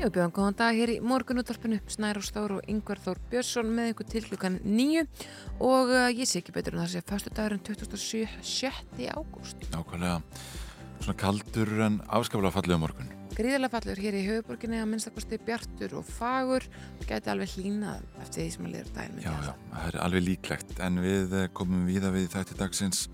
[0.00, 4.06] Já, bjóðan góðan dag hér í morgunútvarpinu, Snæru Stór og Yngvar Þór Björnsson með ykkur
[4.08, 5.02] til klukkan nýju
[5.60, 9.10] og uh, ég sé ekki betur en það sé fyrstu dagurinn 27.
[9.12, 9.66] ágúst.
[9.74, 10.14] Nákvæmlega
[11.02, 13.12] svona kaldur en afskaflega fallega morgun.
[13.36, 16.64] Gríðarlega fallur hér í höfuborginni að minnstakosti bjartur og fagur
[16.96, 20.00] og gæti alveg hlínað eftir því sem að liður myndi Já, ég já, það er
[20.06, 23.04] alveg líklegt en við eh, komum víða við þætti dagsins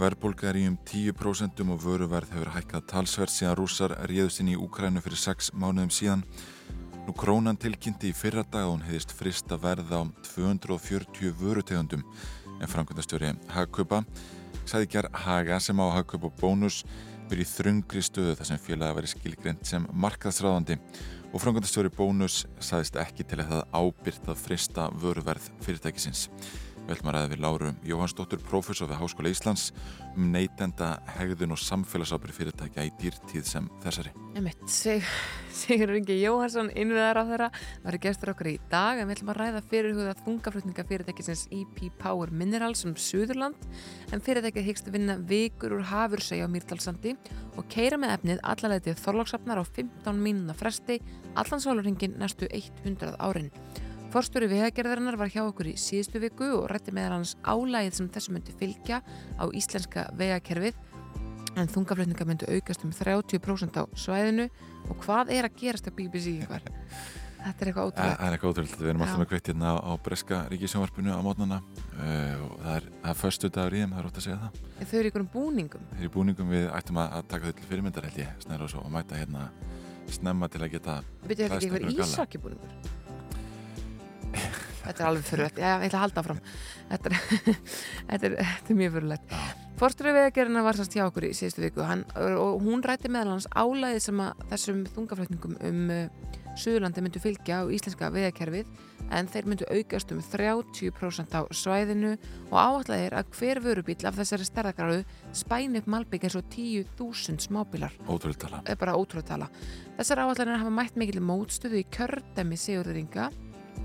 [0.00, 4.56] Verðbólga er í um 10% og vöruverð hefur hækkað talsverð síðan rússar réðust inn í
[4.56, 6.22] Úkrænu fyrir 6 mánuðum síðan.
[7.04, 12.06] Nú krónan tilkynnti í fyrra dag og hún hefðist frist að verða á 240 vörutegundum
[12.56, 14.00] en framkvæmdastjóri Hagkaupa
[14.64, 16.80] sagði ger Haga sem á Hagkaupa bónus
[17.28, 20.78] í þrungri stöðu þar sem félagi verið skilgreynd sem markaðsráðandi
[21.28, 26.30] og framkvæmdastjóri bónus sagðist ekki til að það ábyrgt að frista vöruverð fyrirtækisins.
[26.90, 29.68] Ræða við Láru Jóhannsdóttur, prófessor við Háskóla Íslands
[30.16, 34.10] um neytenda, hegðun og samfélagsábyrð fyrirtækja í dýrtíð sem þessari.
[34.34, 35.06] Emitt, Sig,
[35.54, 37.48] Sigur Ingi Jóhansson, innviðar á þeirra,
[37.84, 42.32] var gestur okkar í dag en við ætlum að ræða fyrirhuga þungaflutninga fyrirtækisins EP Power
[42.34, 43.68] Minerals um Suðurland
[44.10, 47.14] en fyrirtækið hyggst að vinna vikur úr hafursæja á Mýrdalsandi
[47.54, 50.98] og keira með efnið allalegtið þorlóksafnar á 15 mínuna fresti
[51.38, 53.52] allan sólurringin næstu 100 árin.
[54.10, 58.32] Forstjóri vegagerðarinnar var hjá okkur í síðustu viku og rætti meðal hans álægið sem þessu
[58.34, 58.96] myndi fylgja
[59.38, 60.80] á íslenska vegakerfið
[61.54, 64.48] en þungaflutninga myndu aukast um 30% á svæðinu
[64.90, 66.66] og hvað er að gerast á BBC ykkar?
[67.40, 68.16] Þetta er eitthvað ótrúlega.
[68.18, 71.60] það er eitthvað ótrúlega, við erum alltaf með kveitt hérna á, breska ríkisjónvarpinu á mótnana
[71.62, 74.60] uh, og það er, er föstu dagur í þeim, það er ótt að segja það.
[74.80, 75.86] Þau eru í einhverjum búningum.
[75.94, 78.74] Þeir í búningum við ættum að, að taka þau til fyrirmyndar held ég, snæra og
[78.74, 79.48] svo og mæta hérna
[80.10, 82.10] snemma til að geta Byrju þetta einhverjum galla.
[82.10, 82.98] ísakibúningur?
[84.80, 85.58] Þetta er alveg fyrirlegt.
[85.60, 86.40] Ég ætla að halda áfram.
[86.90, 87.18] Þetta er,
[88.10, 89.34] þetta er, þetta er mjög fyrirlegt.
[89.80, 93.48] Forstjóri vegagerðina var sannst hjá okkur í síðustu viku hann, og hún rætti meðal hans
[93.54, 96.02] álæðið sem að þessum þungaflutningum um uh,
[96.58, 98.68] Suðurlandi myndu fylgja á íslenska vegakerfið
[99.14, 102.16] en þeir myndu aukast um 30% á svæðinu
[102.50, 105.04] og áallega er að hver vörubíl af þessari stærðagráðu
[105.40, 108.62] spæni upp malbygg eins og 10.000 smábílar ótrúlega tala.
[108.66, 109.50] er bara ótrúlega tala.
[109.96, 113.30] Þessar áallanir hafa mætt mikil mótstöðu í kjördæmi Sigurðuringa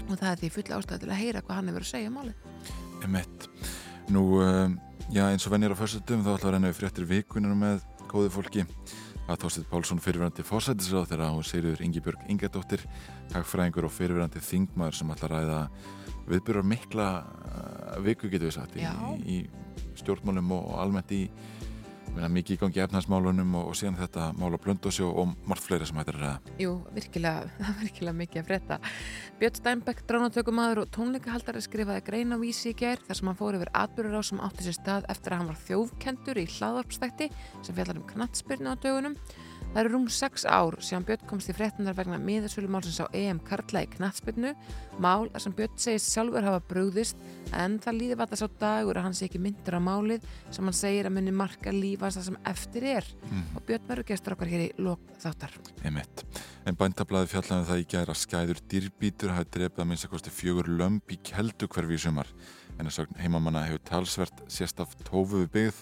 [0.09, 2.19] og það er því full ástæða til að heyra hvað hann hefur að segja um
[2.19, 2.35] málið.
[3.05, 3.47] Emmett.
[4.13, 4.77] Nú, um,
[5.09, 8.31] já, eins og venjir á föstutum þá ætla að renna við fréttir vikunum með góðu
[8.35, 8.65] fólki.
[9.25, 12.83] Að Þorsteinn Pálsson fyrirverandi fórsættisráð þegar hún Sigriður Ingibjörg Ingadóttir,
[13.33, 15.61] hagfræðingur og fyrirverandi þingmaður sem ætla að ræða
[16.29, 18.85] viðbyrjar mikla uh, viku getur við sagt í,
[19.25, 19.37] í
[19.97, 21.23] stjórnmálum og, almennt í
[22.15, 25.97] mikið í gangi efnarsmálunum og, og síðan þetta mál á blöndósjó og margt fleira sem
[25.99, 26.53] hættir að ræða.
[26.61, 27.49] Jú, virkilega,
[27.83, 28.79] virkilega mikið að frétta.
[29.41, 33.59] Björn Steinbeck, dránatökumadur og tónleikahaldari skrifaði grein á vísi í gær þar sem hann fór
[33.59, 37.75] yfir atbyrður á sem átti sér stað eftir að hann var þjófkendur í hlaðvarpstætti sem
[37.75, 39.19] fjallar um knattspyrnu á dögunum.
[39.75, 43.81] Það eru rúm sex ár síðan Björn komst í fréttunar vegna miðasölumálsins á EM Karla
[43.83, 44.53] í knattspyrnu,
[45.03, 47.19] mál sem Björn segist sjálfur hafa brugðist
[47.51, 50.77] en það líði vata sá dagur að hann sé ekki myndur á málið sem hann
[50.79, 53.43] segir að muni marka lífans það sem eftir er Mm.
[53.57, 55.51] og Björn verður gestur okkar hér í lok þáttar.
[55.83, 56.23] Emmett.
[56.65, 60.69] En bændablaði fjallaði það í gæra skæður dýrbítur hafi drefið að minnst að kosti fjögur
[60.71, 62.31] lömp í keldukverfi í sumar.
[62.79, 65.81] En að sögn heimamanna hefur talsvert sérst af tófu við byggð,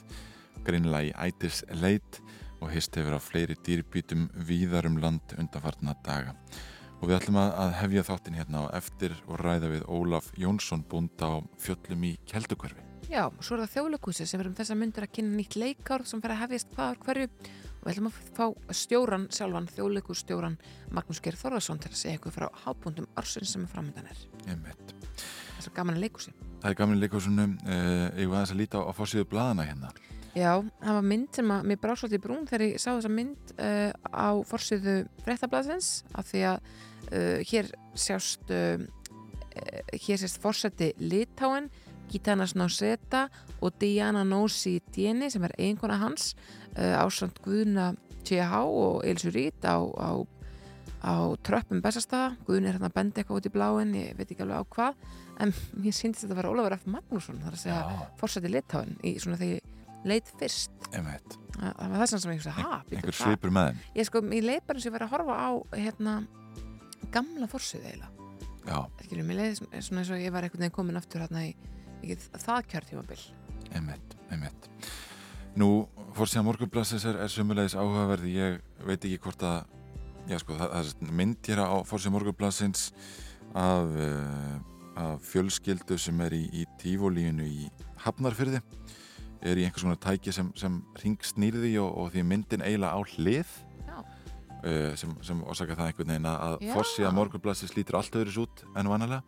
[0.65, 2.21] greinilega í ætis leit
[2.63, 6.31] og hist hefur á fleiri dýrbítum víðar um land undanfarna daga.
[7.01, 10.85] Og við ætlum að, að hefja þáttin hérna á eftir og ræða við Ólaf Jónsson
[10.87, 12.85] búnda á fjöllum í keldukverfi.
[13.11, 16.33] Já, svo er það þjóðleikúsi sem verðum þessa myndir að kynna nýtt leikár sem fer
[16.33, 20.55] að hefjast hvaðar hverju og við ætlum að fá stjóran sjálfan, þjóðleikússtjóran
[20.95, 24.23] Magnús Geir Þorðarsson til að segja eitthvað frá hábúndum ársins sem er framöndan er.
[24.55, 24.95] Emmett.
[25.59, 26.33] Það er gaman að leikúsi.
[26.63, 29.67] Það er gaman í leikvásunum, eh, eigum við aðeins að líta á, á fórsíðu blaðana
[29.67, 29.91] hérna.
[30.33, 33.51] Já, það var mynd sem að mér brá svolítið brún þegar ég sá þessa mynd
[33.53, 36.69] uh, á forsiðu fréttablaðsins af því að
[37.13, 38.81] uh, hér sjást uh,
[39.93, 41.69] hér sést forseti Litáen
[42.09, 43.27] Gitana Snáseta
[43.61, 46.31] og Diana Nósi Dieni sem er eiginkona hans
[46.79, 47.91] uh, ásand Guðna
[48.25, 50.17] TH og Elsu Rít á, á,
[51.05, 51.13] á
[51.45, 54.65] tröppum bestastaða Guðni er hérna að benda eitthvað út í bláin ég veit ekki alveg
[54.65, 55.05] á hvað
[55.45, 55.53] en
[55.83, 56.89] mér síndist þetta að vera Ólafur F.
[56.97, 60.71] Magnússon þar að segja forseti Litáen í svona þegar leit fyrst.
[60.93, 61.37] Emmett.
[61.57, 63.83] það var þess að sem ég hugsa, ha, býttu Einhver svipur með þeim.
[63.97, 66.15] ég sko, ég leit bara eins og ég var að horfa á hérna,
[67.13, 68.09] gamla forsið eiginlega.
[68.63, 71.53] Já, skilur, mér leið svona eins og ég var einhvern veginn komin aftur hérna í,
[72.03, 73.19] í það kjörtímabil.
[73.75, 74.69] Einmitt, einmitt.
[75.59, 75.67] Nú,
[76.17, 79.67] fórsíðan morgunblassins er, er sumulegis áhugaverði, ég veit ekki hvort að,
[80.31, 82.87] já sko, það, það er mynd hér á fórsíðan morgunblassins
[83.53, 84.55] af, uh,
[85.03, 87.67] af fjölskyldu sem er í, í tífólíinu í
[88.05, 88.63] Hafnarfyrði,
[89.43, 93.53] er í einhvers konar tæki sem, sem ringsnýrði og, og því myndin eiginlega á hlið
[94.63, 96.71] uh, sem, sem orsaka það einhvern veginn að Já.
[96.77, 99.23] fórsíðan morgunblassins lítur allt öðru út en vanalega.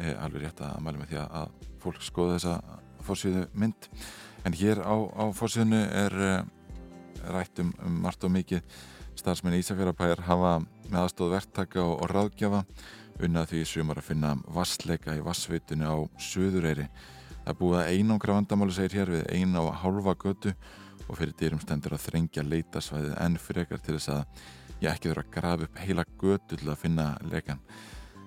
[0.00, 3.90] Eh, alveg rétt að mæla með því að, að fólk skoða þessa fórsvíðu mynd.
[4.48, 6.38] En hér á, á fórsvíðinu er eh,
[7.34, 8.64] rætt um, um margt og mikið.
[9.20, 10.54] Starfsmenn Ísafjörðabæjar hafa
[10.88, 12.64] með aðstóð verktaka og, og ráðgjafa
[13.20, 16.86] unnað því sumar að finna vassleika í vassveitinu á Suðureyri
[17.50, 20.54] það búið að einangra vandamáli segir hér við eina og hálfa götu
[21.06, 24.44] og fyrir dyrum stendur að þrengja leitasvæðið enn frekar til þess að
[24.80, 27.62] ég ekki þurfa að grafa upp heila götu til að finna leikan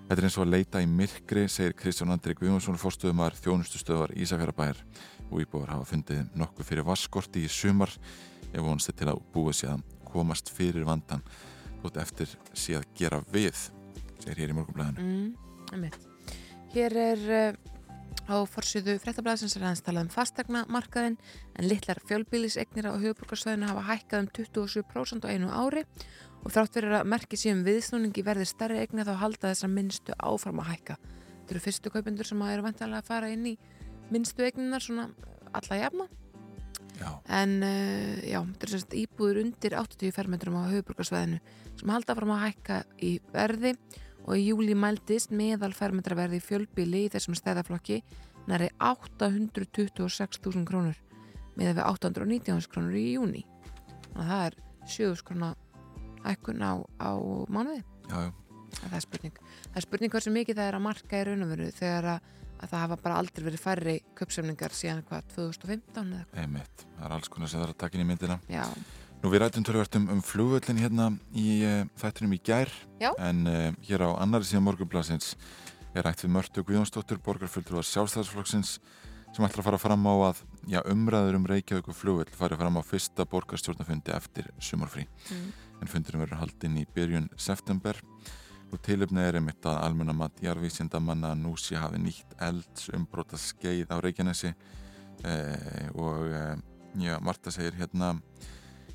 [0.03, 4.81] Þetta er eins og að leita í myrkri, segir Kristján Andri Guðmundsson, fórstöðumar þjónustustöðvar Ísafjörðabæjar
[5.29, 7.93] og íbúar hafa fundið nokkuð fyrir vaskorti í sumar
[8.51, 11.23] ef vonst til að búið sér að komast fyrir vandan
[11.87, 13.55] út eftir sé að gera við,
[14.19, 15.07] segir hér í morgunblæðinu.
[15.71, 16.11] mm.
[16.75, 17.72] Hér er uh,
[18.29, 21.17] á forsýðu fréttablaðsins er aðeins talað um fastegna markaðin
[21.59, 25.83] en litlar fjölbýlisegnir á höfuborgarsvæðinu hafa hækkað um 27% á einu ári.
[26.43, 30.59] Og þrátt fyrir að merki síðan viðsnúningi verði stærri egni þá halda þessar minnstu áfram
[30.63, 30.97] að hækka.
[31.43, 33.55] Þetta eru fyrstu kaupendur sem eru vantanlega að fara inn í
[34.11, 35.09] minnstu egninar svona
[35.55, 36.07] alla jafna.
[36.93, 37.09] Já,
[37.41, 41.39] en uh, já, þetta er sérst íbúður undir 80 fermetrum á höfuborgarsvæðinu
[41.79, 43.73] sem halda fram að hækka í verði.
[43.73, 48.03] og í júli mældist meðal fermetraverði í þessum stæðaflokki
[48.47, 50.99] næri 826.000 krónur
[51.57, 53.43] með við 819.000 krónur í júni
[54.13, 55.59] þannig að það er 7.000 krónar
[56.23, 57.11] hækkun á, á
[57.51, 57.83] mánuði.
[58.07, 58.31] Já, já,
[58.79, 59.41] það er spurning.
[59.67, 62.27] Það er spurning hversu mikið það er að marka í raun og veru þegar að,
[62.59, 66.43] að það hafa bara aldrei verið færri köpsefningar síðan hvað 2015 eða eitthvað.
[66.43, 66.85] Einmitt.
[66.97, 68.39] Það er alls konar sem það er að taka inn í myndina.
[68.51, 68.63] já,
[69.23, 72.67] Nú við rættum tölvört um, um flugvöllin hérna í uh, þættinum í gær
[72.99, 73.13] Já.
[73.23, 75.37] en uh, hér á annari síðan morgunblasins
[75.95, 78.73] er rætt við Mörtu Guðjónsdóttur borgarfulltur var sjálfstæðarsflokksins
[79.33, 82.75] sem ætlar að fara fram á að já, umræður um Reykjavík og flugvöll fari fram
[82.75, 85.45] á fyrsta borgarstjórnafundi eftir sumarfrí mm.
[85.79, 88.01] en fundurinn verður haldinn í byrjun september
[88.73, 93.39] og tilöfni er einmitt að almenna mat jarðvísindamanna að nú sé hafi nýtt elds umbróta
[93.39, 96.59] skeið á Reykjanesi eh, og eh,
[97.07, 98.17] já, Marta segir hérna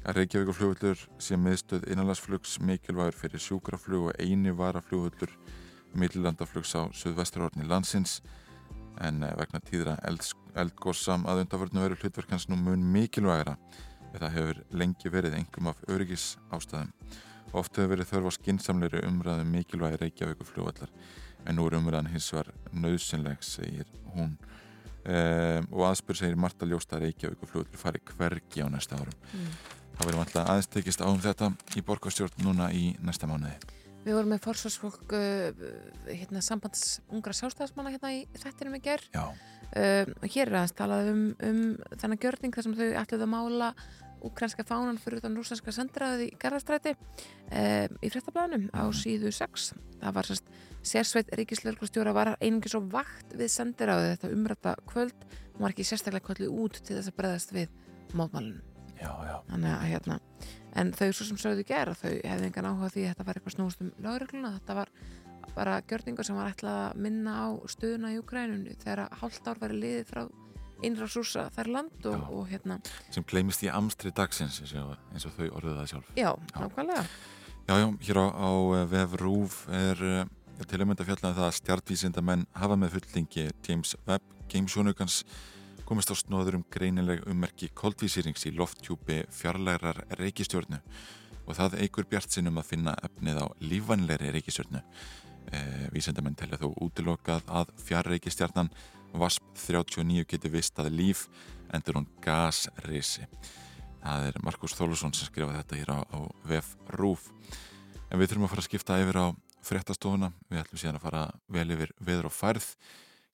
[0.09, 5.35] að Reykjavík og flugvöllur sé miðstöð innanlandsflugs mikilvægur fyrir sjúkraflug og eini varaflugvöllur
[5.99, 8.23] millilandaflugs á suðvesturhorni landsins
[9.05, 9.99] en eh, vegna tíðra
[10.57, 13.59] eldgóssam að undarförnu veru hlutverkans nú mun mikilvægara
[14.15, 16.95] en það hefur lengi verið engum af öryggis ástæðum
[17.57, 20.91] Oft hefur verið þörf á skinsamleiri umræðum mikilvægi Reykjavík og flugvallar
[21.49, 24.35] en nú er umræðan hins var nöðsynleg, segir hún.
[25.09, 29.17] Um, og aðspur segir Marta Ljósta Reykjavík og flugvallar fari hvergi á næsta árum.
[29.33, 29.78] Mm.
[29.99, 33.57] Það verður vantilega aðeins tekist á um þetta í borgarstjórn núna í næsta mánuði.
[34.05, 35.65] Við vorum með forsvarsfólk uh,
[36.07, 41.11] hérna, sambands ungra sjálfstæðismanna hérna í þættinum í ger Já, uh, hér er aðeins talað
[41.11, 41.59] um, um
[41.99, 43.73] þennan gjörning þar sem þau ætluðu að mála
[44.29, 49.69] úkrænska fánan fyrir utan rússanska sendiræði í Garðastræti uh, í fréttablaðinum á síðu 6
[49.99, 50.57] það var sérst
[50.89, 55.29] sérsveit ríkislörglustjóra var einingis og vakt við sendiræði þetta umrætta kvöld.
[55.53, 57.73] Hún var ekki sérstaklega kvöldið út til þess að breðast við
[58.15, 58.68] mótmálunum
[59.01, 59.37] já, já.
[59.49, 60.19] að hérna
[60.79, 63.57] en þau svo sem sögðu gera, þau hefði engan áhuga því að þetta var eitthvað
[63.57, 64.93] snúst um lögregluna þetta var
[65.57, 69.81] bara gjörningur sem var ætlað að minna á stöðuna í Ukrænun þegar hálft ár væri
[69.81, 70.23] liðið frá
[70.87, 72.29] innra súsa þær land og, Já.
[72.39, 72.79] og hérna,
[73.11, 76.13] Sem gleymist í amstri dagsins eins og, eins og þau orðuðu það sjálf.
[76.15, 77.05] já, nákvæmlega
[77.69, 81.49] Já, já, hér á, á eh, vef Rúf er uh, til að mynda fjallaði það
[81.49, 85.19] að stjartvísindamenn hafa með fulltingi James Webb gamesjónugans
[85.89, 90.83] komist á snóður um greinileg ummerki koldvísýrings í lofttjúpi fjarlærar reikistjörnu
[91.49, 94.83] og það eigur bjart sinn um að finna efnið á lífanlegri reikistjörnu.
[95.49, 98.69] Eh, vísindamenn telja þó útilokað að fjarreikistjarnan
[99.17, 101.25] VASP 39 geti vist að líf
[101.73, 103.25] endur hún gasrisi.
[104.03, 106.19] Það er Markus Þólusson sem skrifaði þetta hér á, á
[106.53, 107.31] VF Rúf.
[108.13, 109.27] En við þurfum að fara að skipta yfir á
[109.65, 110.35] fréttastofuna.
[110.53, 112.71] Við ætlum síðan að fara vel yfir veður og færð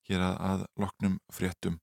[0.07, 1.83] hér að loknum fréttum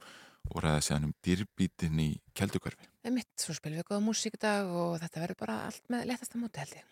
[0.50, 2.88] og ræða síðan um dýrbítin í keldukverfi.
[3.06, 6.08] við mitt, svo spilum við góða músík í dag og þetta verður bara allt með
[6.12, 6.86] letasta móti held ég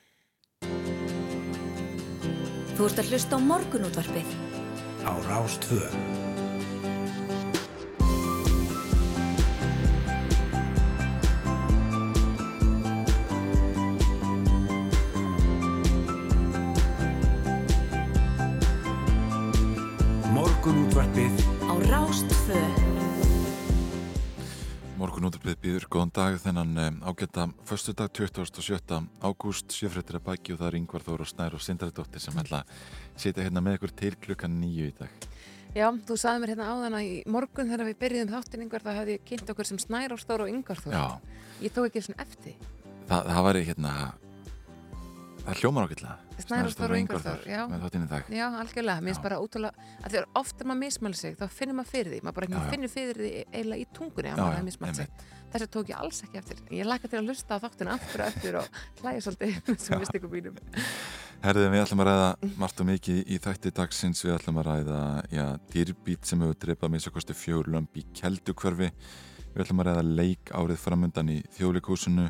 [2.79, 4.29] Þú ert að hlusta á morgunútvarpið.
[5.03, 6.28] á Rástvö.
[25.19, 25.27] Morgunútvarpið Á Rástvö.
[25.27, 29.09] Morgun útarbyrð býður góðan dag þennan ágætta förstu dag 27.
[29.19, 32.61] ágúst sjöfrættir að baki og það er Yngvar Þóru og Snær og Sindardóttir sem ætla
[32.63, 32.71] að
[33.19, 35.11] setja hérna með ykkur til klukkan nýju í dag.
[35.75, 38.91] Já, þú sagði mér hérna áðan að í morgun þegar við byrjuðum þáttin Yngvar þá
[38.95, 40.95] hefði kynnt okkur sem Snær og Stóru og Yngvar Þóru.
[40.95, 41.19] Já.
[41.59, 42.55] Ég tók ekki svona eftir.
[43.09, 43.93] Þa, það væri hérna,
[45.45, 46.15] það hljómar ákveðlega.
[46.39, 47.61] Snær og Yngvar Þóru, já.
[47.69, 48.29] Með þáttinn í dag.
[48.31, 51.91] Já, algjörlega, mér finnst bara ótrúlega, að þegar ofta maður mismæli sig, þá finnir maður
[51.93, 52.69] fyrir því, maður bara ekki já.
[52.73, 55.09] finnir fyrir því eiginlega í tungunni að maður mismælt sig.
[55.09, 55.35] einmitt.
[55.49, 56.59] Þessu tók ég alls ekki eftir.
[56.77, 60.03] Ég læka til að hlusta á þáttina aftur og eftir og hlæja svolítið með þessum
[60.03, 60.59] mistikum mínum.
[61.41, 65.01] Herðið, við ætlum að ræða margt og mikið í þætti dagsins, við ætlum að ræða
[65.33, 68.91] já, dýrbít sem hefur dreipað með svo kosti fjögur lömp í keldukverfi
[69.55, 72.27] við ætlum að ræða leik árið framundan í þjóðleikúsinu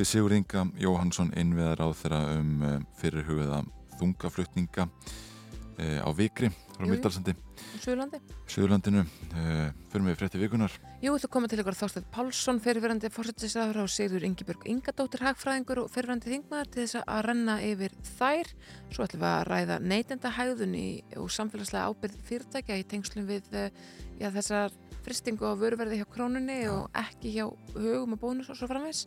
[0.00, 3.58] við Sigur Inga Jóhansson innviðar á þeirra um um fyrirhugaða
[4.00, 6.86] þungaflutninga uh, á Vikri frá.
[6.88, 7.34] Myrdalsandi,
[7.82, 8.20] Suðurlandi.
[8.48, 13.82] Suðurlandinu uh, fyrir við frétti vikunar Jú, þú komið til ykkur Þorstein Pálsson, fyrirverandi fórsættisraður
[13.84, 18.52] og Sigður Ingibjörg Ingadóttir Hagfræðingur og fyrirverandi þingmaður til þess að renna yfir þær.
[18.92, 20.86] Svo ætlum við að ræða neytendahægðun í,
[21.20, 23.82] og samfélagslega ábyrð fyrirtækja í tengslum við eh,
[24.20, 28.68] já, þessar fristingu á vöruverði hjá krónunni og ekki hjá hugum og bónus og svo
[28.68, 29.06] framvegs.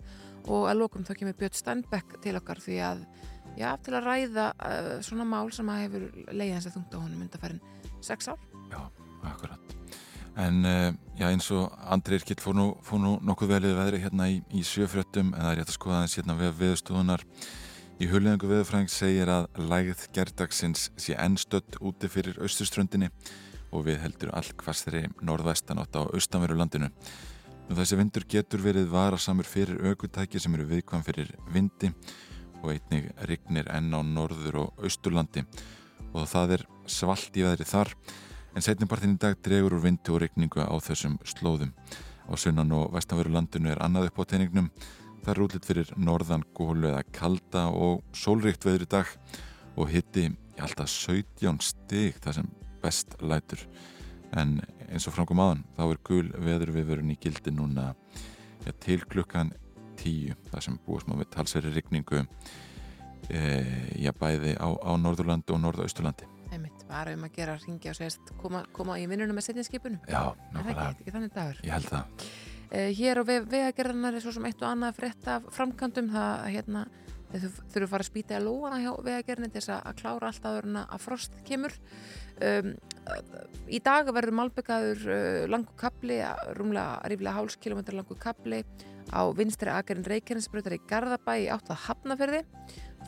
[0.50, 3.06] Og að lokum þá kemur Björn Steinbeck til okkar því að,
[3.60, 7.26] já, til að ræða uh, svona mál sem að hefur leiðið hans að þungta honum
[7.28, 7.64] undarfærin
[8.04, 8.48] sex ár.
[8.72, 8.82] Já,
[9.30, 9.60] akkurat
[10.44, 10.88] En uh,
[11.20, 14.64] já, eins og Andri Irkild fór nú, fór nú nokkuð velið veðri hérna í, í
[14.66, 17.26] sjöfröttum en það er rétt að skoða aðeins hérna við viðstofunar
[18.02, 23.08] Í hullegangu viðfræðing segir að lægð gerdagsins sé ennstödd úti fyrir austurströndinni
[23.74, 26.90] og við heldur all hvastri norðvestanátt á austanveru landinu.
[27.70, 31.92] Nú þessi vindur getur verið varasamur fyrir aukutæki sem eru viðkvæm fyrir vindi
[32.62, 35.46] og einnig rignir enn á norður og austurlandi
[36.14, 37.94] og það er svalt í veðri þar
[38.54, 41.72] en setnipartin í dag dregur úr vindi og rigningu á þessum slóðum.
[42.30, 44.70] Á sunnan og vestanveru landinu er annað upp á teiningnum
[45.24, 49.12] Það er útlitt fyrir norðan gólu eða kalda og sólríkt veður í dag
[49.80, 50.26] og hitti
[50.60, 52.50] alltaf 17 stig það sem
[52.84, 53.62] best lætur.
[54.36, 54.58] En
[54.94, 57.92] eins og framkom aðan þá er gul veður viðvörun í gildi núna
[58.66, 59.52] ja, til klukkan
[60.00, 62.24] 10 það sem búist maður við talsveri rigningu
[63.30, 63.42] e,
[64.00, 66.30] já, bæði á, á Norðurlandi og Norðausturlandi.
[66.54, 70.02] Einmitt, bara um að gera ringja og segist koma, koma í vinnunum með setjinskipinu.
[70.06, 71.54] Já, nákvæmlega.
[71.64, 72.28] Ég held það.
[72.74, 76.84] Uh, hér á vegagerðanar er svo sem eitt og annað frétt af framkvæmdum það hérna,
[77.34, 80.30] þau þurfum að fara að spýta í lóana hjá vegagerðinni til þess að, að klára
[80.30, 81.78] allt áður en að frost kemur
[82.50, 82.74] um,
[83.74, 86.20] í dag verður malbyggaður uh, langu kapli,
[86.58, 88.64] rúmlega ríflega háls kilometrar langu kapli
[89.12, 92.44] á vinstri aðgerðin Reykjanesbröðar í Garðabæ í átt að Hafnafyrði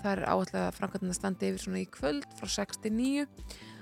[0.01, 3.25] það er áallega framkvæmdina standi yfir svona í kvöld frá 6 til 9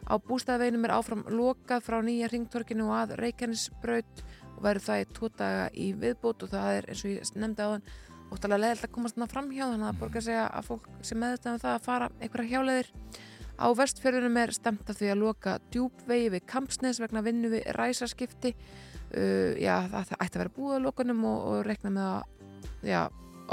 [0.03, 5.11] á bústæðaveinum er áfram lokað frá nýja ringtorkinu og að Reykjanesbröð og verður það í
[5.17, 7.87] tvo daga í viðbót og það er eins og ég nefndi á þann
[8.33, 11.63] óttalega leðilt að komast þarna framhjá þannig að borga segja að fólk sem meðvitað um
[11.63, 12.91] það að fara einhverja hjáleiðir
[13.59, 18.53] á vestfjörðunum er stemt af því að loka djúpvegi við Kampsnes vegna vinnu við ræsaskipti
[18.53, 22.87] uh, já það, það ætti að vera búið á lokunum og, og rekna með að
[22.89, 23.01] já,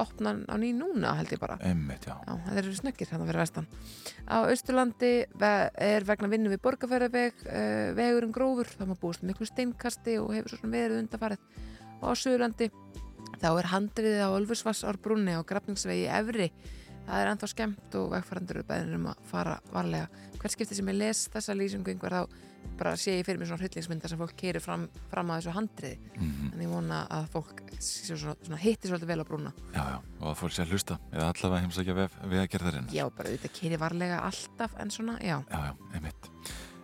[0.00, 2.14] opna á ný núna held ég bara Einmitt, já.
[2.24, 3.66] Já, það eru snöggir hérna fyrir vestan.
[4.30, 9.48] Á Austurlandi ve- er vegna vinnu við borgarferðarveg uh, vegurinn grófur, þá maður búist miklu
[9.50, 11.42] steinkasti og hefur svo svona verið undarfarið.
[12.00, 12.70] Og á Suðurlandi
[13.42, 16.48] þá er handriðið á Ölfusvassárbrunni og Grafningsvegi Efri.
[17.06, 20.06] Það er ennþá skemmt og vegfærandur eru beðinir um að fara varlega.
[20.38, 22.38] Hvert skipti sem ég les þessa lýsingu einhver þá
[22.76, 25.98] bara sé ég fyrir mér svona hryllingsmyndar sem fólk keirir fram, fram að þessu handriði.
[26.20, 29.52] Mm En ég vona að fólk svona, svona hitti svolítið vel á brúna.
[29.74, 32.88] Já, já, og að fólk sé að hlusta eða allavega heimsækja við, að gera þarinn.
[32.92, 35.38] Já, bara auðvitað keiri varlega alltaf en svona, já.
[35.50, 36.30] Já, já, einmitt.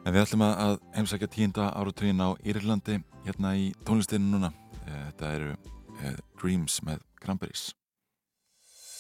[0.07, 4.53] En við ætlum að- heimsækja tíunda áratugin á Írlandi hérna í tónlistinu núna.
[4.87, 5.57] Eh, Þetta eru
[6.03, 7.75] eh, Dreams með Cranberries.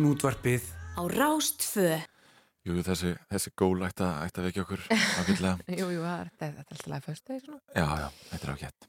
[0.00, 0.64] Morgun útvarpið
[0.96, 1.98] á Rástfö
[2.64, 5.52] Jú, þessi, þessi gól ætti að, vekja okkur ákveðlega.
[5.80, 7.58] Jú, jú, það þetta er alltaf að svona.
[7.72, 8.88] Já, já, þetta er ágætt.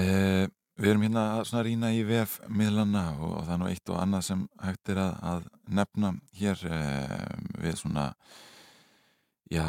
[0.00, 0.44] Eh,
[0.80, 4.00] við erum hérna að rýna í VF miðlana og, og það er nú eitt og
[4.00, 5.48] annað sem hægt er að, að
[5.80, 7.26] nefna hér eh,
[7.64, 8.06] við svona
[9.52, 9.64] já,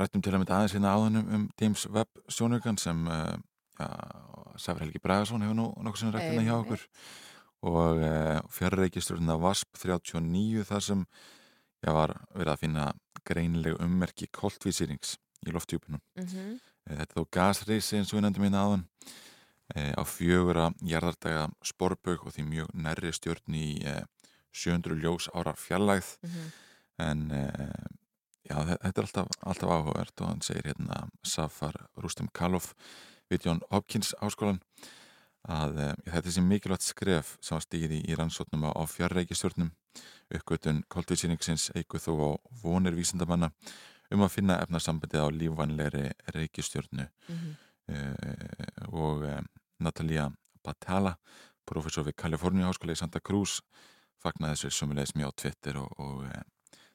[0.00, 3.36] rættum til að mynda aðeins hérna áðunum um James Webb sjónurkan sem eh,
[3.80, 3.92] já,
[4.60, 6.88] Sæfri Helgi Bragason hefur nú nokkuð sem rætt hérna hjá okkur
[7.64, 11.04] og eh, fjárreikisturinn að VASP 39 þar sem
[11.84, 12.86] já, var verið að finna
[13.24, 16.02] greinlegu ummerki koltvísýrings í loftjúpunum.
[16.18, 16.58] Mm -hmm.
[16.84, 18.84] Þetta er þó gasreysi eins og við nefndum hérna áðan
[19.74, 24.04] e, á fjögura jarðardaga sporbögg og því mjög nærri stjórn í e,
[24.52, 26.50] 700 ljós ára fjallægð Mm -hmm.
[26.98, 27.20] en
[28.44, 32.74] já, þetta er alltaf, alltaf áhugavert og hann segir hérna Safar Rustem Kalof
[33.30, 34.60] við Jón Hopkins áskólan
[35.50, 39.72] að e, þetta er sem mikilvægt skref sem var stíð í, rannsóknum á, fjarreikistjórnum
[40.34, 42.30] uppgötun koltvísýningsins eigu þó á
[42.62, 43.50] vonir vísindamanna
[44.14, 47.54] um að finna efnarsambandið á lífvænleiri reykistjórnu Mm -hmm.
[47.92, 49.46] uh, og um,
[49.80, 50.30] Natalia
[50.62, 51.16] Batala
[51.66, 53.60] professor við Kaliforníu háskóla í Santa Cruz
[54.22, 56.24] fagnaði þessu sumulegis mjög á Twitter og, og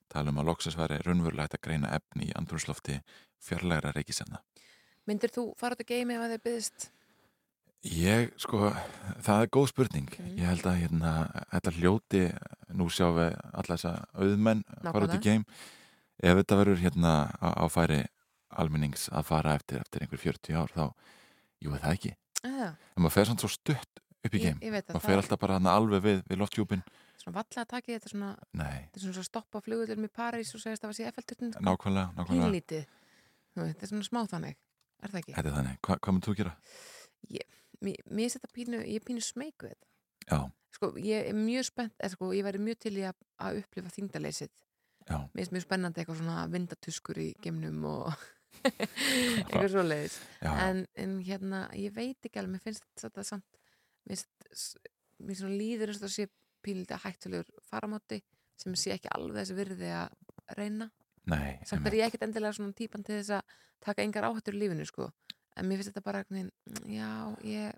[0.10, 3.02] tala um að loksins væri raunverulega hægt að greina efni í andrúrslofti
[3.40, 4.42] fjarlægra reykisefna
[5.06, 6.92] Myndir þú fara út að geimi ef að þið byggðist?
[7.88, 8.74] Ég, sko,
[9.24, 10.10] það er góð spurning.
[10.12, 10.36] Mhm.
[10.36, 11.12] ég held að hérna,
[11.54, 12.24] þetta hljóti
[12.76, 15.22] nú sjáum við alla þessa auðmenn fara út í Nákvæmlega.
[15.24, 15.46] geim.
[16.20, 18.02] Ef þetta verður hérna á, færi
[18.52, 20.94] almennings að fara eftir, eftir einhver 40 ár þá,
[21.64, 22.16] jú, það ekki?
[22.44, 24.60] Eða, en maður fer samt svo stutt upp í ég, geim.
[24.60, 26.84] ég maður fer alltaf bara hana alveg við, við loftjúpin
[27.20, 30.60] svona valla að taki þetta svona, nei, þetta er svona stoppa flugulum í París og
[30.60, 32.52] segist að það var sér Eiffelturnin nákvæmlega, nákvæmlega.
[32.52, 32.76] Veit,
[33.56, 34.56] þetta er svona smá þannig.
[35.00, 35.34] Er það ekki?
[35.36, 36.56] þetta er þannig, Hva, hvað myndir þú gera?
[37.86, 39.86] Mér mér þetta pínu, ég pínu við þetta.
[40.30, 40.40] Já,
[40.76, 43.94] sko, ég er mjög spennt eða, sko, ég væri mjög til í að, að upplifa
[43.96, 44.52] þingdaleysið
[45.10, 48.10] mér finnst mjög spennandi eitthvað svona vindatuskur í gemnum og
[48.68, 53.60] eitthvað svo leiðis en, en hérna, ég veit ekki alveg mér finnst þetta samt
[54.10, 56.28] mér finnst svona líður eins og það sé
[56.66, 58.20] pílita hættulegur faramátti
[58.60, 60.16] sem sé ekki alveg þessi virði að
[60.58, 60.90] reyna.
[61.30, 63.54] Nei, samt er ég ekkert endilega svona típan til þess að
[63.86, 65.08] taka engar áhættur í lífinu sko
[65.60, 66.24] en mér finnst þetta bara,
[66.88, 67.12] já,
[67.46, 67.78] ég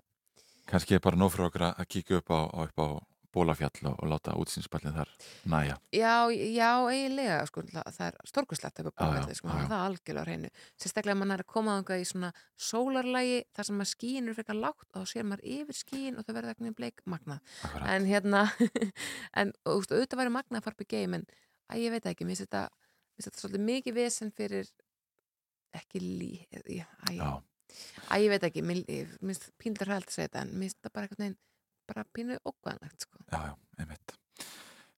[0.70, 2.88] kannski er bara nóg fyrir okkur að kíkja upp á, upp á
[3.32, 5.10] bólafjall og, og láta útsýnspallin þar
[5.48, 5.78] næja.
[5.96, 10.50] Já, já, eiginlega sko, það er á bólafjalli sko, það er algjörlega hreinu.
[10.76, 14.88] Sérstaklega mann er að koma í svona sólarlægi þar sem maður skínur fyrir eitthvað lágt
[14.90, 17.56] og þá sér maður yfir skín og það verður eitthvað bleik magnað.
[17.94, 18.44] En hérna
[19.40, 21.28] en auðvitað væri magnað að fara í geim en
[21.72, 22.66] að ég veit ekki, mér finnst þetta,
[23.22, 24.68] þetta svolítið mikið vesen fyrir
[25.72, 26.34] ekki lí
[28.08, 28.82] að ég veit ekki, mér
[29.20, 31.38] finnst pínlega hrælt að segja þetta en mér finnst þetta bara eitthvað
[31.88, 33.22] bara pínu okkvæðanlegt sko.
[33.32, 34.18] Já, já, einmitt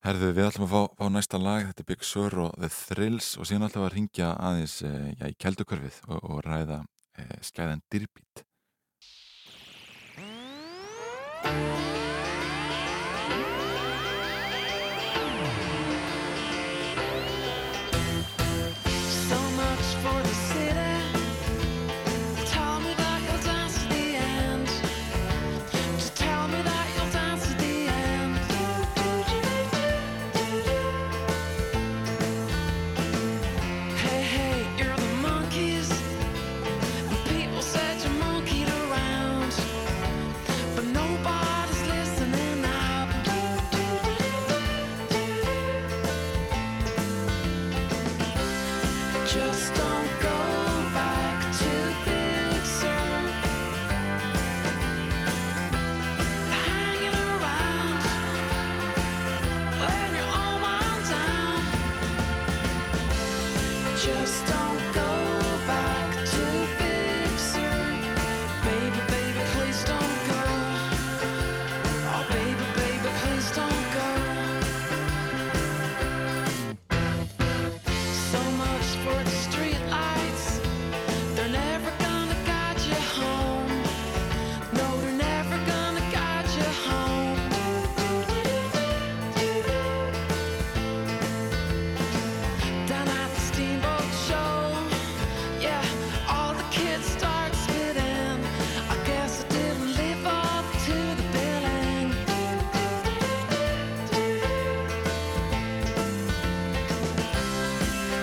[0.04, 3.30] Herðu, við ætlum að fá, fá næsta lag þetta er Big Sur og The Thrills
[3.40, 6.82] og síðan ætlum við að ringja aðeins eh, já, í keldukörfið og, og ræða
[7.16, 8.44] eh, skæðan dyrbít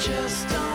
[0.02, 0.71] just don't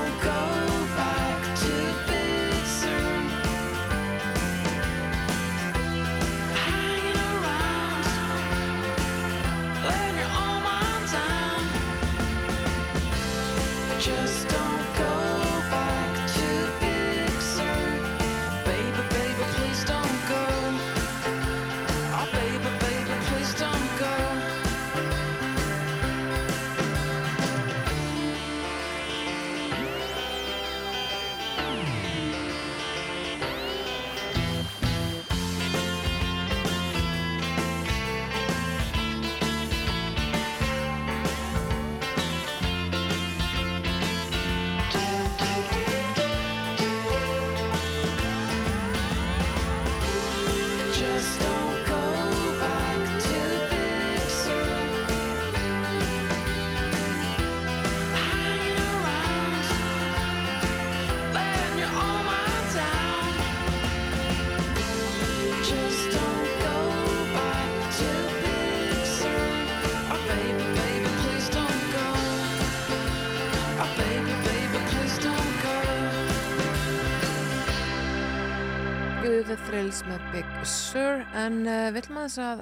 [79.76, 82.60] Thrills með Big Sur en uh, við ætlum aðeins að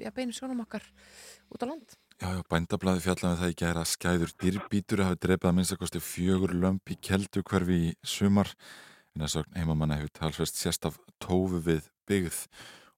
[0.00, 0.86] já, beinum sjónum okkar
[1.52, 1.96] út á land?
[2.16, 6.92] Já, já, bændablaði fjallaði það í gæra skæður dýrbítur hafi drefað að minnstakosti fjögur lömp
[6.94, 8.54] í keldu hverfi í sumar.
[9.12, 12.40] En þess að heimamanna hefur talsvest sérstaf tófu við byggð.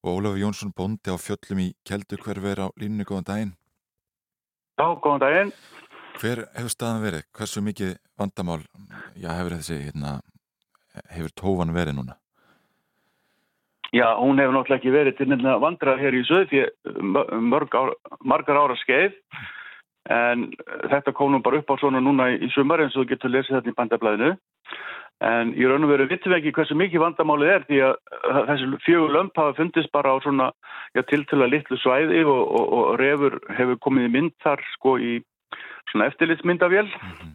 [0.05, 3.53] Og Ólafur Jónsson bóndi á fjöllum í keldu hverfi er á línni, góðan daginn.
[4.79, 5.53] Já, góðan daginn.
[6.21, 7.27] Hver hefur staðan verið?
[7.35, 8.61] Hversu mikið vandamál
[9.19, 10.15] já, hefur þessi hérna,
[11.11, 12.21] hefur tófan verið núna?
[13.93, 16.65] Já, hún hefur náttúrulega ekki verið til nefnilega vandrað hér í söðfjö
[17.73, 19.15] ár, margar ára skeið.
[20.09, 20.49] En
[20.89, 23.57] þetta kom nú bara upp á svona núna í sumar eins og þú getur lesið
[23.57, 24.31] þetta í bandablaðinu.
[25.25, 28.69] En í raun og veru vittum við ekki hversu mikið vandamálið er því að þessi
[28.85, 30.51] fjögur lömp hafa fundist bara á svona
[30.95, 35.17] já, tiltöla litlu svæði og, og, og refur hefur komið í mynd þar sko í
[35.91, 36.87] svona eftirlitsmyndavél.
[36.87, 37.33] Mm -hmm.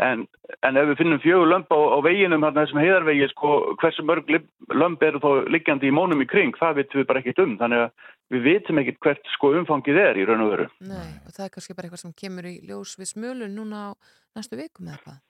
[0.00, 0.24] En,
[0.66, 4.30] en ef við finnum fjögur lömp á, á veginum hérna þessum heiðarvegi sko hversu mörg
[4.72, 7.84] lömp eru þá liggjandi í mónum í kring, það vitum við bara ekkit um þannig
[7.86, 10.70] að við vitum ekkit hvert sko umfangið er í raun og veru.
[10.80, 13.90] Nei, og það er kannski bara eitthvað sem kemur í ljós við smölun núna á
[14.38, 15.20] næstu vikum eða hvað?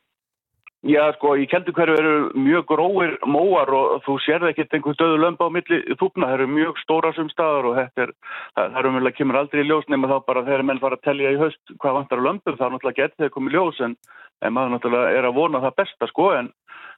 [0.83, 5.47] Já, sko, í Keldukverju eru mjög gróir móar og þú sérði ekkert einhvern döðu lömba
[5.47, 8.13] á milli þúpna, það eru mjög stóra sem staðar og þetta er,
[8.57, 11.05] það er umvel að kemur aldrei í ljós nema þá bara þegar menn fara að
[11.07, 13.95] tellja í höst hvað vantar lömbum, það er náttúrulega gett þegar komið ljós en,
[14.43, 16.51] en maður náttúrulega er að vona það besta, sko, en,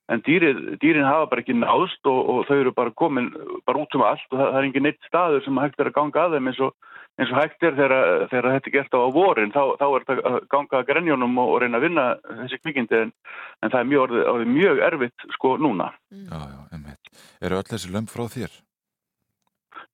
[0.09, 3.29] en dýrin, dýrin hafa bara ekki náðst og, og þau eru bara komin
[3.69, 5.99] bara út um allt og það, það er engin neitt staður sem hægt er að
[6.01, 6.73] ganga að þeim eins og
[7.15, 10.31] eins og hægt er þegar, þegar þetta er gert á vorin þá, þá er þetta
[10.31, 12.07] að ganga að grenjónum og, reyna að vinna
[12.43, 13.13] þessi kvikindi en,
[13.63, 16.25] en það er mjög, orðið, orðið mjög erfitt sko núna mm.
[16.27, 17.13] Já, já, einmitt.
[17.41, 18.57] Eru öll þessi lömp frá þér?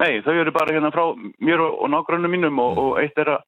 [0.00, 1.04] Nei, þau eru bara hérna frá
[1.44, 2.85] mér og, og nágrannum mínum og, mm.
[2.87, 3.44] og eitt er að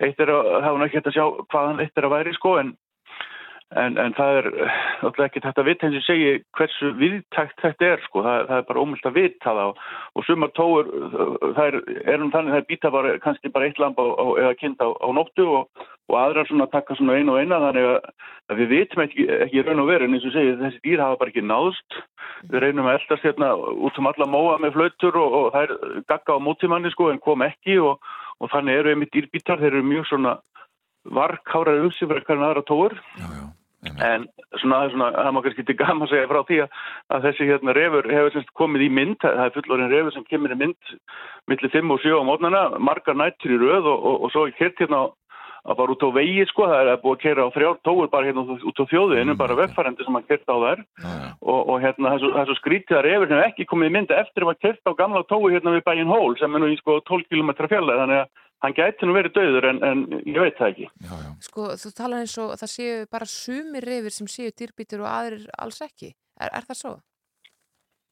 [0.00, 2.72] eitt er að, var náttúrulega ekki að sjá hvaðan eitt er að væri sko en
[3.78, 4.46] En, en það er
[5.06, 8.56] alltaf ekki þetta að vita eins og segja hversu viðtækt þetta er sko, það, það
[8.56, 9.84] er bara ómullt að vita það og,
[10.18, 10.88] og sumar tóur,
[11.54, 14.26] það er, er um þannig að það býta bara, kannski bara eitt lamp á, á,
[14.42, 17.86] eða kind á, á nóttu og, og aðrar svona taka svona einu og eina þannig
[17.92, 18.10] að,
[18.58, 21.30] við vitum ekki, ekki raun og veru en eins og segja þessi dýr hafa bara
[21.30, 22.00] ekki náðst,
[22.50, 26.02] við reynum að eldast hérna út um alla móa með flautur og, og það er
[26.10, 30.10] gagga á mótimanni sko en kom ekki og þannig eru einmitt dýrbítar, þeir eru mjög
[30.10, 30.36] svona
[31.06, 32.98] varkárar umsifur eitthvað en aðra tóur.
[33.14, 33.46] Já, já.
[33.80, 34.26] En
[34.60, 38.50] svona, svona, það má kannski til gama segja frá því að þessi hérna refur hefur
[38.60, 40.92] komið í mynd, það er fullorinn refur sem kemur í mynd
[41.48, 44.58] millir 5 og 7 á mótnana, margar nættur í röð og, og, og svo er
[44.58, 45.06] kert hérna
[45.60, 48.28] að fara út á vegi sko, það er búið að kera á þrjár tóur bara
[48.28, 49.40] hérna út á þjóðinu, mm.
[49.40, 50.84] bara vegfærendi sem að kerta á þær.
[51.00, 51.26] Mm.
[51.40, 54.48] og, og hérna það er svo skrítið að refur sem ekki komið í mynd eftir
[54.48, 57.28] að kerta á gamla tói hérna við bæin hól sem er nú í sko 12
[57.28, 58.32] km fjallega þannig að
[58.64, 60.88] hann gæti nú verið döður en, en ég veit það ekki.
[61.04, 61.30] Já, já.
[61.46, 65.46] Sko þú talar eins og það séu bara sumir reyfir sem séu dýrbítur og aðrir
[65.58, 66.12] alls ekki.
[66.40, 66.96] Er, er það svo?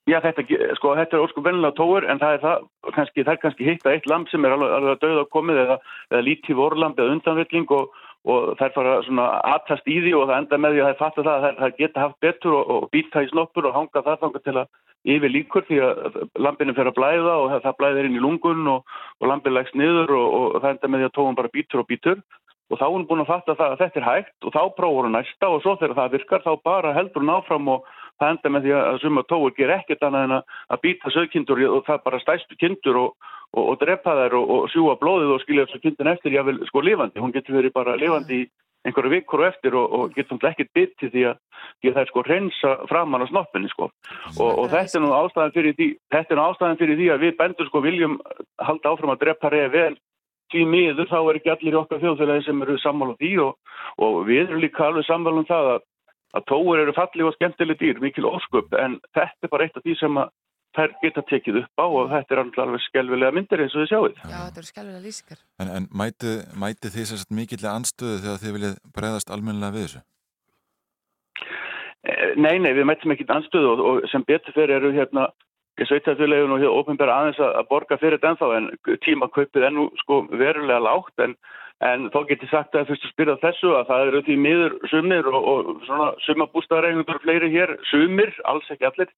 [0.09, 0.45] Já þetta,
[0.79, 2.63] sko, þetta er óskum vennilega tóur en það er, það,
[2.97, 5.61] kannski, það er kannski hitt að eitt lamp sem er alveg, alveg döð á komið
[5.65, 5.77] eða,
[6.09, 10.41] eða lítið vorlamp eða undanvilling og, og þær fara svona aðtast í því og það
[10.43, 13.25] enda með því að er fatta það að það geta haft betur og, og býta
[13.25, 14.67] í snoppur og hanga það þanga til að
[15.15, 18.99] yfir líkur því að lampinu fer að blæða og það blæðir inn í lungun og,
[19.21, 21.89] og lampinu lægst niður og, og það enda með því að tóun bara býtur og
[21.89, 22.21] býtur
[22.69, 25.09] og þá er hún búin að fatta það að þetta er hægt og þá prófur
[25.09, 27.89] hún næsta og svo þegar það virkar þá bara heldur hún áfram og
[28.21, 31.87] það enda með því að suma tóur ger ekkert annað en að býta sögkindur og
[31.87, 36.13] það bara stæstu kindur og, og drepa þær og sjúa blóðið og skilja þessu kindin
[36.13, 38.49] eftir jável sko lifandi, hún getur verið bara lifandi í
[38.87, 41.39] einhverju vikur og eftir og, og getum ekki bytti því að,
[41.81, 43.89] því að það er sko reynsa framann á snoppinni sko.
[44.39, 47.25] Og, og þetta er nú ástæðan fyrir því þetta er nú ástæðan fyrir því að
[47.27, 48.19] við bendur sko viljum
[48.69, 49.99] halda áfram að drepa reyði vel
[50.53, 54.19] því miður þá er ekki allir í okkar þjóðfélagi sem eru sammála því og, og
[54.29, 55.83] við erum líka alveg sammála um það að,
[56.39, 59.85] að tóur eru fallið og skemmtileg dýr, mikil ósköp en þetta er bara eitt af
[59.85, 60.33] því sem að
[60.79, 64.21] þær geta tekið upp á og þetta er alveg skelvilega myndir eins og þið sjáuð.
[64.23, 65.43] Já, þetta eru skelvilega lýsingar.
[65.59, 70.05] En, en mæti, mæti því sérst mikillega anstöðu þegar þið viljið breyðast almennilega við þessu?
[72.09, 75.29] Eh, nei, nei, við mætum ekki anstöðu og, og sem betur fyrir eru hérna
[75.87, 78.69] sveitafjölegun og hérna ofinbæra aðeins að borga fyrir þetta ennþá en
[79.07, 81.35] tímakaupið ennú sko verulega lágt en,
[81.87, 85.29] en þó getur sagt að fyrst að spyrja þessu að það eru því miður sumir
[85.31, 89.13] og, og svona sumabústaðareigundur fleiri hér, sumir, alls ekki allir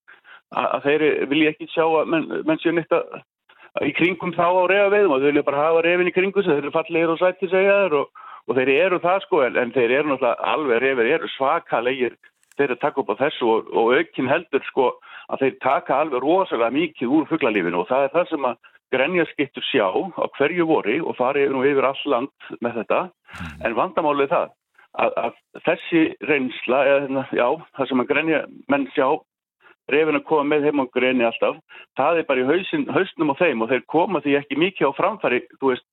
[0.50, 4.62] að þeir vilja ekki sjá að menn, menn séu nýtt að í kringum þá á
[4.70, 7.76] reyðaveiðum og þau vilja bara hafa reyðin í kringu þeir eru fallegir og sættir segja
[7.84, 11.30] þeir og, og þeir eru það sko en, en þeir eru náttúrulega alveg reyðir, eru
[11.36, 12.18] svakalegir
[12.56, 14.90] þeir eru að taka upp á þessu og, og aukinn heldur sko
[15.30, 19.66] að þeir taka alveg rosalega mikið úr fugglalífinu og það er það sem að grenjaskittur
[19.70, 23.00] sjá á hverju vori og fari nú yfir all land með þetta.
[23.62, 24.48] En vandamálið það
[24.98, 27.46] að, að þessi reynsla eða já,
[27.78, 28.40] það sem að grenja
[28.72, 29.06] menn sjá
[29.94, 31.58] reyfin að koma með heim og greini alltaf,
[31.98, 34.98] það er bara í hausin, hausnum á þeim og þeir koma því ekki mikið á
[34.98, 35.86] framfæri, þú veist,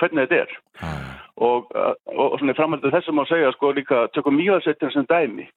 [0.00, 0.54] hvernig þetta er.
[0.80, 1.10] Ah.
[1.42, 5.48] Og, og, og svona framhaldið þessum að segja, sko, líka tökum mjögsettin sem dæmi.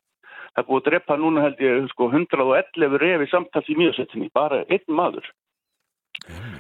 [0.56, 4.64] Það er búið að drepa núna held ég, sko, 111 refi samtals í mjögsettinni, bara
[4.70, 5.28] einn maður.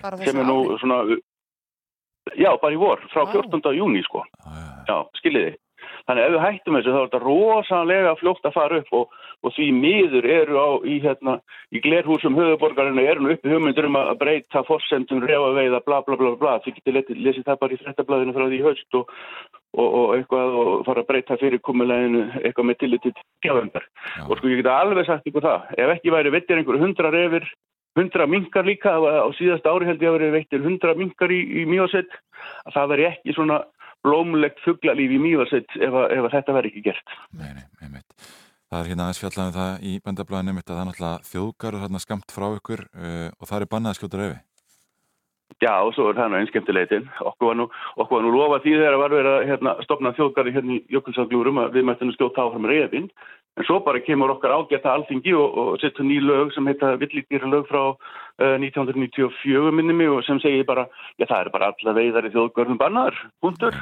[0.03, 0.99] Bara sem er nú svona,
[2.35, 3.31] já, bara í vor, frá ah.
[3.31, 3.71] 14.
[3.77, 4.25] júni, sko.
[4.43, 4.83] Ah.
[4.89, 5.55] Já, skiljiði.
[6.05, 9.53] Þannig ef við hættum þessu þá er þetta rosalega fljótt að fara upp og, og
[9.55, 11.35] því miður eru á í, hérna,
[11.73, 16.33] í glerhúsum höfuborgarinu eru uppi hugmyndur um að breyta fórsendum, refa veiða, bla bla bla
[16.37, 16.55] bla.
[16.65, 19.13] Þið getur lesið það bara í frettablaðinu frá því haust og,
[19.73, 23.89] og, og eitthvað og fara að breyta fyrirkomuleginu eitthvað með tillitið gjáðundar.
[24.29, 27.49] Og sko ég geta alveg sagt ykkur það, ef ekki væri vettir einhverju hundra refir,
[27.95, 31.65] hundra minkar líka, á síðast ári held ég að veri veittir hundra minkar í, í
[31.69, 32.11] mjósett,
[32.67, 33.61] að það veri ekki svona
[34.05, 37.15] blómlegt fugglalíf í mývarsett ef, ef þetta verður ekki gert.
[37.35, 38.27] Nei, nei, einmitt.
[38.71, 42.01] Það er hérna aðeins fjallaðum það í bændablaðinu mitt að það er náttúrulega þjóðgarður hérna
[42.03, 44.43] skamt frá ykkur uh, og það er bannað að skjóta reyfi.
[45.61, 47.05] Já, og svo er það nú einskemtileitin.
[47.29, 47.65] Okkur var nú,
[47.95, 51.61] okkur var nú lofa því þegar var verið að hérna, stopna þjóðgarði hérna í Jökulsangljúrum
[51.61, 53.07] að við mættum skjóta áfram reyfin.
[53.55, 57.47] En svo bara kemur okkar ágæta alþingi og, og setja ný lög sem heita Villíkdýra
[57.47, 62.27] lög frá uh, 1994 minnumi og sem segir bara, já það er bara alla veiðar
[62.27, 63.15] í þjóðgörnum bannar,
[63.45, 63.77] hundur.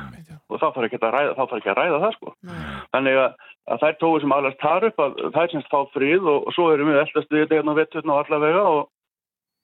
[0.50, 2.36] Og þá þarf ekki að ræða, að ræða það sko.
[2.46, 2.60] Nei.
[2.94, 6.28] Þannig að, að þær tói sem alveg tar upp að það er semst fá frið
[6.36, 8.84] og, og svo erum við eldast við þetta og vetturna og allavega og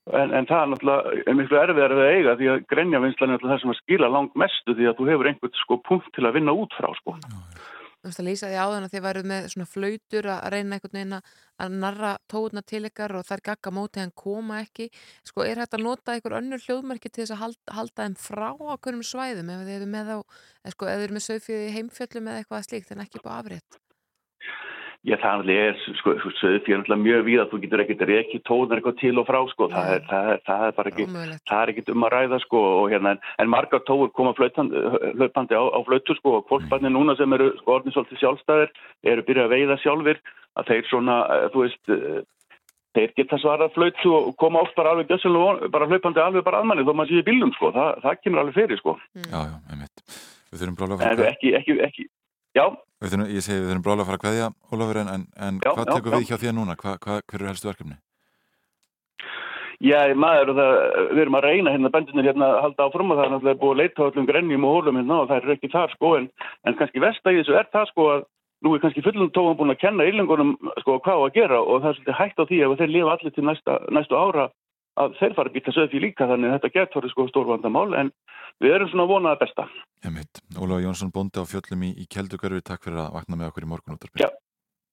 [0.09, 3.61] En, en það er náttúrulega miklu erfiðar að eiga því að grenjavinslan er náttúrulega það
[3.61, 6.55] sem að skila langt mestu því að þú hefur einhvern sko punkt til að vinna
[6.57, 7.13] út frá sko.
[7.99, 10.93] Þú veist að lýsa því áðan að þið væru með svona flautur að reyna einhvern
[10.95, 14.87] veginn að narra tóðuna til ykkar og þær gagga mótið en koma ekki.
[15.27, 18.47] Sko er hægt að nota einhver önnur hljóðmerki til þess að halda, halda þeim frá
[18.55, 20.15] okkurum svæðum ef þið eru með,
[20.77, 23.81] sko, með sögfjöði heimfjöllum eða eitthvað slíkt en ekki búið afriðt?
[25.07, 28.97] Já, það er, sko, söðfjörn er mjög víð að þú getur ekkert ekki tóðnar eitthvað
[28.99, 31.43] til og frá, sko, það er, það er, það er bara ekki, Ómögulegt.
[31.47, 35.55] það er ekkert um að ræða, sko, og hérna, en, en margar tóður koma hlaupandi
[35.55, 38.75] á, á flötu, sko, og kvolparnir núna sem eru, sko, orðin svolítið sjálfstæðir,
[39.13, 40.21] eru byrjað að veiða sjálfur,
[40.59, 42.21] að þeir svona, eh, þú veist, eh,
[42.99, 46.83] þeir geta svarað flötu og koma oft bara alveg gjössalega, bara hlaupandi alveg bara aðmanni,
[46.83, 48.99] þó maður sé í bílum, sko, það, það kemur alveg fyrir, sko.
[49.15, 50.07] Já, já, einmitt.
[50.51, 51.27] Við þurfum bara alveg að...
[51.31, 52.09] Ekki, ekki, ekki,
[52.57, 52.65] Já.
[52.99, 55.91] Þurfum, ég segi við þurfum brála að fara að hvaðja, Ólafur, en, en já, hvað
[55.93, 56.75] tekur við hjá þér núna?
[56.79, 57.99] Hva, hva, hver eru helstu verkefni?
[59.79, 60.73] Já, maður, það,
[61.13, 63.71] við erum að reyna hérna, bendinir hérna að halda áfram og það er náttúrulega búið
[63.71, 66.25] að leita á öllum grennjum og hólum hérna og það er ekki það sko, en,
[66.67, 68.25] en kannski vestægið þessu er það sko að
[68.65, 70.51] nú er kannski fullum tóðan búin að kenna yllengunum
[70.83, 73.35] sko hvað að gera og það er svolítið hægt á því að þeir lifa allir
[73.35, 74.49] til næsta, næstu ára
[74.99, 78.11] að þeir fara að býta sögfi líka þannig að þetta getur sko stórvandamál en
[78.63, 79.67] við erum svona vonaða besta.
[80.07, 83.67] Emitt, Ólaug Jónsson Bondi á fjöllum í, í Kjeldugörfi, takk fyrir að vakna með okkur
[83.67, 84.25] í morgun út af byrju.
[84.25, 84.29] Já,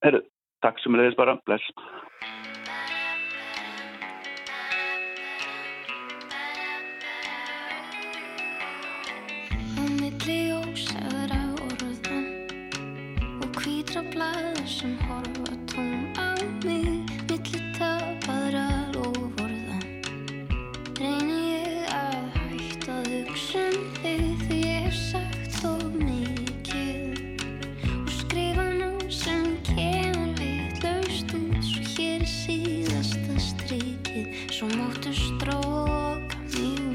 [0.07, 0.23] herru,
[0.67, 1.67] takk sem leiðis bara, bless.
[33.41, 36.86] strikið Svo móttu stróka mjög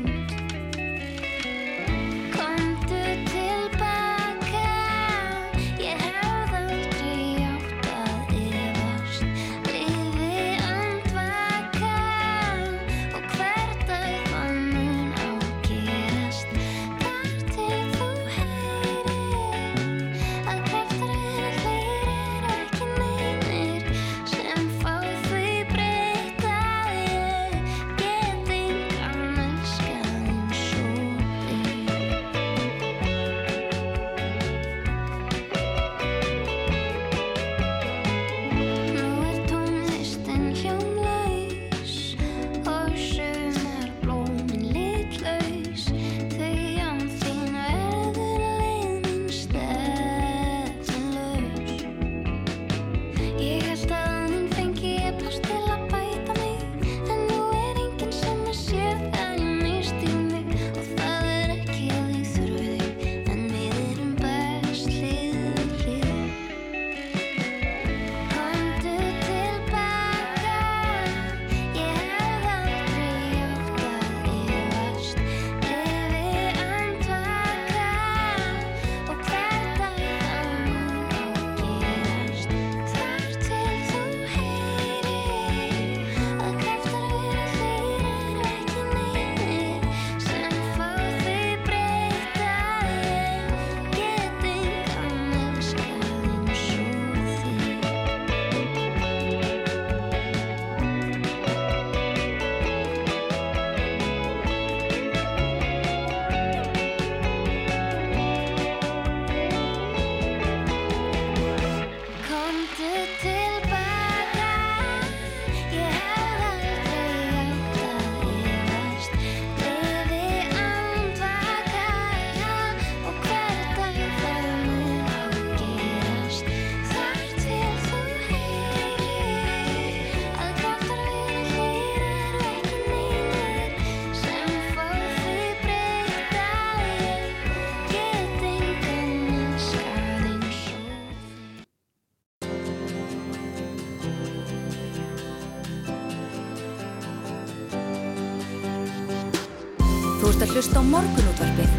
[150.61, 151.71] hlusta á morgunútvarpið.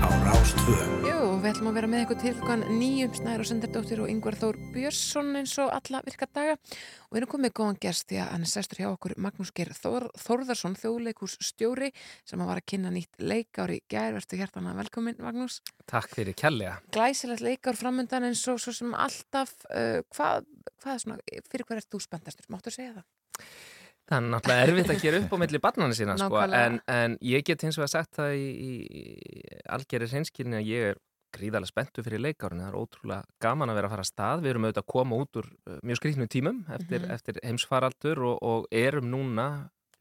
[0.00, 0.76] Á Rástvö.
[1.04, 4.36] Jú, við ætlum að vera með ykkur til hlukan nýjum Snæður og Sendardóttir og Yngvar
[4.40, 8.30] Þór Björnsson eins og alla virka daga og við erum komið góðan gest því að
[8.30, 11.90] hann er sestur hjá okkur Magnús Geir Þór, Þórðarsson þjóðleikús stjóri
[12.24, 15.58] sem að var að kynna nýtt leikári gær, verðstu hjertana velkomin Magnús.
[15.84, 16.78] Takk fyrir kjallega.
[16.96, 20.48] Glæsilegt leikár framöndan eins og svo sem alltaf uh, hvað,
[20.80, 21.20] hvað er svona,
[21.52, 22.48] fyrir hver ert þú spenntastur?
[22.48, 23.08] Máttu að segja það?
[24.12, 27.46] Það er náttúrulega erfitt að gera upp á milli barnana sína sko, en, en ég
[27.48, 29.02] get hins vegar sagt það í, í
[29.72, 31.00] algjörði hreinskilni að ég er
[31.32, 34.50] gríðarlega spenntu fyrir leikárinu, það er ótrúlega gaman að vera að fara að stað, við
[34.52, 37.14] erum auðvitað að koma út úr uh, mjög skrýtnum tímum eftir, Mhm.
[37.14, 39.46] eftir heimsfaraldur og, og erum núna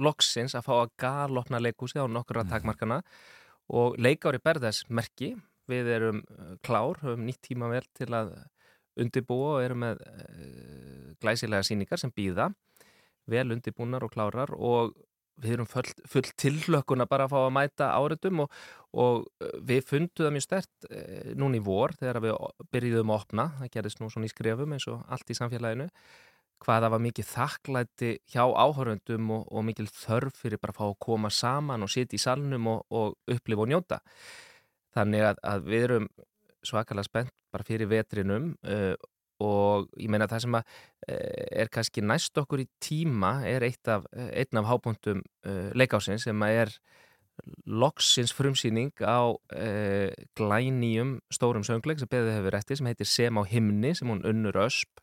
[0.02, 3.00] loksins að fá að galopna leikúsi á nokkura takmarkana.
[3.72, 5.38] Og leikári berðas merki,
[5.72, 8.34] við erum uh, klár, höfum nýtt tíma vel til að
[9.00, 12.50] undirbúa og erum með uh, glæsilega síningar sem býða
[13.30, 14.96] vel undirbúnar og klárar og
[15.42, 18.58] við erum full, full tillökkuna bara að fá að mæta áriðum og,
[19.02, 19.24] og
[19.68, 20.90] við fundum það mjög stert
[21.40, 22.36] núna í vor þegar við
[22.74, 25.88] byrjuðum að opna, það gerðist nú svona í skrefum eins og allt í samfélaginu.
[26.62, 30.84] Hvað það var mikið þakklæti hjá áhöröndum og, og mikil þörf fyrir bara að fá
[30.92, 34.02] að koma saman og sitja í salnum og, og upplifa og njóta.
[34.94, 36.10] Þannig að, að við erum
[36.62, 38.94] svakalega spennt bara fyrir vetrinum uh,
[39.42, 40.64] og ég meina það sem að
[41.08, 46.28] eh, er kannski næst okkur í tíma er eitt af, einn af hábúndum uh, leikásins
[46.30, 46.70] sem er
[47.66, 53.44] loksins frumsýning á uh, glænýjum stórum söngleik sem beðið hefur eftir sem heitir Sem á
[53.50, 55.02] himni sem hún unnur ösp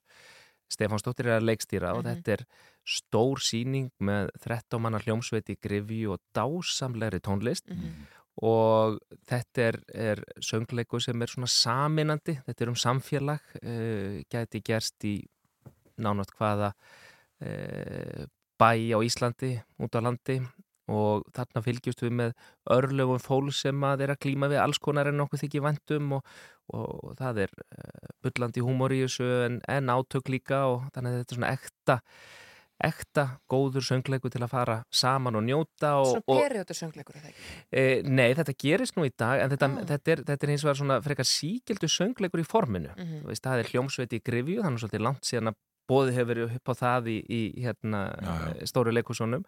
[0.68, 2.10] Stefán Stóttir er að leikstýra og Mhm.
[2.20, 2.42] þetta er
[2.84, 8.06] stór sýning með 13 manna hljómsveit í grifju og dásamlegri tónlist Mhm.
[8.44, 14.62] Og þetta er, er söngleiku sem er svona saminandi, þetta er um samfélag, uh, gæti
[14.66, 15.16] gerst í
[15.98, 16.72] nánátt hvaða
[17.42, 18.24] uh,
[18.58, 20.38] bæ á Íslandi, út á landi
[20.88, 22.30] og þarna fylgjumst við með
[22.72, 26.30] örlögum fól sem að er að klíma við alls konar en okkur þykir vandum og,
[26.72, 31.18] og það er uh, bullandi húmor í þessu en, en átök líka og þannig að
[31.20, 31.98] þetta er svona ekta
[32.84, 37.22] ekta góður söngleiku til að fara saman og njóta og, Svona og, perióttur söngleikur er
[37.24, 37.46] það ekki?
[37.72, 39.84] E, nei, þetta gerist nú í dag en þetta, Ah.
[39.92, 43.22] þetta, er, þetta er eins og var svona frekar síkildu söngleikur í forminu Mhm.
[43.24, 45.56] Þú veist, það er hljómsveit í grifju þannig svolítið langt síðan að
[45.88, 48.66] bóði hefur verið upp á það í, í hérna, Já, já.
[48.68, 49.44] stóru leikusónum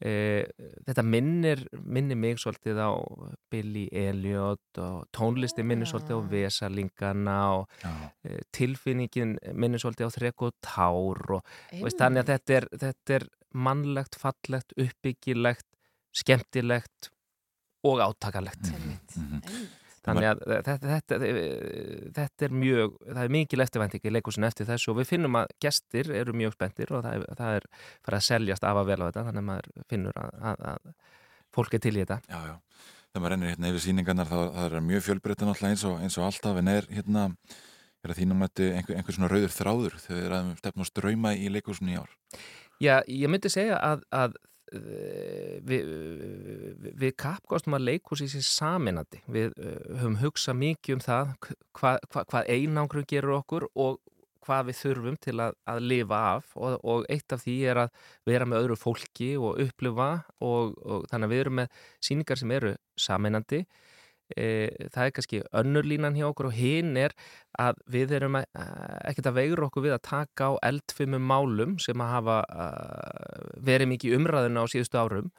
[0.00, 0.44] e,
[0.86, 2.90] þetta minnir minnir mig svolítið á
[3.50, 7.68] Billy Elliot og tónlisti minnir svolítið á Vesalingana og
[8.24, 11.42] e, tilfinningin minnir svolítið á Þrek og Tár og
[11.72, 15.66] veist, þannig að þetta er, þetta er mannlegt, fallegt, uppbyggilegt,
[16.22, 17.10] skemmtilegt
[17.88, 18.70] og átakalegt.
[18.74, 19.40] Einmitt, Mhm.
[19.42, 19.77] einmitt.
[20.06, 21.18] Þannig að þetta, þetta,
[22.18, 25.54] þetta er mjög, það er mikil eftirvænting í leikusinu eftir þessu og við finnum að
[25.64, 27.66] gestir eru mjög spenntir og það er, það er
[28.06, 31.16] farið að seljast af að vel á þetta þannig að maður finnur að, að, að
[31.58, 32.20] fólk er til í þetta.
[32.28, 32.56] já, já.
[33.08, 36.16] Þegar maður rennir hérna yfir síningarnar þá það er mjög fjölbreytta náttúrulega eins og, eins
[36.20, 37.22] og alltaf en er hérna
[38.04, 41.32] er að þínum að einhver, einhver svona rauður þráður þegar þið erum stefn og ströyma
[41.34, 42.12] í leikúsinu í ár.
[42.78, 44.47] Já, ég myndi segja að, að eh,
[45.68, 45.88] við,
[46.98, 49.22] við, kappgástum að leikhúsi sér saminandi.
[49.30, 51.32] Við eh, höfum hugsað mikið um það
[51.78, 54.00] hva, hva, hvað einangrum gerur okkur og
[54.48, 58.06] hvað við þurfum til að, að lifa af og, og eitt af því er að
[58.28, 60.08] vera með öðru fólki og upplifa
[60.40, 63.64] og, og þannig að við erum með síningar sem eru saminandi
[64.36, 67.14] það er kannski önnur línan hjá okkur og hinn er
[67.58, 68.48] að við erum að,
[69.08, 72.38] ekkert að veigra okkur við að taka á eldfimum málum sem að hafa
[73.64, 75.32] verið mikið umræðuna á síðustu árum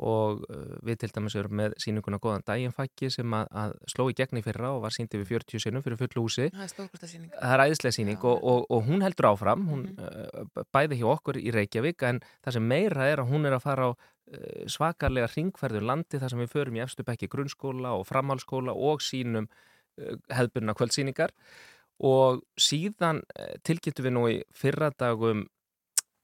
[0.00, 4.16] og uh, við til dæmis erum með síninguna góðan daginfækki sem að, að sló í
[4.16, 6.48] gegni fyrra og var síndi við 40 sinnum fyrir fullu húsi.
[6.52, 6.70] Það er
[7.54, 9.66] er æðislega síning og, og, og hún heldur áfram.
[9.70, 13.58] Hún uh, bæði hjá okkur í Reykjavík en það sem meira er að hún er
[13.58, 17.92] að fara á uh, svakarlega ringferður landi þar sem við förum í efstu bekki grunnskóla
[17.98, 19.50] og framhalskóla og sínum
[20.32, 21.34] hefðbunna kvöldsýningar.
[22.08, 23.18] Og síðan
[23.66, 24.88] tilkynntum við nú í fyrra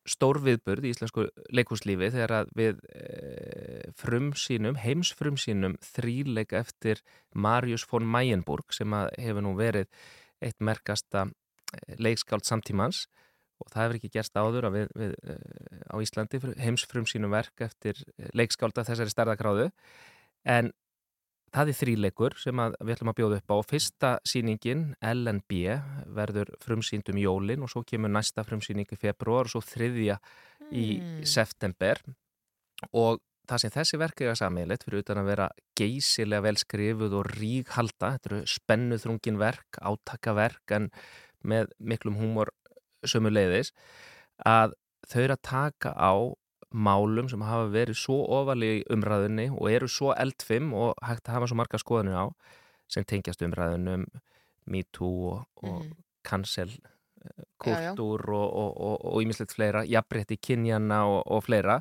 [0.06, 7.02] dagum stórviðburð í íslensku leikhúslífi þegar að við e, frumsýnum, heimsfrumsýnum þríleik eftir
[7.34, 9.86] Marius von Mayenburg sem að hefur nú verið
[10.40, 13.06] eitt merkasta eh, leikskáld samtímans.
[13.58, 15.36] Og það hefur ekki gerst áður við, við e,
[15.88, 17.96] á Íslandi heimsfrumsýnum verk eftir
[18.34, 19.70] leikskálda þessari stærðakráðu
[20.44, 20.72] en
[21.56, 25.62] það er þríleikur sem að við ætlum að bjóða upp á fyrsta sýningin LNB
[26.18, 30.18] verður frumsýnd um jólin og svo kemur næsta frumsýning í februar og svo þriðja
[30.70, 31.24] í Mm.
[31.24, 32.00] september
[32.92, 35.48] og það sem þessi verk eiga sammeilegt fyrir utan að vera
[35.78, 40.90] geysilega vel skrifuð og ríkhalda, þetta eru spennuþrungin verk, átakaverk en
[41.46, 42.50] með miklum húmor
[43.06, 43.70] sömu leiðis,
[44.42, 44.74] að
[45.06, 46.12] þau eru að taka á
[46.74, 51.34] málum sem hafa verið svo ofali í umræðunni og eru svo eldfim og hægt að
[51.38, 52.26] hafa svo marga skoðanir á
[52.90, 54.06] sem tengjast umræðunum
[54.66, 55.92] MeToo og, og Mhm.
[56.26, 56.80] cancel já.
[57.62, 61.80] kultúr og ímislegt fleira, jafnrétti kynjana og, og fleira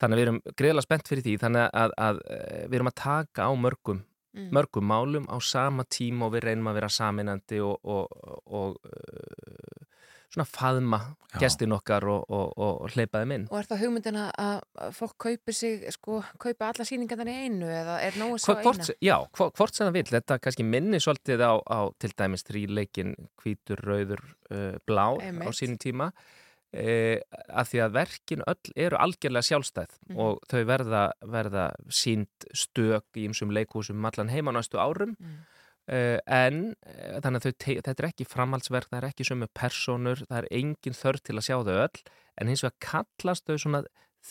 [0.00, 3.00] þannig að við erum greiðlega spennt fyrir því þannig að, að eh, við erum að
[3.04, 4.52] taka á mörgum Mm.
[4.54, 8.06] mörgum málum á sama tíma og við reynum að vera saminandi og, og,
[8.46, 9.86] og uh,
[10.30, 10.98] svona faðma
[11.40, 14.30] gestin okkar og, og, og hleypa þeim inn Og er það hugmyndin að
[14.78, 18.80] að fólk kaupi sig, sko, kaupa alla sýningarnar í einu eða er nógu sjá Hvort,
[18.84, 18.98] eina?
[19.02, 23.14] já, hvort, hvort sem það vil, þetta kannski minni svolítið á, á til dæmis þríleikin
[23.42, 25.58] hvítur, rauður, uh, blár á Einmitt.
[25.58, 27.16] sínum tíma uh,
[27.50, 30.18] að því að verkin öll eru algjörlega sjálfstæð Mhm.
[30.18, 35.16] og þau verða, verða sínd stök í ymsum leikhúsum um allan heima á næstu árum
[35.18, 35.40] Mm.
[35.88, 37.54] Uh, en uh, þannig að þau,
[37.86, 41.46] þetta er ekki framhaldsverk, það er ekki sömu personur, það er engin þörf til að
[41.48, 42.02] sjá þau öll
[42.40, 43.82] en hins vegar kallast þau svona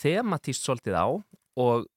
[0.02, 1.08] thematíst svolítið á
[1.60, 1.88] og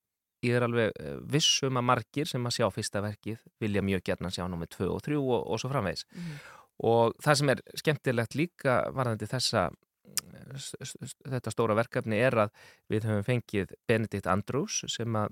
[0.42, 4.02] ég er alveg eh, viss um að margir sem að sjá fyrsta verkið vilja mjög
[4.08, 6.40] gætna sjá nummið 2 og 3 og, og svo framvegis Mhm.
[6.82, 10.96] og það sem er skemmtilegt líka varðandi þessa eh,
[11.30, 12.50] þetta stóra verkefni er að
[12.90, 15.30] við höfum fengið Benedikt Andrews sem að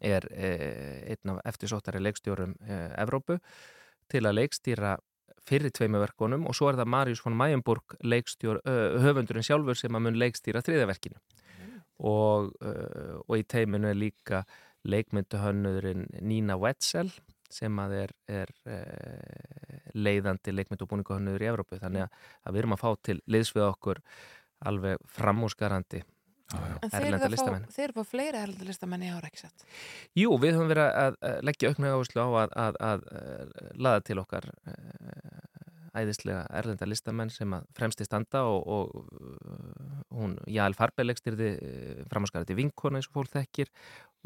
[0.00, 3.38] er eh, einn af eftirsóttari leikstjórum eh, Evrópu
[4.10, 4.96] til að leikstýra
[5.42, 10.18] fyrir tveimu verkunum og svo er það Marius von Mayenburg höfundurinn sjálfur sem að mun
[10.20, 11.18] leikstýra þriðaverkinu
[12.02, 14.44] og, uh, og í teiminu er líka
[14.86, 17.10] leikmynduhönnurinn Nína Wetzel
[17.52, 18.52] sem að er, er
[19.92, 21.76] leiðandi leikmyndu og búninguhönnur í Evrópu.
[21.82, 24.00] Þannig að, að við erum að fá til liðs við okkur
[24.70, 26.02] alveg framúsgarandi.
[26.52, 27.66] En þeir eru að fá, listamenn.
[27.72, 29.64] þeir eru að fá fleiri erlenda listamenn í ára, ekki satt?
[30.18, 34.04] Jú, við höfum verið að, að leggja aukna áherslu á að, að, að, að laða
[34.08, 34.76] til okkar uh,
[35.92, 41.52] æðislega erlenda listamenn sem að fremsti standa og, og uh, hún, Jæl Farbelegstyrði
[42.12, 43.72] framáskarandi vinkona eins og fólk þekkir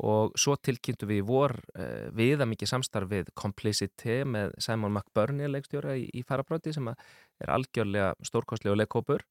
[0.07, 1.55] og svo tilkynntu við í vor
[2.13, 7.01] við að mikið samstarf við Complicity með Simon McBurney leikstjóra í, í Farabráti sem að
[7.41, 9.25] er algjörlega stórkostlega leikkópur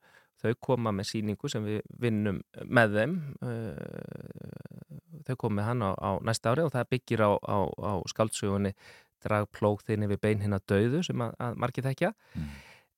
[0.46, 3.16] þau koma með síningu sem við vinnum með þeim
[3.46, 7.94] uh, þau komið með hann á, á næsta ári og það byggir á, á, á
[8.12, 8.76] skaldsugunni
[9.26, 12.50] dragplók þinni við bein hinn að döðu sem að, að margir þekkja Mm.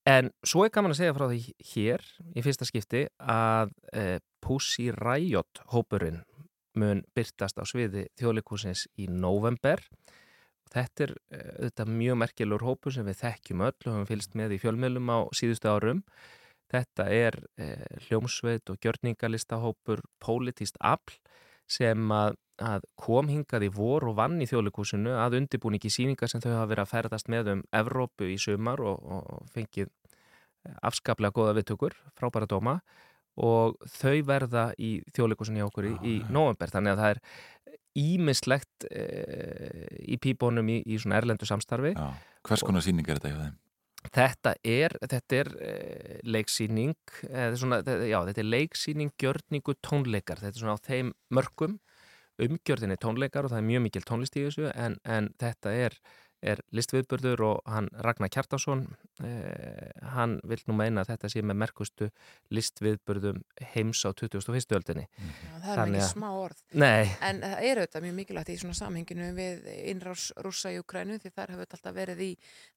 [0.09, 4.89] en svo er gaman að segja frá því hér í fyrsta skipti að uh, Pussy
[4.95, 6.23] Riot hópurinn
[6.77, 9.81] mun byrtast á sviði þjóðleikúsins í november
[10.73, 14.57] Þetta er uh, auðvitað mjög merkjulur hópur sem við þekkjum öll og höfum fylgst með
[14.57, 16.01] í fjölmiðlum á síðustu árum.
[16.71, 21.17] Þetta er uh, hljómsveit og gjörningalistahópur Politist Afl
[21.67, 26.43] sem að, að kom hingað í vor og vann í þjóðleikúsinu að undirbúningi síninga sem
[26.43, 29.91] þau hafa verið að ferðast með um Evrópu í sumar og, og fengið
[30.83, 32.79] afskaplega góða viðtökur, frábæra dóma
[33.37, 37.21] og þau verða í þjóðleikúsinu hjá okkur í, í november þannig að það er
[37.97, 39.05] ímislegt e,
[40.05, 42.09] í píbónum í, í svona erlendu samstarfi Já.
[42.47, 43.55] Hvers konar sýning er þetta hjá þeim?
[44.13, 45.71] Þetta er, þetta er e,
[46.27, 46.95] leiksýning
[47.59, 50.41] svona, já, þetta er leiksýning, gjörningu, tónleikar.
[50.43, 51.77] Þetta er svona á þeim mörgum
[52.43, 55.95] umgjörðinni tónleikar og það er mjög mikil tónlist í þessu en, en þetta er
[56.47, 58.83] er listviðburður og hann Ragnar Kjartason
[59.25, 62.09] eh, hann vil nú meina að þetta sé með merkustu
[62.53, 63.41] listviðburðum
[63.73, 64.75] heims á 2001.
[64.79, 66.63] öldinni Já, það er ekki smá orð.
[66.73, 71.19] Nei, En það er auðvitað mjög mikilvægt í svona samhenginu við innrás rússa í Ukrænu
[71.21, 72.31] því þar hefur þetta alltaf verið í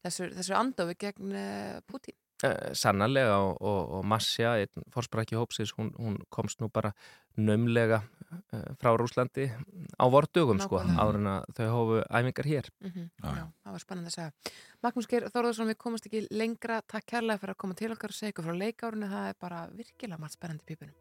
[0.05, 2.19] þessu, þessu andofi gegn uh, Putin.
[2.47, 6.93] Uh, sannarlega og, og, og Masja, einn fórsprækki hópsins hún, hún komst nú bara
[7.39, 9.51] nömlega uh, frá Rúslandi
[9.97, 13.47] á vordugum sko, áður en að þau hófu æfingar hér Mm Já, já, já.
[13.65, 14.57] það var spennandi að segja.
[14.83, 16.81] Magnús Geir Þórðarsson, við komast ekki lengra.
[16.83, 19.11] Takk kærlega fyrir að koma til okkar og segja ykkur frá leikárinu.
[19.13, 20.95] Það er bara virkilega margt spennandi pípunum.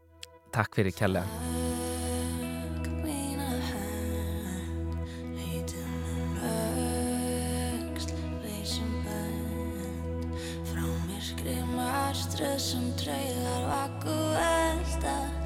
[0.52, 1.79] Takk fyrir kjærlega
[12.10, 15.39] marströð sem draugar vaku elda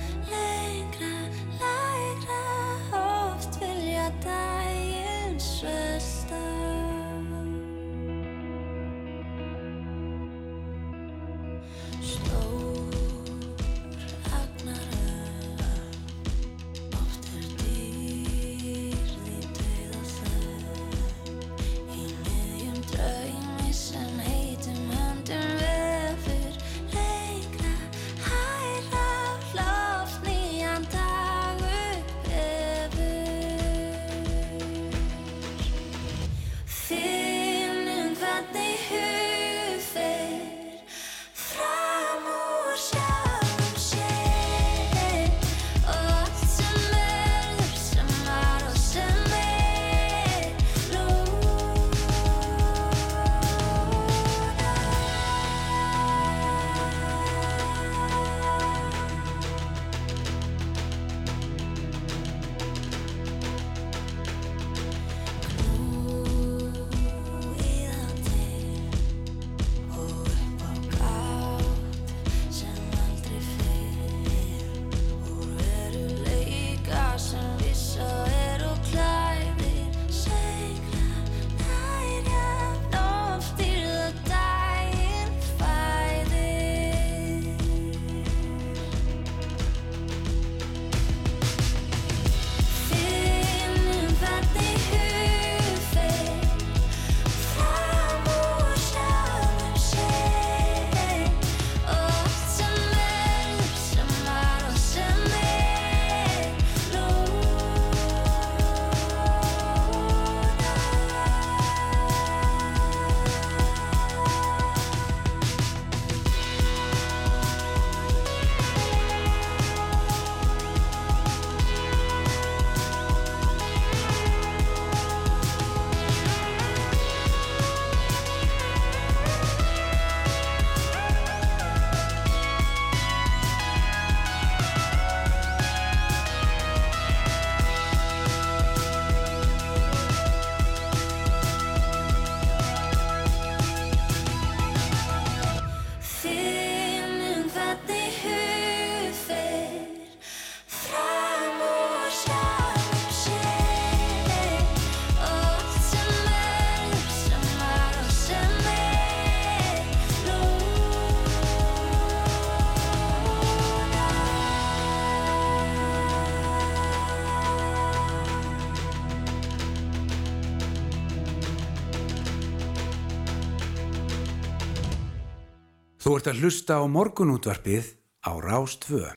[176.14, 177.88] Þú ert að hlusta á morgunútvarpið
[178.22, 179.08] á Rástvö.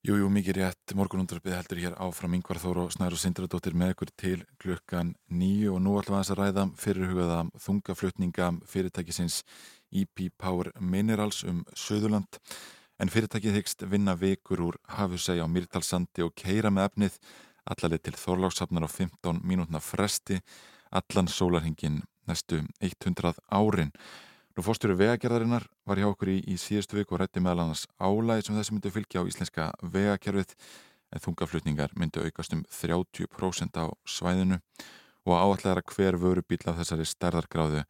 [0.00, 0.94] Jú, jú, mikið rétt.
[0.96, 5.98] Morgunúndarbyggði heldur hér áfram yngvar þóru snæru sindradóttir með ykkur til klukkan nýju og nú
[6.00, 9.42] ætlum við að ræða fyrirhugaða þungaflutninga fyrirtækisins
[9.92, 12.40] EP Power Minerals um Suðurland.
[12.96, 17.18] En fyrirtækið hyggst vinna vikur úr hafusægi á Mýrtalsandi og keira með efnið
[17.68, 20.40] allarleið til Þorláksafnar á 15 mínútna fresti
[20.88, 23.92] allan sólarhingin næstu 100 árin.
[24.58, 28.48] Nú fórstjóru vegagerðarinnar var hjá okkur í, í síðustu viku og rætti meðal annars álæði
[28.48, 30.54] sem þessi myndi fylgja á íslenska vegakerfið
[31.14, 34.58] en þungaflutningar myndi aukast um 30% á svæðinu
[35.30, 37.84] og áallega hver vörubíl af þessari stærðargráðu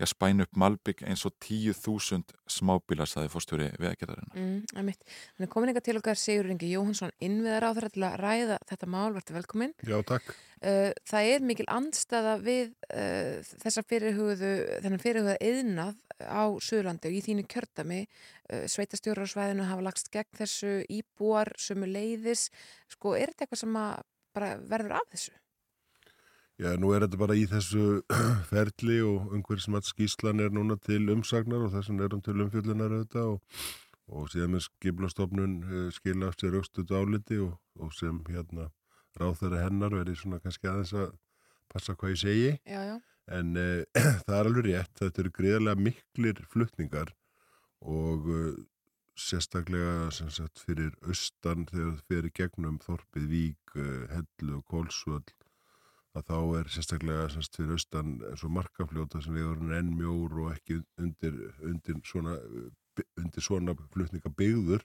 [0.00, 4.38] já, spæn upp Malbygg eins og 10.000 smábílar saði fórstjóri vegagerðarinnar.
[4.38, 8.58] Mm, Þannig komin eitthvað til okkar Sigur Ringi Jóhansson innviðar á þeirra til að ræða
[8.70, 9.74] þetta mál, verður velkomin.
[9.86, 10.34] Já, takk.
[10.64, 14.52] Uh, það er mikil andstaða við uh, þessa fyrirhugðu,
[14.84, 20.10] þennan fyrirhugða yðnað á Suðurlandi og í þínu kjördami uh, sveitastjórar á svæðinu hafa lagst
[20.14, 22.48] gegn þessu íbúar sömu leiðis.
[22.94, 23.80] Sko, er þetta eitthvað sem
[24.70, 25.34] verður af þessu?
[26.54, 27.84] Já, nú er þetta bara í þessu
[28.50, 33.64] ferli og umhverfismat skíslan er núna til umsagnar og þessum erum til umfjöldunar auðvitað og,
[34.14, 38.68] og síðan með skiblastofnun uh, skila sér aukstuð áliti og, og sem hérna
[39.18, 41.10] ráð þeirra hennar verið svona kannski aðeins að
[41.74, 42.94] passa hvað ég segi já, já.
[43.34, 47.10] en uh, það er alveg rétt, þetta eru greiðarlega miklir flutningar
[47.82, 48.52] og uh,
[49.18, 53.74] sérstaklega sagt, fyrir austan þegar það fyrir gegnum Þorpið, Vík,
[54.14, 55.34] Hellu og Kólsvöld
[56.14, 60.36] að þá er sérstaklega semst fyrir austan eins og markafljóta sem við erum enn mjór
[60.44, 62.36] og ekki undir, undir svona,
[63.18, 64.84] undir svona flutningabyggður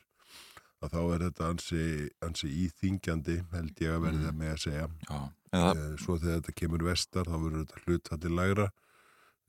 [0.80, 1.86] að þá er þetta ansi,
[2.26, 4.42] ansi íþingjandi held ég að verði það mm.
[4.42, 4.86] með að segja.
[5.10, 5.20] Já,
[5.60, 5.88] eða...
[6.00, 8.68] svo þegar þetta kemur vestar þá verður þetta hlut hætti lægra.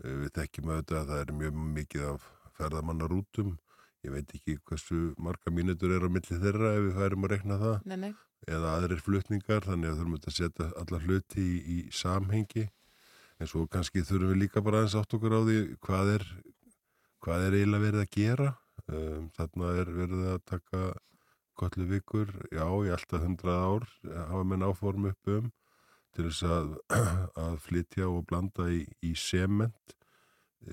[0.02, 2.26] Eh, við þekkjum auðvitað að það er mjög mikið af
[2.58, 3.52] ferðamannarútum.
[4.00, 7.60] Ég veit ekki hversu marga mínutur er á milli þeirra ef við færum að rekna
[7.62, 7.78] það.
[7.86, 8.12] Nei, nei
[8.48, 12.66] eða aðrir flutningar þannig að þurfum við að setja alla hluti í, í samhengi.
[13.40, 16.26] En svo kannski þurfum við líka bara aðeins átt okkur á því hvað er,
[17.24, 18.50] hvað er eiginlega verið að gera.
[18.90, 20.82] Um, þarna er verið að taka
[21.60, 25.50] kollu vikur, já í alltaf hundrað ár hafa menn áform upp um
[26.16, 26.70] til þess að,
[27.44, 29.96] að flytja og blanda í, í sement.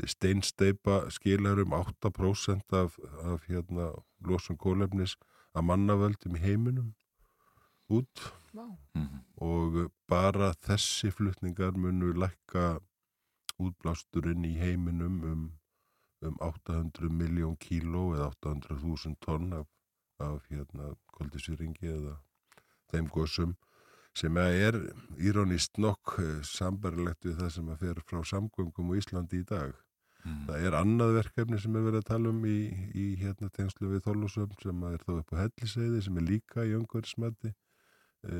[0.08, 3.92] Steinsteipa skilar um 8% af, af hérna,
[4.28, 5.16] losum kólefnis
[5.56, 6.90] að mannavöldum í heiminum
[7.90, 8.24] út
[8.54, 8.74] wow.
[8.94, 9.24] Mhm.
[9.36, 12.80] og bara þessi flutningar munu lækka
[13.58, 15.46] útblásturinn í heiminum um,
[16.26, 19.68] um 800 miljón kíló eða 800.000 tonn af,
[20.20, 22.18] af hérna koldisýringi eða
[22.92, 23.56] þeim góðsum
[24.18, 24.78] sem er
[25.22, 29.76] írónist nokk eh, sambarilegt við það sem að fer frá samgöngum og Íslandi í dag.
[30.24, 30.40] Mm.
[30.48, 32.58] Það er annað verkefni sem er verið að tala um í,
[32.98, 36.74] í hérna tengslu við Þólusöfn sem er þá upp á helliseiði sem er líka í
[36.80, 37.54] öngverðismætti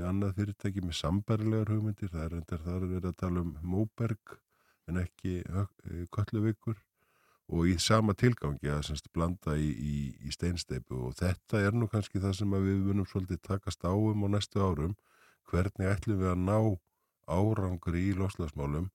[0.08, 4.38] annað fyrirtæki með sambarilegar hugmyndir, það er endar þar að vera að tala um móberg
[4.88, 6.78] en ekki eh, kölluvikur
[7.48, 9.96] og í sama tilgangi að semst blanda í, í,
[10.28, 14.26] í steinsteipu og þetta er nú kannski það sem við vunum svolítið takast á um
[14.28, 14.98] á næstu árum.
[15.48, 16.58] Hvernig ætlum við að ná
[17.32, 18.90] árangri í loslagsmálum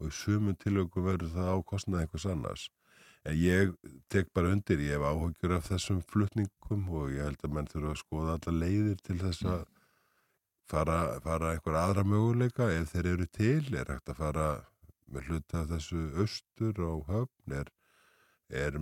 [0.00, 2.70] og í sumun tilökum verður það á kostnað einhvers annars.
[3.28, 3.74] En ég
[4.08, 7.92] tek bara undir, ég hef áhugjur af þessum flutningum og ég held að menn þurfa
[7.92, 9.79] að skoða alla leiðir til þess að mm
[10.70, 14.46] fara, fara einhver aðra möguleika ef þeir eru til, er hægt að fara
[15.10, 17.70] með hluta þessu austur á höfn, er,
[18.62, 18.80] er,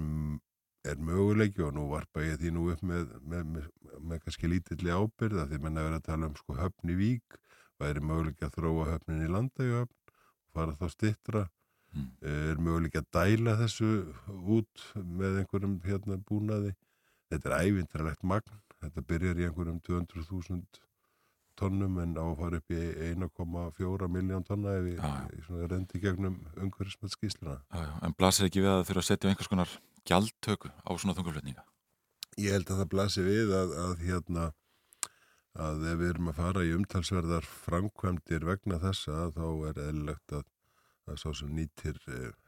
[0.84, 1.64] er möguleiki?
[1.64, 3.68] Og nú varpa ég því nú upp með, með, með,
[4.11, 7.39] með kannski lítilli ábyrða því mann er að tala um sko höfn í vík,
[7.80, 11.47] væri möguleiki að þróa höfnin í landægjöfn og fara þá stittra,
[11.95, 12.11] mm.
[12.34, 13.93] er möguleiki að dæla þessu
[14.59, 16.74] út með einhverjum hérna búnaði,
[17.32, 20.84] þetta er ævintralegt magn, þetta byrjar í einhverjum 200.000
[21.59, 27.14] tonnum en á að fara upp í 1,4 miljón tonna ef ég rendi gegnum umhverfismet
[27.14, 27.59] skýsluna.
[28.06, 29.74] En blasir ekki við að þurfa að setja einhvers konar
[30.09, 31.66] gjaldtöku á svona þungaflutninga?
[32.38, 34.48] Ég held að það blasir við að, að hérna
[35.59, 40.44] að ef við erum að fara í umtalsverðar framkvæmdir vegna þessa þá er eðlilegt að,
[41.11, 41.98] að sá sem nýtir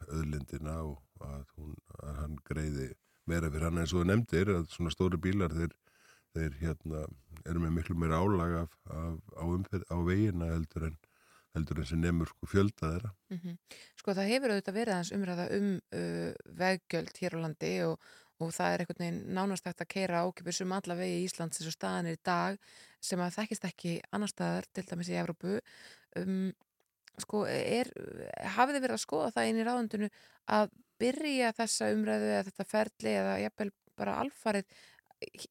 [0.07, 2.91] öðlindina eh, og að, hún, að hann greiði
[3.31, 5.75] meira fyrir hann eins og nefndir að svona stóri bílar þeir
[6.35, 7.05] þeir hérna
[7.49, 10.99] eru með miklu meira álag af, af, á, umferð, á veginna heldur en
[11.57, 13.13] heldur en sem nefnur sko fjölda þeirra.
[13.33, 13.77] Mm -hmm.
[13.99, 18.53] Sko það hefur auðvitað verið aðeins umræða um uh, veggjöld hér á landi og, og
[18.55, 21.77] það er einhvern veginn nánastægt að keira ákipis um alla vegi í Íslands eins og
[21.77, 22.61] staðanir í dag
[23.01, 25.59] sem að þekkist ekki annar staðar til dæmis í Evrópu.
[26.17, 26.53] Um,
[27.19, 27.91] sko er,
[28.55, 30.09] hafið þið verið að skoða það inn í ráðundinu
[30.47, 30.71] að
[31.01, 34.65] byrja þessa umræðu eða þetta ferli eða jafnvel bara alfarið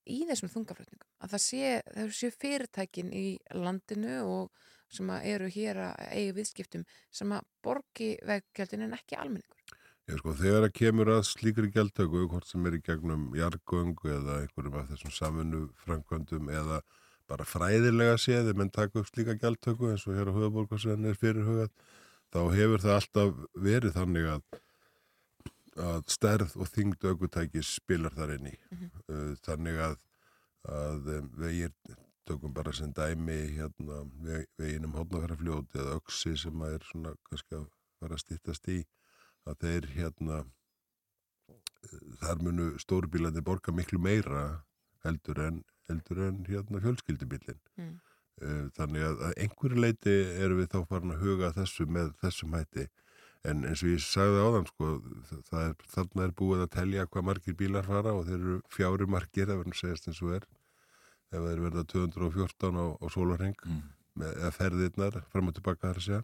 [0.10, 5.84] í þessum þungaflutningum að það sé, það sé fyrirtækin í landinu og sem eru hér
[5.90, 9.76] að eigi viðskiptum sem að borgi veggjöldin en ekki almenningur.
[10.10, 14.40] Já, sko, þegar það kemur að slíkri gjaldtöku, hvort sem er í gegnum jargöngu eða
[14.42, 16.80] einhverjum af þessum saminu framkvæmdum eða
[17.30, 21.70] bara fræðilega séði, menn taka upp slíka gjaldtöku eins og hér á höfuborgarsveðin er fyrirhugað,
[22.34, 24.42] þá hefur það alltaf verið þannig að,
[25.84, 28.56] að stærð og þyngd aukutækis spilar þar inn í.
[28.70, 29.34] Mm -hmm.
[29.46, 29.98] Þannig að,
[30.76, 31.10] að
[31.40, 31.74] vegir,
[32.30, 34.04] tökum bara sem dæmi hérna,
[34.58, 37.68] veginum hodnafærafljóti eða öksi sem að er svona kannski að
[38.00, 38.80] fara að stýttast í,
[39.50, 40.44] að þeir hérna,
[42.22, 44.64] þar munu stórbílandi borga miklu meira
[45.04, 47.60] heldur en heldur en hérna fjölskyldubillin.
[47.80, 47.98] Mm.
[48.78, 52.86] Þannig að, að einhverju leiti erum við þá farin að huga þessu með þessum hætti.
[53.48, 54.90] En eins og ég sagði á þann, sko,
[55.62, 59.48] er, þarna er búið að telja hvað margir bílar fara og þeir eru fjári margir,
[59.48, 60.50] það verður að segjast eins og er.
[61.30, 63.82] Ef það er verið að 214 á, á sólarheng, mm.
[64.34, 66.22] eða ferðirnar fram og tilbaka þar að segja.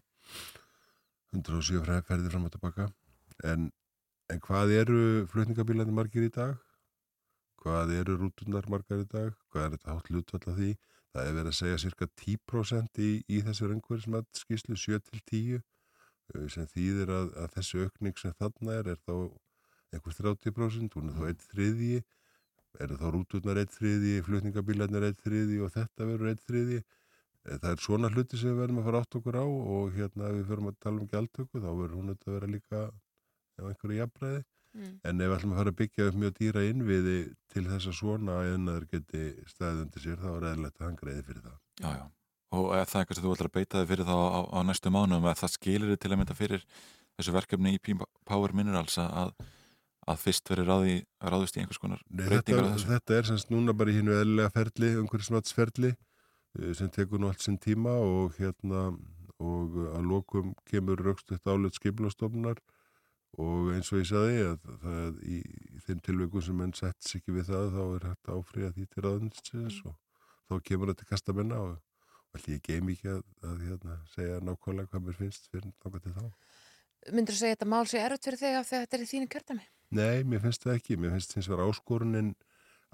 [1.32, 2.90] 107 ferðir fram og tilbaka.
[3.48, 3.70] En,
[4.32, 5.00] en hvað eru
[5.32, 6.56] flutningabílarnir margir í dag?
[7.66, 10.68] hvað eru rútunar margar í dag, hvað er þetta hátt hlutvall af því,
[11.16, 15.64] það er verið að segja cirka 10% í, í þessu röngverðismat skýslu 7-10
[16.52, 19.14] sem þýðir að, að þessu aukning sem þarna er, er þá
[19.94, 22.02] einhver 30%, hún er þá eitt þriðji
[22.84, 27.70] eru þá rútunar eitt þriðji flutningabílarnir eitt þriðji og þetta verður eitt þriðji eh, það
[27.70, 30.50] er svona hluti sem við verðum að fara átt okkur á og hérna ef við
[30.50, 32.82] förum að tala um gjaldtöku þá verður hún að vera líka
[33.56, 34.44] á einhverju jafnbræði
[34.76, 34.96] Mm.
[35.08, 37.16] En ef við ætlum að fara að byggja upp mjög dýra innviði
[37.52, 41.22] til þess að svona einnaður geti staðið undir sér þá er eðlert að hann greiði
[41.28, 41.56] fyrir það.
[41.80, 42.04] Já, já.
[42.54, 44.92] Og er það eitthvað sem þú ætlar að beita þig fyrir þá á, á næstu
[44.94, 46.66] mánum að það skilir þig til að mynda fyrir
[47.16, 47.96] þessu verkefni í
[48.28, 49.32] Power Minerals að,
[50.06, 52.90] að fyrst veri ráði, ráðist í einhvers konar breytingar á þessu?
[52.92, 57.42] Þetta er semst núna bara í hínu eðlega ferli, umhverfismatsferli eh, sem tekur nú allt
[57.42, 58.90] sinn tíma og hérna
[59.42, 62.62] og að lokum kemur raukstuðt álut skipilastofnunar
[63.42, 65.40] og eins og ég saði að það í,
[65.76, 68.86] í þeim tilveikum sem enn setts ekki við það þá er hægt að áfriða því
[68.86, 69.90] til raðunnsins mm.
[69.90, 69.98] og
[70.46, 71.76] þá kemur þetta kastamenn á og
[72.36, 76.14] allir ég geim ekki að, að hérna, segja nákvæmlega hvað mér finnst fyrir nákvæmlega til
[76.16, 76.26] þá.
[77.14, 79.04] Myndur þú segja að þetta mál sé erut fyrir þig af því að þetta er
[79.04, 79.66] í þínu kjartami?
[79.96, 80.98] Nei, mér finnst það ekki.
[80.98, 82.32] Mér finnst þess að áskorunin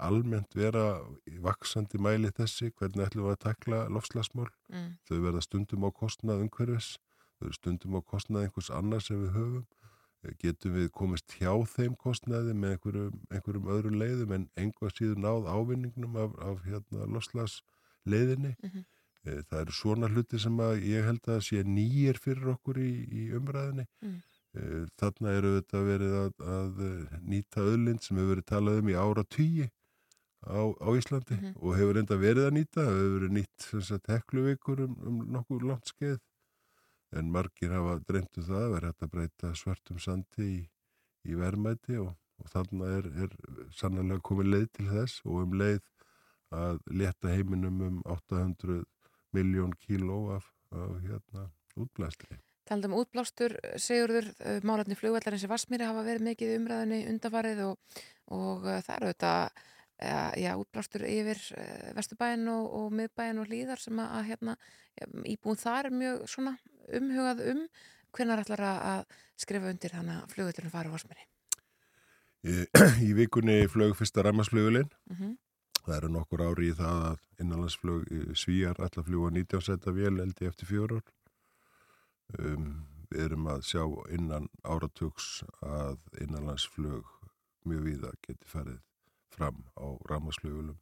[0.03, 0.85] almennt vera
[1.45, 4.49] vaksandi mæli þessi, hvernig ætlum við að takla lofslagsmál.
[4.73, 4.91] Mm.
[5.07, 6.97] Þau verða stundum á kostnað umhverfis,
[7.37, 9.65] þau verða stundum á kostnað einhvers annars sem við höfum
[10.39, 15.49] getum við komist hjá þeim kostnæði með einhverjum, einhverjum öðru leiðum en einhvað síður náð
[15.51, 17.59] ávinningnum af, af hérna, loslas
[18.07, 18.55] leiðinni.
[18.61, 18.85] Mm -hmm.
[19.23, 23.27] Það eru svona hluti sem að ég held að sé nýjir fyrir okkur í, í
[23.37, 23.85] umræðinni.
[24.03, 24.17] Mm.
[24.99, 26.81] Þarna eru þetta verið að, að
[27.23, 29.69] nýta öðlind sem hefur verið talað um í ára tíi
[30.43, 32.83] á, á Íslandi mm og hefur enda verið að nýta.
[32.83, 36.19] Það hefur verið nýtt hekluvikur um, um nokkur langt skeið
[37.17, 40.61] en margir hafa dreymtu um það að vera hægt að breyta svartum sandi í,
[41.29, 43.35] í verðmæti og, og þannig er, er
[43.77, 45.83] sannlega komið leið til þess og um leið
[46.53, 48.83] að leta heiminum um 800
[49.33, 52.39] miljón kíló af, af hérna, útblæstri.
[52.69, 58.67] Taldum útblástur, segurður, eh, málarni flugvallarins í Vassmýri hafa verið mikið umræðinni undafarið og, og
[58.71, 59.33] eh, það eru þetta
[60.39, 64.55] já, útblástur yfir eh, Vesturbæin og, og miðbæin og hlýðar sem að, hérna,
[65.27, 66.55] íbúin þar er mjög svona
[66.93, 67.61] umhugað um
[68.13, 69.05] hvernig ætlar að
[69.39, 71.27] skrifa undir þannig að flugvöldunum fara á Varsmeri?
[72.43, 75.37] Í, vikunni flög fyrsta ræmasflugulinn mm -hmm.
[75.83, 80.47] Það eru nokkur ári í það að innanlandsflug svíjar allar fljúa 19 setta vél eldi
[80.49, 81.11] eftir fjóru ár
[82.39, 82.69] um,
[83.09, 83.83] við erum að sjá
[84.15, 87.09] innan áratugs að innanlandsflug
[87.67, 88.79] mjög víða geti farið
[89.33, 90.79] fram á ræmasflugulum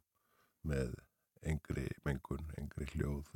[0.68, 0.94] með
[1.42, 3.28] engri mengun, engri hljóð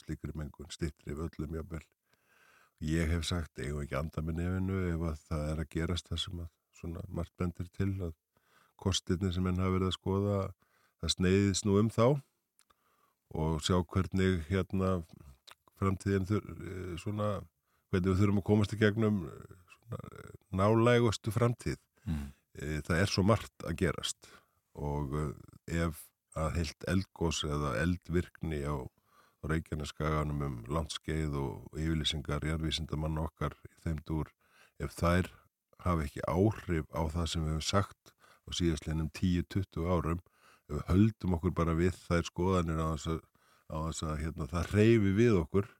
[0.00, 1.82] slíkri mengun stittri völlum jábel.
[2.84, 6.22] Ég hef sagt, hef ekki andað með nefinu ef að það er að gerast það
[6.24, 8.14] sem að svona margt bendir til að
[8.80, 10.38] kostirni sem henn hafa verið að skoða
[11.04, 12.06] það sneiðist nú um þá
[13.34, 15.02] og sjá hvernig hérna
[15.80, 17.28] framtíðin þur, eh, svona,
[17.90, 21.80] hvernig við þurfum að komast í gegnum eh, svona, eh, nálægustu framtíð.
[22.06, 22.32] Mm.
[22.54, 24.28] Það er svo margt að gerast
[24.78, 25.10] og
[25.66, 26.04] ef
[26.38, 28.86] að heilt eldgós eða eldvirkni á
[29.42, 34.30] Reykjaneskaganum um landskeið og yfirlýsingar jarðvísindamann okkar í þeim dúr
[34.78, 35.32] ef þær
[35.82, 38.14] hafa ekki áhrif á það sem við hefum sagt
[38.46, 40.22] á síðastlinum 10-20 árum
[40.68, 43.22] ef við höldum okkur bara við þær skoðanir á þess að,
[43.68, 45.72] á þess að hérna, það reyfi við okkur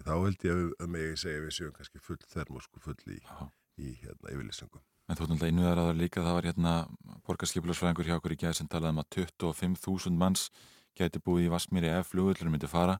[0.00, 3.18] þá held ég að, mig segja við séum kannski full þermosku full í,
[3.80, 4.82] í hérna yfirlýsingum.
[5.10, 6.74] En þú ætlum að innviðar að það líka, það var hérna
[7.26, 10.44] borgarskipilarsfræðingur hjá okkur í gæð sem talaði um að 25.000 manns
[10.98, 12.94] geti búið í Vasmíri ef flugvöldurinn myndi fara.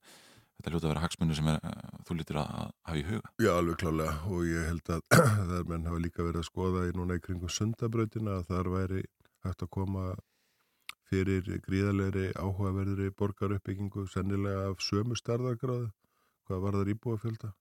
[0.59, 3.31] Þetta hljóta að vera hagsmunni sem er, uh, þú lítir að, að hafa í huga.
[3.41, 5.05] Já, alveg klálega og ég held að
[5.53, 9.05] það menn hafa líka verið að skoða í núna í kringum sundabrautina að þar væri
[9.47, 10.05] hægt að koma
[11.11, 15.91] fyrir gríðalegri áhugaverðri borgaruppbyggingu sennilega af sömu starðargráðu
[16.47, 17.53] hvað var það íbúafjölda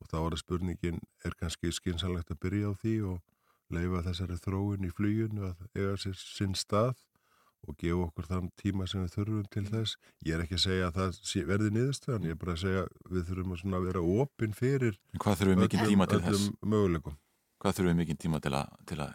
[0.00, 4.38] og þá var það spurningin er kannski skynsanlegt að byrja á því og leifa þessari
[4.40, 6.96] þróun í fluginu að eiga sér sinn stað
[7.64, 9.96] og gefa okkur þann tíma sem við þurfum til þess.
[10.26, 13.28] Ég er ekki að segja að það verði niðurstöðan, ég er bara að segja við
[13.30, 16.50] þurfum að vera opinn fyrir Hvað þurfum við mikið tíma til þess?
[16.60, 17.16] Möguleikum.
[17.64, 19.12] Hvað þurfum við mikið tíma til að, til að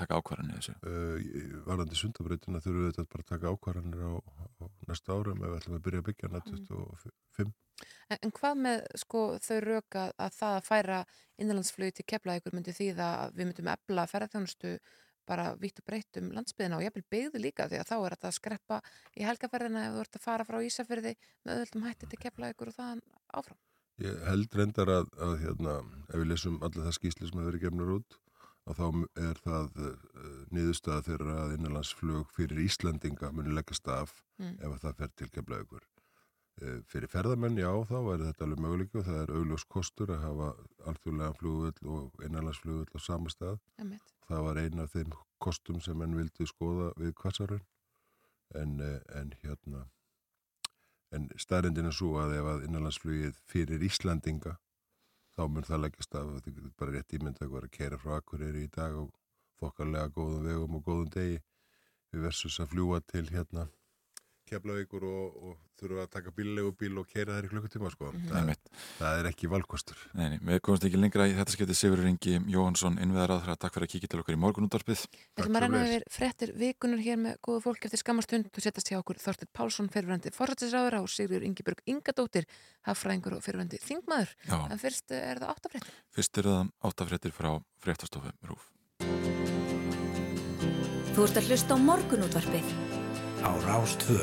[0.00, 0.72] taka ákvarðanir þessu?
[0.88, 5.50] Uh, varandi sundabröytina þurfum við þetta bara að taka ákvarðanir á, á næsta árum ef
[5.50, 7.52] við ætlum að byrja að byggja hana 25.
[8.08, 11.04] En, en hvað með sko, þau röka að það að færa
[11.36, 14.74] innanlandsflögi til keflaðið myndi því að við myndum efla ferðarþjónustu
[15.28, 18.30] bara vitt og breytt um landsbyðina og jafnvel byggðu líka því að þá er þetta
[18.30, 18.80] að skreppa
[19.12, 22.78] í helgaferðina ef þú ert að fara frá Ísafyrði með öðvöldum hætti til keflaðið og
[22.80, 23.04] það
[23.36, 23.60] áfram.
[24.00, 25.76] Ég held reyndar að, að hérna,
[26.08, 28.18] ef við lesum alla það skýsli sem hefur verið gefnur út
[28.70, 28.86] að þá
[29.28, 29.94] er það uh,
[30.54, 34.58] niðurstaða þeirra að innanlandsflög fyrir Íslandinga muni leggast af mm.
[34.60, 35.88] ef það fer til keflaðið
[36.60, 40.24] Eh, fyrir ferðamenn, já, þá væri þetta alveg möguleik og það er augljós kostur að
[40.26, 40.48] hafa
[40.90, 43.62] alþjóðlega flugvöld og einanlandsflugvöld á sama stað.
[43.80, 44.12] Emitt.
[44.28, 47.62] Það var eina af þeim kostum sem enn vildi skoða við kvassarun
[48.60, 49.59] en, eh, en hérna
[51.20, 54.56] en staðrindin er svo að ef að innanlandsflugið fyrir Íslandinga
[55.36, 58.16] þá mun það leggjast af þetta er bara rétt ímynd að vera að kera frá
[58.16, 59.12] Akureyri í dag og
[59.60, 61.38] þokkarlega góðum vegum og góðum degi.
[62.10, 63.68] Við versus að fljúa til hérna
[64.50, 68.10] keflavíkur og, og þurfa að taka bíllegu bíl og keira þær í klukkutíma sko.
[68.10, 68.30] Mm -hmm.
[68.30, 70.00] það, það er ekki valkostur.
[70.14, 73.76] Nei, nei, við komumst ekki lengra í þetta skemmti Sigur Ringi Jóhansson, innviðar aðra, takk
[73.76, 75.04] fyrir að kíkja til okkur í morgunúndarpið.
[75.08, 78.92] Við ætlum að renna yfir frettir vikunar hér með góðu fólk eftir skamastund og setjast
[78.92, 82.44] hjá okkur Þorstur Pálsson, fyrirvændi forrættisráður á Sigur Ingibjörg Ingadóttir,
[82.84, 84.36] hafræðingur og fyrirvændi þingmaður.
[84.44, 84.58] Já.
[84.68, 85.92] En fyrst er það áttafrettir.
[86.12, 88.68] Fyrst er það áttafrettir frá fréttastofu Rúf.
[91.10, 92.99] Þú ert að hlusta á morgunútvarpið
[93.42, 94.20] á Rástvö.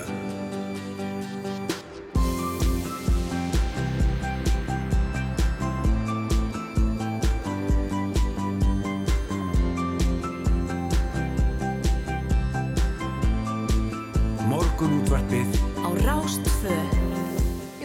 [14.47, 15.49] Morgun útvarpið
[15.81, 16.96] á Rástvö.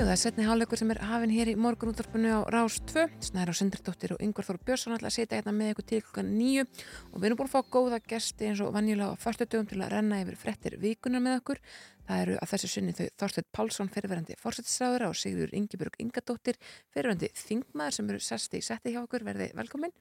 [0.02, 3.04] Jú, það er setni hálfleikur sem er hafinn hér í morgun útvarpinu á Rás 2.
[3.22, 6.32] Snæra og Sindardóttir og Yngvar Þór Björnsson ætla að setja hérna með ykkur til klukkan
[6.40, 9.78] nýju og við erum búin að fá góða gesti eins og vanjulega á fyrstutugum til
[9.78, 11.62] að renna yfir frettir vikunar með okkur.
[12.08, 16.58] Það eru að þessu sunni þau Þorstedt Pálsson, fyrirverandi fórsættisráður og Sigurður Yngibjörg Ingadóttir,
[16.90, 19.22] fyrirverandi þingmaður sem eru sesti í setti hjá okkur.
[19.30, 19.94] Verði velkominn.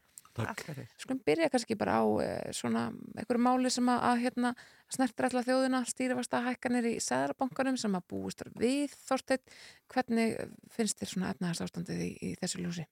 [1.02, 2.86] Skulum byrja kannski bara á eh, svona
[3.18, 4.52] einhverju máli sem að, að hérna,
[4.92, 9.44] snertir alltaf þjóðina, stýrifasta hækkanir í Sæðarabankanum sem að búist við Þorstein.
[9.92, 10.38] Hvernig
[10.72, 12.88] finnst þér svona efnaðast ástandið í, í þessu ljósi?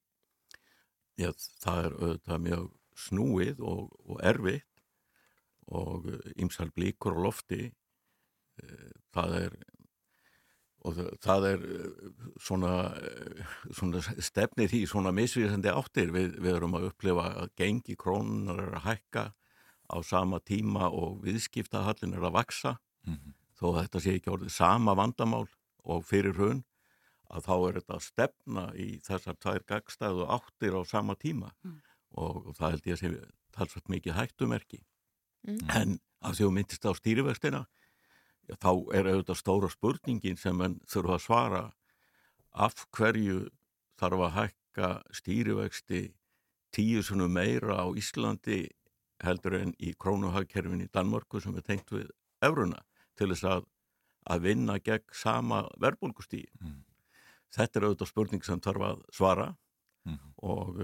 [1.20, 1.32] Já,
[1.64, 2.68] það er auðvitað mjög
[3.00, 4.84] snúið og, og erfitt
[5.70, 6.08] og
[6.40, 7.70] ymsal blíkur á lofti.
[8.60, 9.60] Eh, það er
[10.88, 12.74] og það er eh, svona,
[13.04, 13.42] eh,
[13.76, 18.78] svona stefnir í svona misvíðsandi áttir við, við erum að upplifa að gengi krónunar er
[18.80, 19.26] að hækka
[19.90, 22.78] á sama tíma og viðskiptahallin er að vaksa
[23.08, 23.34] mm -hmm.
[23.60, 25.48] þó að þetta sé ekki orðið sama vandamál
[25.84, 26.64] og fyrir hún
[27.30, 31.82] að þá er þetta að stefna í þessar tvær gagstæðu áttir á sama tíma mm.
[32.18, 33.10] og, og það held ég að sé
[33.52, 34.80] talsvægt mikið hættumerki
[35.48, 35.60] mm.
[35.70, 37.79] en af því að myndist á stýrivextina já,
[38.58, 41.64] þá er auðvitað stóra spurningin sem mann þurfa að svara
[42.54, 43.50] af hverju
[44.00, 44.90] þarf að hækka
[45.20, 46.02] stýrivexti
[46.76, 48.68] tíu sunum meira á Íslandi
[49.24, 52.10] heldur en í krónuhagkerfin í Danmörku sem er tengt við
[52.46, 52.82] euruna
[53.20, 53.66] til þess að,
[54.32, 56.48] að vinna gegn sama verbulgustíi.
[56.62, 56.84] Mm.
[57.56, 59.48] Þetta er auðvitað spurning sem þarf að svara
[60.08, 60.20] mm.
[60.48, 60.80] og,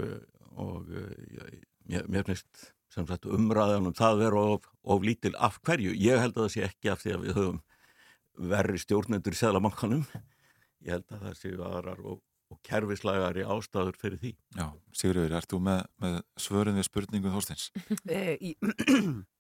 [0.60, 5.96] og ég, mér finnst sem sagt umræðan um það vera of, of lítil af hverju.
[6.00, 7.60] Ég held að það sé ekki af því að við höfum
[8.56, 10.08] verri stjórnendur í Sæðlamankanum.
[10.86, 12.20] Ég held að það séu aðrar og,
[12.52, 14.34] og kerfislægari ástæður fyrir því.
[14.58, 17.72] Já, Sigurður, ert þú með, með svörun við spurningum Þorsteins?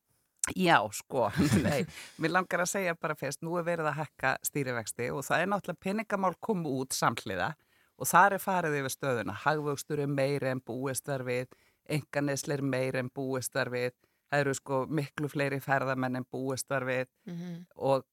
[0.53, 1.30] Já, sko,
[1.66, 1.86] nei,
[2.22, 5.49] mér langar að segja bara fyrst, nú er verið að hekka stýrivexti og það er
[5.49, 7.56] náttúrulega peningamál komu út samhliða
[7.97, 11.49] og það er farið yfir stöðuna, hagvöxtur er meiri en búistar við,
[11.89, 13.93] enganisleir meir en búistar við
[14.29, 17.65] það eru sko miklu fleiri ferðamenn en búistar við mm -hmm.
[17.75, 18.05] og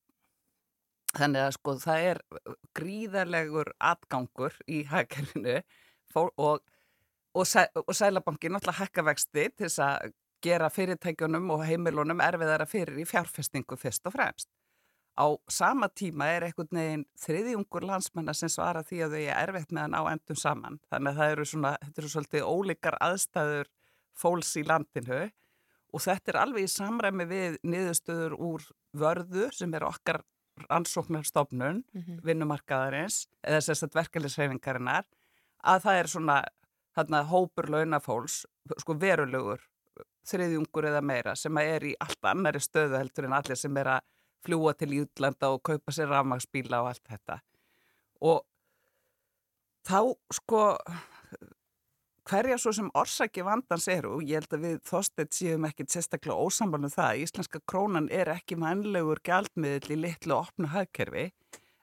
[1.16, 2.20] þannig að sko það er
[2.74, 5.62] gríðarlegur atgangur í hækkerfinu
[6.36, 6.60] og
[7.34, 10.12] og, sæ, og Sælabankin náttúrulega hækka vexti til þess að
[10.42, 14.48] gera fyrirtækjunum og heimilunum erfiðara fyrir í fjárfestingu fyrst og fremst.
[15.12, 19.72] Á sama tíma er einhvern veginn þriðjungur landsmennar sem svara því að þau er erfitt
[19.74, 20.78] með að ná endum saman.
[20.88, 23.72] Þannig að það eru svona, þetta eru svolítið ólíkar aðstæður
[24.22, 25.22] fólks í landinu
[25.92, 30.22] og þetta er alveg í samræmi við niðurstöður úr vörðu sem er okkar
[30.72, 32.22] ansóknarstofnun, mm -hmm.
[32.24, 35.04] vinnumarkaðarins eða sérstætt verkefliðsreifingarinnar
[35.64, 36.36] að það er svona
[36.96, 38.44] þarna hópur launafólks,
[38.78, 39.60] sko verulegur
[40.28, 44.00] þriðjungur eða meira sem er í allt annari stöðu heldur en allir sem er að
[44.44, 47.38] fljúa til Jútlanda og kaupa sér rafmagsbíla og allt þetta.
[48.22, 48.42] Og
[49.88, 49.98] þá
[50.32, 50.62] sko
[52.28, 56.38] hverja svo sem orsaki vandans eru og ég held að við þósteit séum ekkit sérstaklega
[56.38, 61.30] ósambalum það Íslenska krónan er ekki mannlegur gældmiðl í litlu og opnu hagkerfi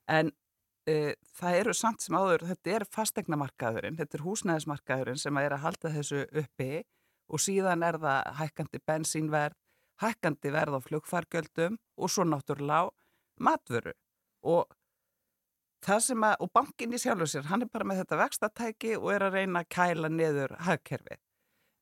[0.10, 5.56] en uh, það eru samt sem áður, þetta er fastegnamarkaðurinn, þetta er húsnæðismarkaðurinn sem er
[5.56, 6.72] að halda þessu uppi
[7.30, 9.58] og síðan er það hækkandi bensínverð,
[10.04, 12.92] hækkandi verð á flugfargjöldum og svo náttúrulega
[13.40, 13.96] matvöru
[14.48, 14.76] og
[15.86, 19.10] það sem að, og bankin í sjálfur sér, hann er bara með þetta vextatæki og
[19.14, 21.22] er að reyna að kæla niður hagkerfið.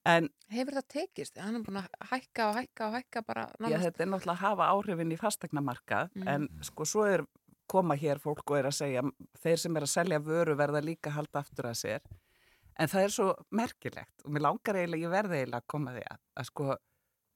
[0.07, 1.39] En, Hefur það tekist?
[1.41, 3.73] Hann er búin að hækka og hækka og hækka bara náttúrulega.
[3.73, 6.29] Já, þetta er náttúrulega að hafa áhrifin í fastegnamarkað, mm.
[6.31, 7.25] en sko svo er
[7.67, 9.03] koma hér fólk og er að segja,
[9.41, 12.05] þeir sem er að selja vöru verða líka halda aftur að sér.
[12.77, 16.03] En það er svo merkilegt og mér langar eiginlega, ég verði eiginlega að koma því
[16.07, 16.77] að, að sko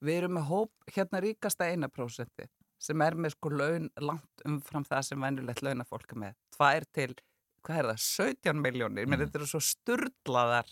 [0.02, 2.48] við erum með hóp hérna ríkasta eina prósendi
[2.82, 6.38] sem er með sko laun langt umfram það sem venjulegt launafólk er með.
[6.56, 7.12] Tvær til,
[7.66, 9.12] hvað er það, 17 miljónir, mm.
[9.14, 10.72] menn þetta eru svo sturdlaðar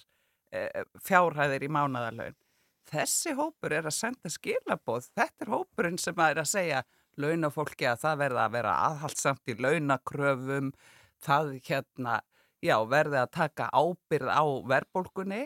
[0.49, 0.63] e,
[1.05, 2.37] fjárhæðir í mánadalaun.
[2.89, 6.81] Þessi hópur er að senda skilabóð, þetta er hópurinn sem er að segja
[7.21, 10.73] launafólki að það verða að vera aðhaldsamt í launakröfum,
[11.21, 12.17] það hérna,
[12.65, 15.43] já, verði að taka ábyrð á verðbólkunni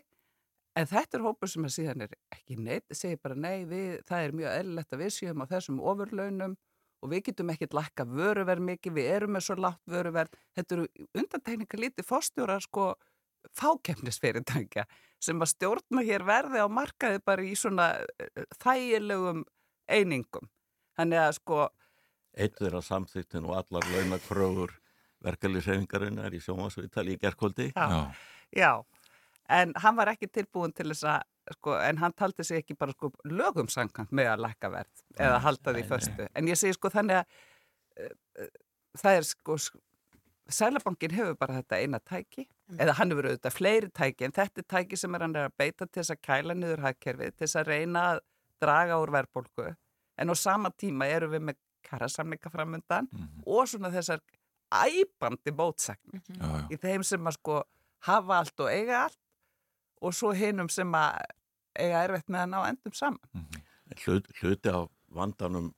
[0.73, 4.27] En þetta er hópur sem að síðan er ekki neitt, segir bara nei, við, það
[4.27, 6.55] er mjög eðlilegt að við séum á þessum ofurlaunum
[7.03, 10.37] og við getum ekkert lakka vöruverð mikið, við erum með svo látt vöruverð.
[10.57, 10.85] Þetta eru
[11.19, 12.87] undantekningar lítið fórstjórar sko
[13.59, 14.85] fákemnisfyrirtækja
[15.21, 17.89] sem að stjórna hér verði á markaði bara í svona
[18.23, 19.43] eh, þægilegum
[19.91, 20.49] einingum.
[20.97, 21.59] Þannig að sko...
[22.33, 24.73] Eitt er að samþýttin og allar launakröfur
[25.23, 27.69] verkefliðshefingarinn er í sjómasvítali í gerðkvöldi.
[27.75, 28.09] Já,
[28.55, 28.71] já
[29.53, 32.95] en hann var ekki tilbúin til þess að sko, en hann taldi sig ekki bara
[32.95, 37.21] sko, lögumsankant með að lækka verð eða halda því förstu, en ég segi sko þannig
[37.21, 37.25] að
[38.03, 38.53] uh,
[39.03, 39.57] það er sko
[40.51, 42.79] Sælabankin hefur bara þetta eina tæki mm.
[42.83, 45.57] eða hann hefur auðvitað fleiri tæki en þetta er tæki sem er hann er að
[45.61, 48.23] beita til þess að kæla niður hagkerfið, til þess að reyna að
[48.63, 49.69] draga úr verðbólku
[50.19, 53.43] en á sama tíma eru við með karasamninga framundan mm -hmm.
[53.45, 54.19] og svona þessar
[54.73, 56.71] æbandi bótsakni mm -hmm.
[56.73, 57.63] í þeim sem að sko
[58.07, 59.19] hafa allt og eiga allt
[60.03, 61.21] og svo hinnum sem að
[61.79, 63.31] eiga erfitt með að ná endum saman.
[63.33, 63.61] Mm -hmm.
[64.03, 65.73] Hlut, hluti af vandanum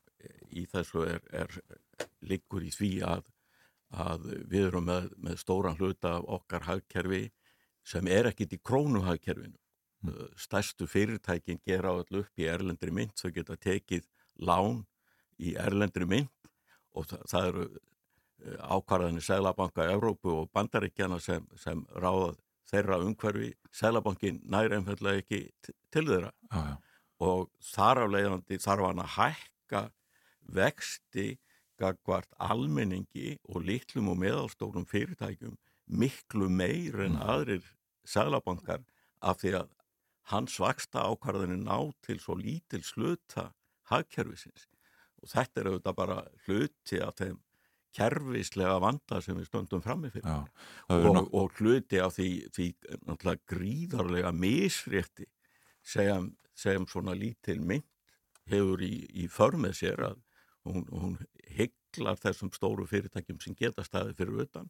[0.55, 1.51] í þessu er, er
[2.21, 3.25] liggur í því að,
[3.91, 7.31] að við erum með, með stóran hluta af okkar hagkerfi
[7.85, 9.57] sem er ekkit í krónuhagkerfinu.
[10.05, 10.29] Mm.
[10.37, 14.07] Stærstu fyrirtækin gera allu upp í erlendri mynd, þau geta tekið
[14.37, 14.85] lán
[15.41, 16.49] í erlendri mynd
[16.95, 22.39] og það, það eru eh, ákvarðanir Sælabanka Európu og Bandaríkjana sem, sem ráðað
[22.69, 25.41] þeirra umhverfi Sælabankin næri einfallega ekki
[25.93, 26.31] til þeirra.
[26.51, 26.75] Ah,
[27.23, 29.83] og þar af leiðandi þarf hann að hækka
[30.55, 31.27] vexti
[31.79, 37.23] gagvart almenningi og litlum og meðalstórum fyrirtækjum miklu meir en mm.
[37.23, 37.71] aðrir
[38.05, 38.83] Sælabankar
[39.25, 39.71] af því að
[40.31, 43.51] hans vaksta ákvarðinu ná til svo lítil sluta
[43.89, 44.67] hagkerfisins.
[45.21, 47.39] Og þetta er auðvitað bara hluti af þeim
[47.95, 50.49] kervislega vanda sem við stöndum framifir og,
[51.31, 52.67] og hluti af því, því
[53.49, 55.29] gríðarlega misrétti
[55.85, 57.87] sem, sem svona lítil mynd
[58.51, 58.93] hefur í,
[59.23, 60.21] í förmið sér að
[60.67, 61.17] hún, hún
[61.55, 64.69] hygglar þessum stóru fyrirtækjum sem geta staði fyrir utan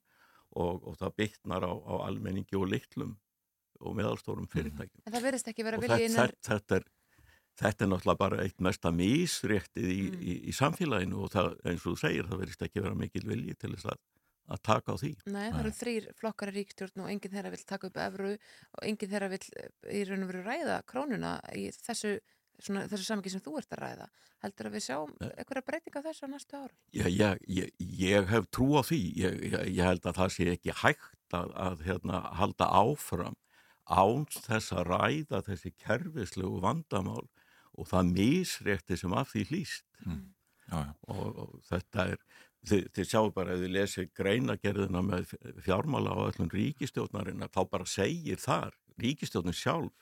[0.55, 3.15] og, og það bytnar á, á almenningi og litlum
[3.83, 5.03] og meðalstórum fyrirtækjum.
[5.03, 6.31] En það verðist ekki vera viljið innan...
[6.31, 6.85] Þetta, þetta er
[7.59, 10.19] þetta er náttúrulega bara eitt mesta mísréttið í, mm.
[10.19, 13.57] í, í samfélaginu og það, eins og þú segir, það verist ekki vera mikil vilji
[13.61, 13.99] til þess að,
[14.55, 15.11] að taka á því.
[15.31, 18.87] Nei, það eru þrýr flokkar í ríkstjórn og enginn þeirra vil taka upp efru og
[18.89, 22.13] enginn þeirra vil eh, í raun og veru ræða krónuna í þessu,
[22.59, 24.09] svona, þessu samingi sem þú ert að ræða.
[24.43, 26.75] Heldur að við sjáum eitthvað breyting á þessu á næstu áru?
[26.93, 27.71] Já, ég, ég,
[28.03, 29.01] ég hef trú á því.
[29.23, 29.39] Ég,
[29.71, 33.39] ég held að það sé ekki hægt að, að hérna, halda áfram
[33.85, 37.25] áns þess að ræða þessi kerfislegu vandamál
[37.77, 40.21] og það misrétti sem af því hlýst mm.
[40.71, 40.93] já, já.
[41.13, 42.21] Og, og þetta er
[42.65, 47.85] þið, þið sjáu bara að þið lesið greinagerðina með fjármála á öllum ríkistjóðnarinn þá bara
[47.89, 49.93] segir þar ríkistjóðin sjálf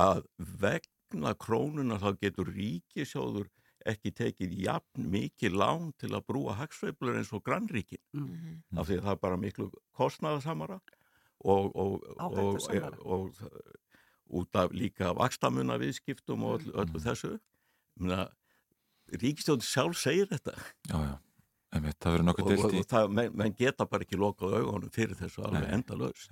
[0.00, 3.50] að vegna krónuna þá getur ríkisjóður
[3.84, 8.78] ekki tekið jafn mikið lán til að brúa hagsveiflur eins og grannríkin Mhm.
[8.78, 10.78] af því að það er bara miklu kostnaðasamara
[11.44, 12.98] og, og, og, Áhættusamara.
[13.04, 13.83] og, og
[14.30, 17.36] út af líka vakstamuna viðskiptum og öllu, öllu þessu.
[19.12, 20.54] Ríkistjóðin sjálf segir þetta.
[20.88, 21.12] Já, já,
[21.76, 24.94] einmitt, það verður nokkuð deilt í og það, menn, menn geta bara ekki lokað augunum
[24.94, 25.68] fyrir þessu alveg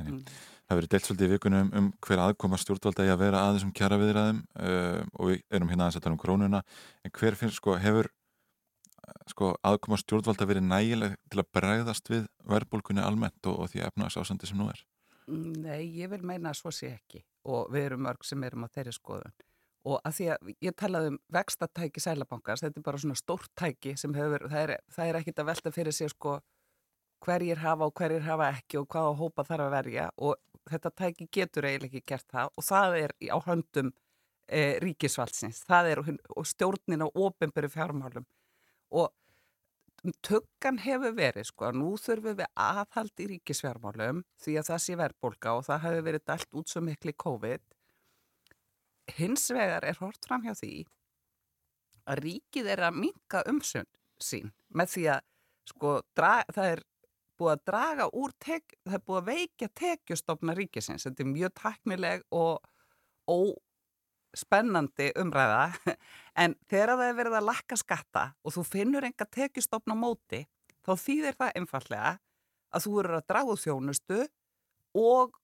[0.00, 0.32] Nei, nei.
[0.66, 3.58] Það verður deilt svolítið í vikunum um, um hver aðkoma stjórnvalda í að vera að
[3.58, 6.62] þessum kjara viðræðum uh, og við erum hérna aðeins að tala um krónuna.
[7.04, 12.24] En hver finnst sko, hefur uh, sko, aðkoma stjórnvalda verið nægileg til að bregðast við
[12.48, 14.80] verðbólkunni almennt og, og því efnaðs ásandi sem nú er?
[15.28, 18.74] Nei, ég vil meina að svo sé ekki og við erum mörg sem erum á
[18.74, 19.34] þeirri skoðun.
[19.82, 23.96] Og að því að ég talaði um vextatæki sælabankars, þetta er bara svona stórt tæki
[23.98, 24.74] sem hefur, það er,
[25.06, 26.36] er ekkit að velta fyrir sig sko
[27.22, 30.38] hverjir hafa og hverjir hafa ekki og hvaða hópa þarf að verja og
[30.70, 33.90] þetta tæki getur eiginlega ekki gert það og það er á höndum
[34.46, 38.26] e, ríkisvaldsins, það er og stjórnin á ofinböru fjármálum.
[38.92, 39.10] Og
[40.26, 44.96] tuggan hefur verið sko að nú þurfum við aðhald í ríkisfjármálum því að það sé
[44.98, 47.64] verðbólka og það hefur verið dælt út svo miklu COVID.
[49.18, 50.72] Hins vegar er hort fram hjá því
[52.10, 53.90] að ríkið er að minka umsund
[54.22, 55.20] sín með því að
[55.70, 56.82] sko það er
[57.38, 61.54] búið að draga úr tek, það er búið að veikja tekjustofna ríkisins, þetta er mjög
[61.58, 62.58] taknileg og
[64.32, 65.70] óspennandi umræða
[66.42, 70.44] en þegar það er verið að lakka skatta og þú finnur enga tekjustofna á móti
[70.82, 72.12] þá þýðir það einfallega
[72.72, 74.20] að þú eru að draga úr þjónustu
[74.98, 75.38] og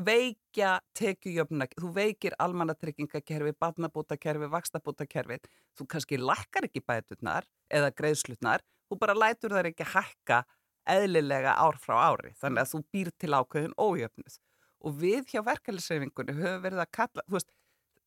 [0.00, 5.40] veikja tekjujöfna, þú veikir almannatryggingakerfi, barnabótakerfi, vakstabótakerfi,
[5.76, 10.42] þú kannski lakkar ekki bæturnar eða greiðslutnar, þú bara lætur þar ekki hækka
[10.90, 14.38] eðlilega ár frá ári, þannig að þú býr til ákveðin ójöfnuð.
[14.80, 17.52] Og við hjá verkefliðsreifingunni höfum verið að kalla, þú veist,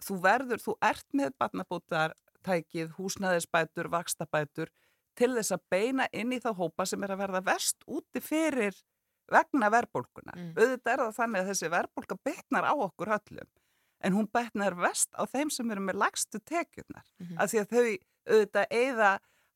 [0.08, 4.72] þú verður, þú ert með barnabótartækið, húsnæðisbætur, vakstabætur,
[5.18, 8.78] til þess að beina inn í þá hópa sem er að verða verst úti fyrir
[9.32, 10.38] vegna verðbólkunar.
[10.38, 10.56] Mm.
[10.58, 13.52] Auðvitað er það þannig að þessi verðbólka betnar á okkur öllum,
[14.04, 17.06] en hún betnar vest á þeim sem eru með lagstu tekjurnar.
[17.22, 17.38] Mhm.
[17.40, 17.86] Af því að þau
[18.34, 19.12] auðvitað eigða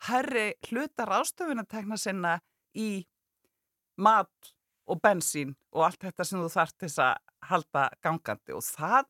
[0.08, 2.40] herri hlutar ástöfunatekna sinna
[2.78, 3.06] í
[3.98, 4.54] mat
[4.88, 7.16] og bensín og allt þetta sem þú þarft þess að
[7.50, 9.08] halda gangandi og það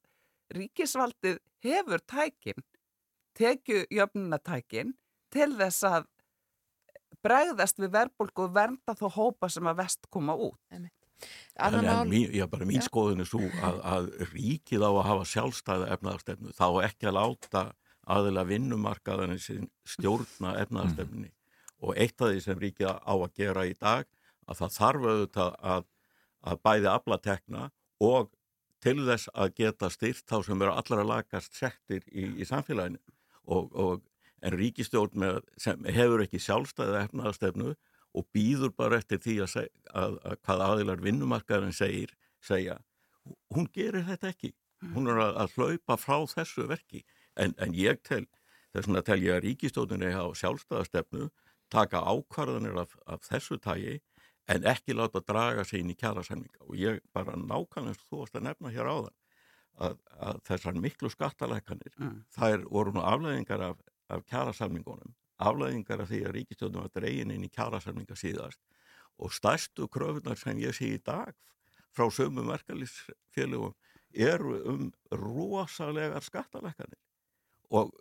[0.56, 2.64] ríkisvaldið hefur tækin,
[3.38, 4.94] tekjujöfnunatækin
[5.34, 6.08] til þess að
[7.26, 10.60] bregðast við verðbólku og vernda þó hópa sem að vest koma út.
[11.58, 15.08] Anna en mál, mín, já, bara mín skoðun er svo að, að ríkið á að
[15.08, 17.64] hafa sjálfstæða efnaðarstefnu þá ekki að láta
[18.08, 21.32] aðila vinnumarkaðarinn sin stjórna efnaðarstefnunni
[21.82, 24.06] og eitt af því sem ríkið á að gera í dag
[24.48, 25.90] að það þarf auðvitað að,
[26.48, 27.64] að bæði aflatekna
[28.08, 28.30] og
[28.84, 33.02] til þess að geta styrt þá sem eru allar að lagast sektir í, í samfélaginu
[33.48, 34.04] og, og
[34.46, 37.74] en ríkistjórn með, sem hefur ekki sjálfstæða efnaðarstefnu
[38.18, 42.14] og býður bara eftir því að, seg, að, að hvað aðilar vinnumarkaðurinn segir,
[42.44, 42.78] segja,
[43.54, 44.54] hún gerir þetta ekki.
[44.94, 47.04] Hún er að, að hlaupa frá þessu verki.
[47.38, 48.26] En, en ég tel,
[48.74, 51.30] þess vegna tel ég að ríkistjóðinni á sjálfstæðastefnu
[51.74, 53.98] taka ákvarðanir af, af þessu tægi
[54.48, 56.64] en ekki láta draga sig inn í kjærasemninga.
[56.68, 59.16] Og ég bara nákvæmlega þú varst að nefna hér áðan
[59.78, 62.24] að, að þessar miklu skattalækanir, Mm.
[62.34, 63.78] þær voru nú afleðingar af,
[64.10, 68.60] af kjærasamningunum afleðingar af því að ríkistjóðnum var dregin inn í kjærasamninga síðast
[69.22, 71.36] og stærstu kröfunar sem ég sé í dag
[71.94, 73.76] frá sömum verkalýsfélögum
[74.14, 76.98] eru um rosalegar skattalækkanir
[77.70, 77.94] og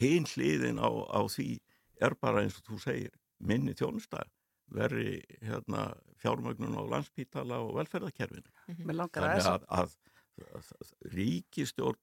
[0.00, 1.58] hinn hliðin á, á því
[2.00, 4.28] er bara eins og þú segir minni þjónustæð
[4.74, 5.90] veri hérna,
[6.20, 8.54] fjármögnun á landspítala og velferðarkerfinu.
[8.84, 9.96] Mér langar Þannig að, að,
[10.46, 12.00] að, að ríkistjórn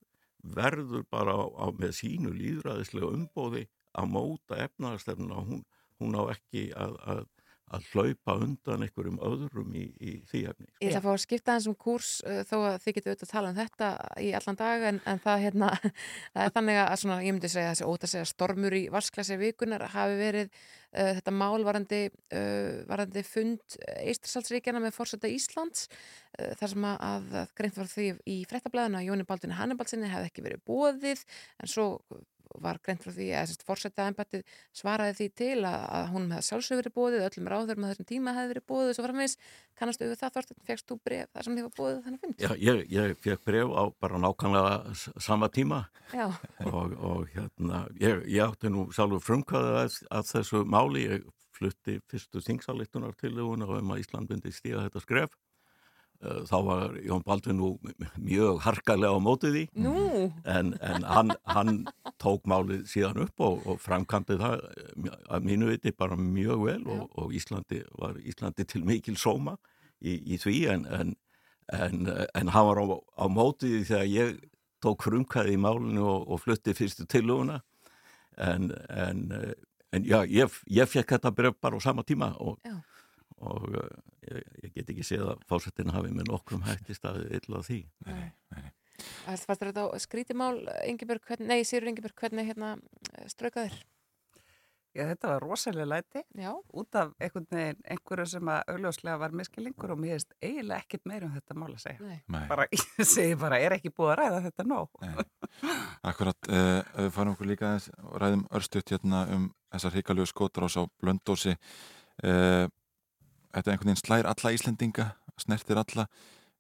[0.58, 3.66] verður bara á, á, með sínu líðræðislega umbóði
[3.98, 5.64] að móta efnaðarstefnuna hún,
[6.02, 7.26] hún á ekki að,
[7.74, 10.68] að, hlaupa undan einhverjum öðrum í, í því efni.
[10.82, 13.28] Ég ætla að fá að skipta hans um kúrs uh, þó að þið getur auðvitað
[13.28, 13.90] að tala um þetta
[14.24, 15.72] í allan dag en, en það, hérna,
[16.34, 19.40] það er þannig að svona, ég myndi segja þessi ótt að segja stormur í vasklasi
[19.42, 22.02] vikunar hafi verið uh, þetta mál varandi,
[22.38, 27.06] uh, varandi fund Eistræsaldsríkjana með fórseta Íslands uh, þar sem að,
[27.42, 31.28] að, greint var því í frettablaðinu að Jóni Baldvin Hannibalsinni hefði ekki verið bóðið
[31.62, 31.90] en svo
[32.64, 34.44] var greint frá því að fórseta embættið
[34.76, 38.36] svaraði því til að, að hún hefði sjálfsögur verið bóðið, öllum ráður með þessum tíma
[38.38, 39.38] hefði verið bóðið og svo framvegis.
[39.78, 42.38] Kannastu við það Þorstein, fegst þú bref þar sem þið var bóðið þannig fund?
[42.42, 45.82] Já, ég, ég fekk bref á bara nákvæmlega sama tíma.
[46.18, 51.98] Og, og hérna, ég, ég átti nú sjálfur frumkvæðið að, að þessu máli, ég flutti
[52.10, 55.38] fyrstu þingsalitunar til þjóðuna um að Ísland myndi stíða þetta skref
[56.20, 57.70] þá var Jón Baldvin nú
[58.18, 59.64] mjög harkalega á mótið því.
[59.86, 59.94] Nú?
[60.50, 61.74] en, en hann, hann
[62.18, 66.82] tók málið síðan upp og, og framkantið það eh, að mínu viti bara mjög vel
[66.90, 69.58] og, og Íslandi var Íslandi til mikil sóma
[70.02, 70.58] í, í því.
[70.74, 71.16] En, en,
[71.78, 74.36] en, hann var á, á mótið því þegar ég
[74.84, 77.62] tók frumkæði í málinu og, og flutti fyrstu tiluguna
[78.38, 79.54] en, en, eh,
[79.94, 82.58] en já, ég, ég fekk þetta bref bara á sama tíma og,
[83.46, 83.90] og uh,
[84.28, 87.82] ég, ég get ekki séð að fórsetin hafi með nokkrum hætti staðið illa því.
[88.08, 88.66] Nei, nei.
[88.98, 90.56] Það fannst þetta á skrítimál,
[90.90, 92.74] Ingeborg, hvernig, nei, Sýrur Ingeborg, hvernig hérna
[93.30, 93.78] straukaðir?
[94.98, 96.50] Já, þetta var rosalega læti Já.
[96.74, 101.04] út af einhvern veginn, einhverju sem að augljóslega var miskilingur og mér hefist eiginlega ekkit
[101.06, 102.00] meira um þetta mál að segja.
[102.02, 102.18] Nei.
[102.34, 102.46] Nei.
[102.50, 105.04] Bara, ég segi bara, er ekki búið að ræða þetta nóg.
[106.12, 109.46] Akkurat, uh, við farum okkur líka aðeins og ræðum örstuðt hérna um
[109.76, 112.66] þessar hrikalögu skotrás á blöndósi uh,
[113.58, 115.06] Þetta er einhvern veginn slær alla Íslendinga,
[115.42, 116.04] snertir alla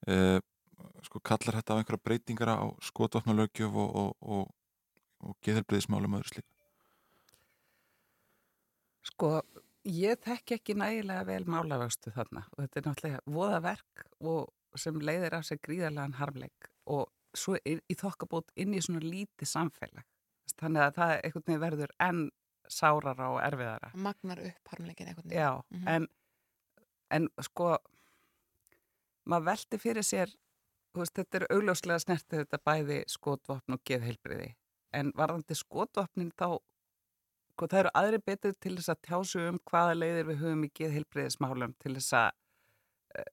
[0.09, 0.39] uh,
[1.05, 4.47] sko kallar þetta á einhverja breytingar á skotvapnalögjöf og, og, og,
[5.21, 6.47] og geðelbreyðismálum öðru slík
[9.07, 9.29] Sko,
[9.87, 14.03] ég þekki ekki nægilega vel málavöxtu þarna og þetta er náttúrulega voðaverk
[14.33, 17.07] og sem leiðir af sig gríðarlegan harmleik og
[17.37, 20.05] svo í, í þokkabót inn í svona lítið samfélag.
[20.57, 22.21] Þannig að það einhvern veginn verður enn
[22.67, 23.91] sárara og erfiðara.
[23.95, 25.39] Magnar upp harmleikin einhvern veginn.
[25.39, 25.87] Já, Mhm.
[25.87, 26.07] en,
[27.13, 27.75] en sko,
[29.27, 30.33] maður veldi fyrir sér,
[30.97, 34.49] veist, þetta er augljóslega snertið þetta bæði skotvopn og geðheilbriði,
[34.97, 36.57] en varðandi skotvopnin þá,
[37.53, 40.73] sko, það eru aðri betur til þess að tjásu um hvaða leiðir við höfum í
[40.79, 42.29] geðheilbriðismálum til þess að
[43.21, 43.31] uh,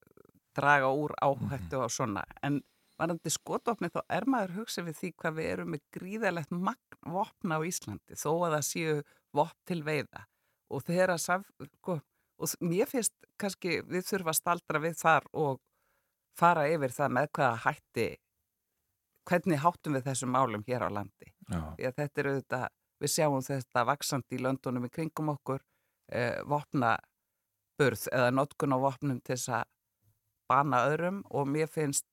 [0.55, 2.63] draga úr áhættu og svona, en
[3.01, 7.59] varðandi skotvopni þá er maður hugsað við því hvað við erum með gríðalegt magn vopna
[7.59, 8.97] á Íslandi þó að það séu
[9.35, 10.27] vopn til veiða.
[10.71, 10.83] Og
[11.21, 11.45] saf,
[11.79, 11.99] sko,
[12.39, 15.61] og mér finnst kannski við þurfum að staldra við þar og
[16.39, 18.09] fara yfir það með hvaða hætti
[19.25, 21.31] hvernig háttum við þessum málum hér á landi.
[21.79, 22.67] Þetta er auðvitað
[23.01, 25.63] við sjáum þetta vaksandi í löndunum í kringum okkur
[26.13, 29.71] eh, vopnaburð eða notkun á vopnum til þess að
[30.49, 32.07] bana öðrum og mér finnst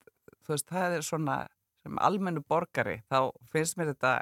[0.46, 1.38] þú veist, það er svona
[1.82, 4.22] sem almennu borgari, þá finnst mér þetta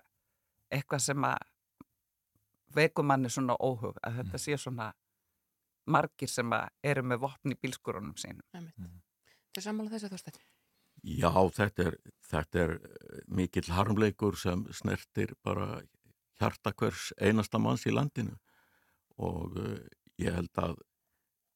[0.72, 1.48] eitthvað sem að
[2.76, 4.92] veikum manni svona óhug að þetta sé svona
[5.92, 8.46] margir sem að eru með vopn í bílskurunum sínum.
[9.56, 10.42] Þú sammála þessu þórstætt?
[11.04, 11.96] Já, þetta er,
[12.28, 15.80] þetta er eh, mikill harmleikur sem snertir bara
[16.40, 18.36] hjarta hvers einasta manns í landinu
[19.20, 19.80] og uh,
[20.20, 20.78] ég held að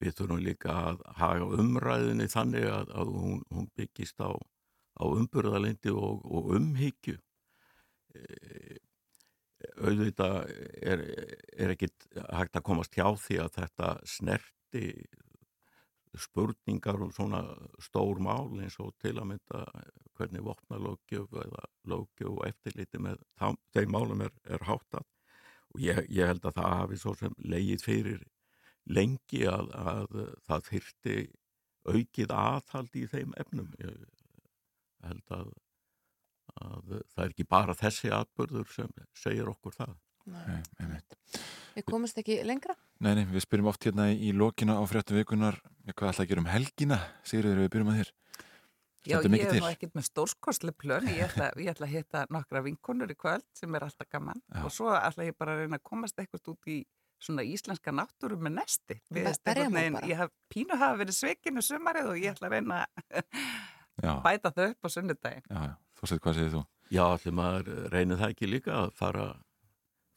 [0.02, 4.32] við þurfum líka að haga umræðinni þannig að, að hún, hún byggist á,
[5.00, 7.16] á umburðalindi og, og umhyggju.
[9.80, 10.38] Auðvitað
[10.82, 11.02] er,
[11.56, 14.86] er ekkit hægt að komast hjá því að þetta snerti
[16.14, 17.42] spurningar um svona
[17.82, 19.64] stór mál eins og til að mynda
[20.14, 23.24] hvernig vopna lögjöf eða lögjöf og eftirliti með
[23.74, 25.06] þeim málum er, er háttað.
[25.74, 28.22] Og ég, ég held að það hafi svo sem leigið fyrir
[28.84, 31.16] lengi að, að það þyrti
[31.84, 33.72] aukið aðhald í þeim efnum.
[33.82, 34.04] Ég
[35.04, 35.50] held að,
[36.62, 39.94] að það er ekki bara þessi atbörður sem segir okkur það
[40.24, 41.16] Nei, einmitt.
[41.74, 42.72] Við komumst ekki lengra?
[43.04, 46.24] Nei, nei, við spyrjum oft hérna í, í lokina á fréttu vikunar ja, hvað ætla
[46.24, 48.12] að gera um helgina Sigriður, við byrjum að þér
[49.04, 49.60] Já, ég er til?
[49.60, 53.44] nú ekkert með stórskosli plön, ég ætla, ég ætla að hitta nokkra vinkonur í kvöld
[53.52, 54.62] sem er alltaf gaman Já.
[54.64, 56.78] og svo ætla ég bara að reyna að komast eitthvað út í
[57.24, 58.98] svona íslenska náttúru með nesti.
[59.12, 59.68] Bara.
[60.08, 62.80] Ég haf pínu hafa verið sveikinu sumarið og ég ætla að reyna
[64.24, 65.46] bæta þau upp á sunnudaginn.
[65.48, 65.76] já,
[66.10, 66.62] segir hvað segir þú?
[66.92, 69.26] Já, allir maður reynir það ekki líka að fara,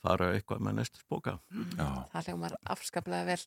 [0.03, 1.37] fara eitthvað með næstu spóka
[1.77, 3.39] Já, Það hljómar afskaplega vel.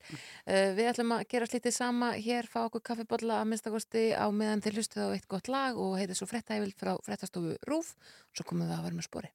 [0.46, 4.64] Uh, við ætlum að gera slítið sama hér, fá okkur kaffibotla að minnstakosti á meðan
[4.64, 7.94] til hlustuð á eitt gott lag og heita svo frettævild frá frettastofu Rúf.
[8.34, 9.32] Svo komum við að vera með spori.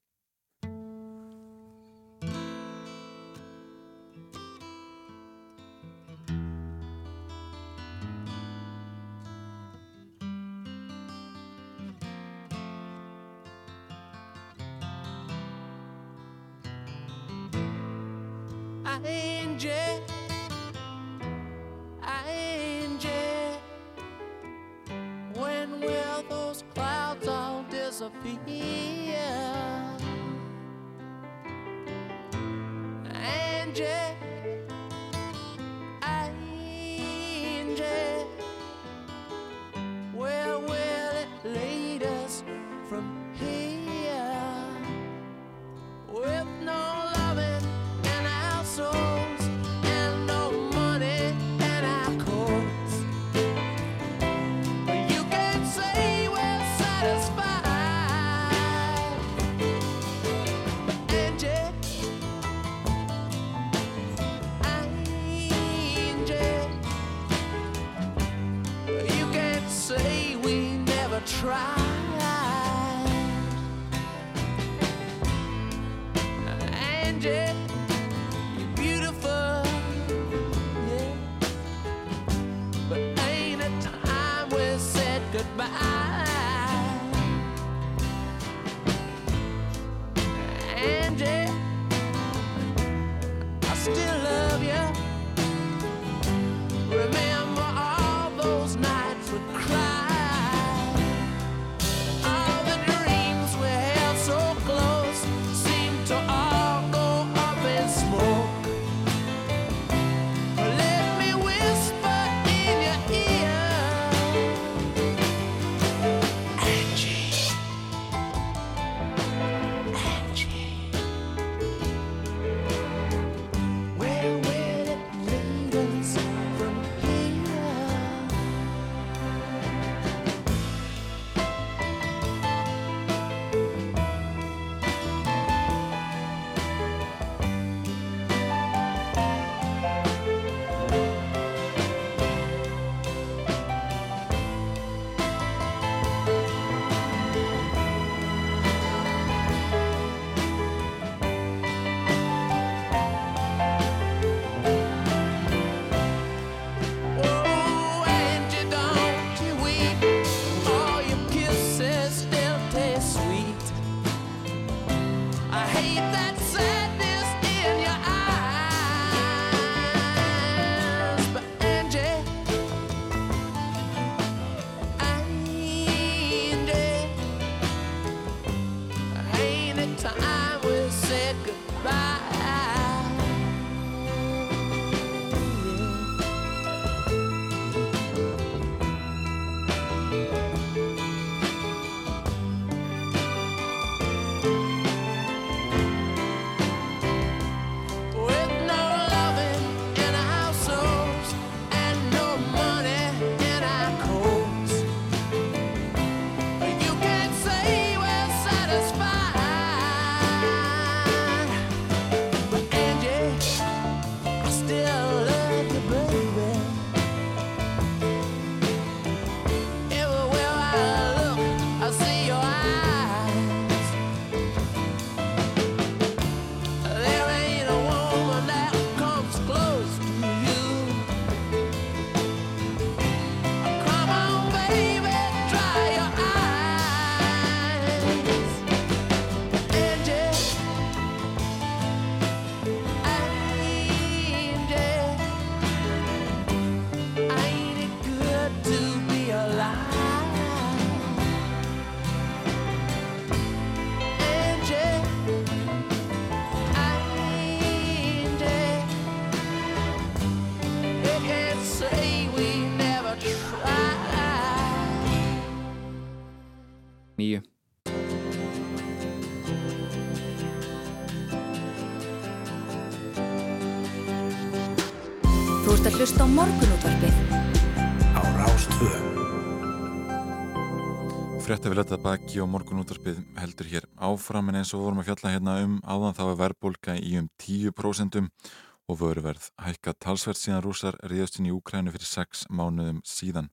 [281.75, 285.55] Við leta baki og morgunúttarpið heldur hér áfram en eins og vorum að fjalla hérna
[285.65, 291.49] um áðan þá er verðbólka í um 10% og vöruverð hækka talsverð síðan rúsar ríðastinn
[291.49, 293.51] í Úkrænu fyrir 6 mánuðum síðan.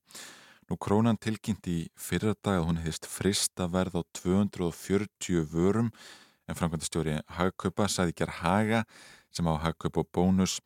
[0.71, 5.91] Nú krónan tilkynnt í fyrra dag að hún hefðist frista verð á 240 vörum
[6.47, 8.85] en framkvæmdastjóri Hagkaupa sæði ger Haga
[9.35, 10.61] sem á Hagkaup og bónus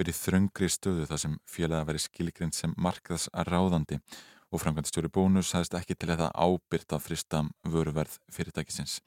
[0.00, 5.76] verið þröngri stöðu þar sem félaga verið skilgrind sem markaðs ráðandi og framkvæmdastjóri bónus hæðist
[5.78, 9.00] ekki til þetta ábyrta frista vöruverð fyrirtækisins.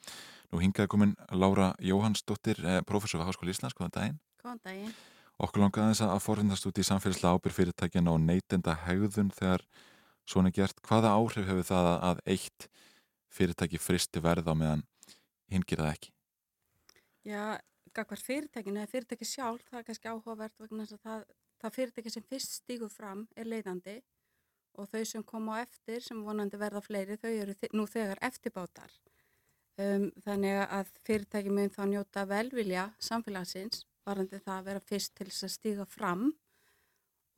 [0.52, 4.20] Nú hingaði komin Lára Jóhannsdóttir, eh, professor við Háskóli Íslands, góðan daginn.
[4.42, 4.94] Góðan daginn.
[5.40, 9.62] Okkur langaði þess að forðindast út í samfélagslega ábyrð fyrirtækina og neytenda hegðun þegar
[10.26, 10.82] svona er gert.
[10.82, 12.68] Hvaða áhrif hefur það að- eitt
[13.30, 14.84] fyrirtæki fristi verð á meðan
[15.52, 16.12] hinn gera það ekki?
[17.26, 17.60] Já,
[17.94, 21.24] gagvar fyrirtækinu eða fyrirtæki sjálf, það er kannski áhugavert vegna þess að það,
[21.62, 24.02] það fyrirtæki sem fyrst stígur fram er leiðandi
[24.78, 28.94] og þau sem koma á eftir, sem vonandi verða fleiri, þau eru nú þegar eftirbátar.
[29.76, 35.28] Um, þannig að fyrirtæki mun þá njóta velvilja samfélagsins, varandi það að vera fyrst til
[35.28, 36.30] þess að stíga fram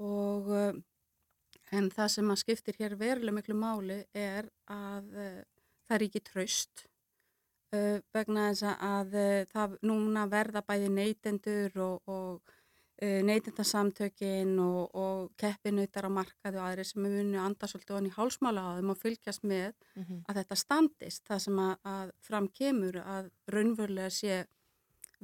[0.04, 0.84] og um,
[1.76, 5.42] en það sem að skiptir hér verulega miklu máli er að uh,
[5.88, 6.84] það er ekki traust
[7.74, 12.57] uh, vegna þess að uh, það núna verða bæði neytendur og, og
[13.02, 17.98] uh, neytendasamtökin og, og keppinutar á markaði og aðri sem er vunni að anda svolítið
[18.00, 20.24] onni í hálsmála á þeim og fylgjast með Mhm.
[20.30, 24.46] að þetta standist það sem að, að fram kemur að raunverulega sé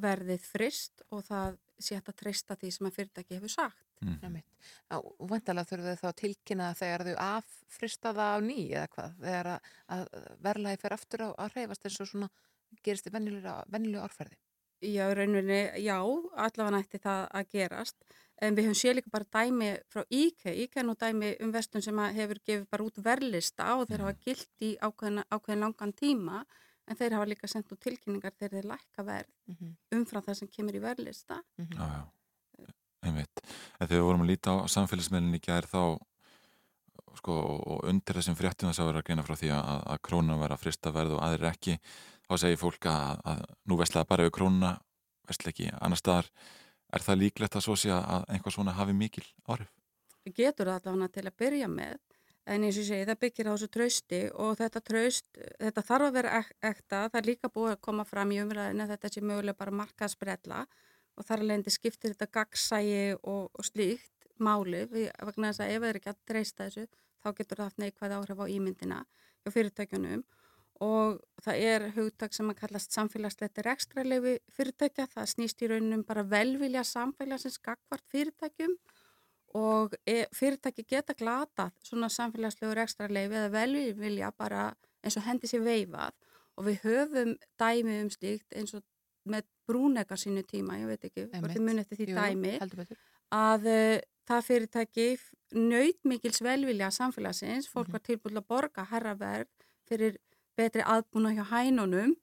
[0.02, 3.84] verðið frist og það sé hægt að treysta því sem að fyrirtæki hefur sagt.
[4.04, 4.18] Mm.
[4.24, 4.46] Einmitt.
[4.90, 8.88] Já, og vantalega þurfum þau þá að tilkynna þegar þau affrista það á ný eða
[8.96, 10.04] hvað, þegar að, að
[10.48, 12.30] verðlagi fer aftur á að reyfast eins og svona
[12.84, 14.38] gerist í venjulegu árferði.
[14.84, 15.96] Já, í rauninni, já,
[16.36, 17.96] allavega nætti það að gerast.
[18.44, 21.82] En við höfum séð líka bara dæmi frá IKE, IKE er nú dæmi um vestun
[21.86, 25.94] sem að hefur gefið bara út verðlista og þeir hafa gilt í ákveðin, ákveðin langan
[25.96, 26.42] tíma
[26.90, 29.76] en þeir hafa líka sendt út tilkynningar þegar þeir lækka verð Mhm.
[29.96, 31.40] umfram það sem kemur í verðlista.
[31.58, 31.86] Já,
[32.60, 32.68] já,
[33.04, 33.40] einmitt.
[33.80, 36.00] En þegar við vorum að líta á samfélagsmeilin í gær þá,
[37.20, 37.34] sko,
[37.64, 40.50] og undir þessum fréttum þess að vera að greina frá því að, að krónan var
[40.56, 41.78] að frista verð og aðrir ekki,
[42.28, 44.74] þá segir fólk að, að nú vestlaði bara yfir krónuna,
[45.30, 46.32] vestla ekki annar staðar.
[46.94, 49.26] Er það líklegt að svo sé að einhvað svona hafi mikil?
[50.24, 51.96] Við getur það allavega til að byrja með
[52.46, 55.30] en eins og ég segi það byggir á þessu trausti og þetta traust,
[55.62, 58.88] þetta þarf að vera ek ekta, það er líka búið að koma fram í umræðinu
[58.90, 60.66] þetta sé mögulega bara markaðsbrella
[61.14, 65.82] og þar alveg skiptir þetta gagsægi og, og slíkt máli við, vegna þess að ef
[65.82, 66.88] það er ekki að treysta þessu
[67.24, 69.00] þá getur það haft neikvæð áhrif á ímyndina
[69.44, 70.26] hjá fyrirtækjunum
[70.84, 76.26] og það er hugtak sem að kallast samfélagsleiti rekstrarleifi fyrirtækja, það snýst í raunum bara
[76.28, 78.76] velvilja samfélagsins gagvart fyrirtækjum
[79.60, 84.72] og e, fyrirtæki geta glatað svona samfélagslegu rekstrarleifi eða velvilja bara
[85.04, 86.16] eins og hendi sér veifað.
[86.58, 88.84] Og við höfum dæmi um slíkt eins og
[89.30, 92.58] með brúnega sínu tíma, ég veit ekki hvort þið muni eftir því Jú, dæmi
[93.34, 95.08] að uh, það fyrirtæki
[95.54, 99.50] nöyt mikils velvilja samfélagsins, fólk var tilbúin að borga herraverð
[99.90, 100.18] fyrir
[100.58, 102.16] betri aðbúna hjá hænunum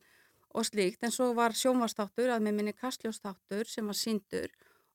[0.51, 4.51] og slíkt, en svo var sjónvastáttur að með minni kastljóstáttur sem var síndur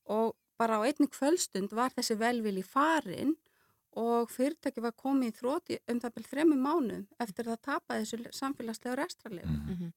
[0.05, 3.35] og bara á einni kvöldstund var þessi velvilji farin
[3.99, 8.31] og fyrirtæki var komið í þróti um það byrð þremmu mánum eftir það tapaði þessu
[8.35, 9.47] samfélagslega restrarlegu.
[9.47, 9.91] Mhm.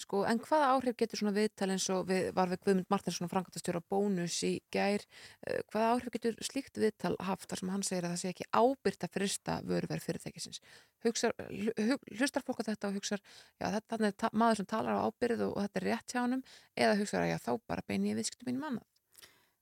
[0.00, 3.82] Sko, en hvaða áhrif getur svona viðtal eins og við, var við Guðmund Martinsson frangandastjóra
[3.90, 5.04] bónus í gær,
[5.46, 8.48] uh, hvaða áhrif getur slíkt viðtal haft þar sem hann segir að það sé ekki
[8.54, 10.62] ábyrgt að frista vöruverð fyrirtækisins?
[11.04, 13.20] Hugsar, hug, hlustar fólk á þetta og hugsar,
[13.60, 16.42] já þetta er maður sem talar á ábyrð og, og þetta er rétt hjá honum
[16.76, 18.86] eða hugsar að já þá bara beini ég viðskiptum mínum annað?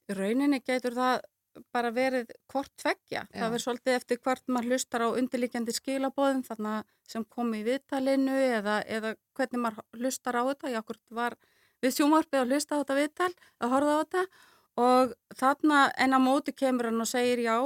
[0.08, 1.20] Í rauninni getur það
[1.74, 3.24] bara verið hvort tveggja.
[3.26, 3.34] Já.
[3.34, 6.74] Það verður svolítið eftir hvort maður hlustar á undirlikjandi skilabóðum þarna
[7.08, 10.74] sem kom í viðtalinu eða, eða hvernig maður hlustar á þetta.
[10.74, 11.38] Já, hvort var
[11.82, 13.32] við sjómarfið að hlusta á þetta viðtal,
[13.62, 14.24] að horfa á þetta
[14.78, 17.56] og þarna en á móti kemur hann og segir já,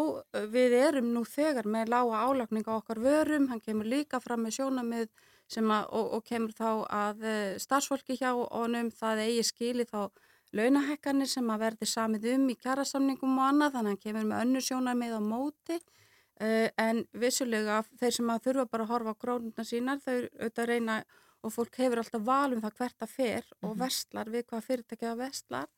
[0.52, 4.56] við erum nú þegar með lága álagning á okkar vörum, hann kemur líka fram með
[4.58, 5.10] sjónamið
[5.52, 10.08] sem að, og, og kemur þá að eh, starfsfólki hjá honum það eigi skili þá
[10.56, 14.42] launahekkanir sem að verði samið um í kjærasamningum og annað þannig að hann kemur með
[14.46, 19.22] önnur sjónarmið á móti uh, en vissulega þeir sem að þurfa bara að horfa á
[19.24, 20.98] krónuna sínar þau auðvitað reyna
[21.42, 25.08] og fólk hefur alltaf val um það hvert það fer og verslar við hvað fyrirtækið
[25.10, 25.70] að verslar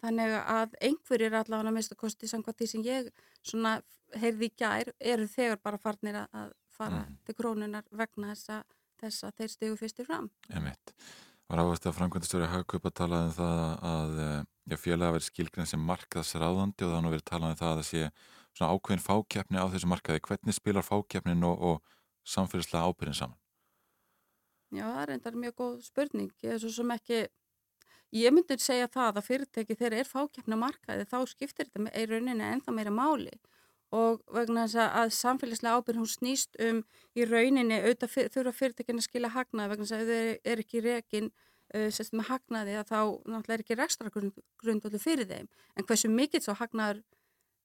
[0.00, 3.10] þannig að einhverjir allavega að mista kosti samkvæmt því sem ég
[3.44, 3.74] svona
[4.16, 8.64] heyrði í gær eru þegar bara farnir að- að fara til krónunar vegna þess að,
[9.28, 10.30] að þeir stegu fyrstir fram.
[10.48, 10.79] Einmitt.
[11.50, 13.60] Var áherslu að framkvæmdastjóri Hagkaup að tala um það
[13.90, 17.70] að eh, já, félaga verið skilgrinn sem markaðsráðandi og það nú verið talað um það
[17.70, 18.02] að það sé
[18.54, 20.22] svona ákveðin fákeppni á þessu markaði.
[20.28, 23.40] Hvernig spilar fákeppnin og, og samfélagslega ábyrðin saman?
[24.70, 26.30] Já, það er enda mjög góð spurning.
[26.46, 27.20] Ég er svo sem ekki,
[28.14, 32.46] ég myndi segja það að fyrirtæki þegar er fákeppna markaði þá skiptir þetta með- rauninni
[32.46, 33.34] ennþá meira máli
[33.96, 36.82] og vegna þess að- að samfélagslega ábyrgð hún snýst um
[37.16, 40.62] í rauninni auðvitað fyr, þurfa fyrirtækin að skila hagnaði vegna þess að ef þeir er
[40.64, 41.30] ekki rekin
[41.74, 46.10] uh, sérst með hagnaði að þá náttúrulega er ekki rekstra grundvöldu fyrir þeim en hversu
[46.10, 47.02] mikill svo hagnaður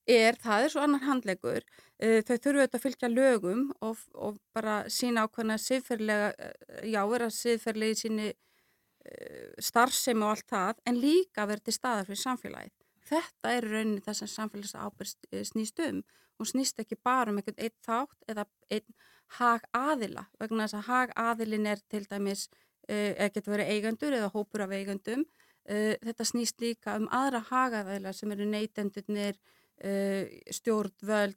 [0.08, 4.40] er, það er svo annar handlegur uh, þau þurfu auðvitað að fylgja lögum og, og
[4.54, 10.82] bara sína ákveðna siðferðilega, uh, já, vera siðferðilega í síni uh, starfsemi og allt það,
[10.86, 12.74] en líka vera til staðar fyrir samfélagið.
[13.06, 16.04] Þetta er í rauninni þess að samfélags ábyrg snýst um
[16.36, 18.96] og snýst ekki bara um einhvern einn þátt eða einn
[19.38, 24.18] hag aðila vegna þess að hag aðilin er til dæmis uh, eða getur verið eigendur
[24.18, 29.42] eða hópur af eigendum uh, þetta snýst líka um aðra hagaðila sem eru neytendurnir
[30.56, 31.36] stjórnvöld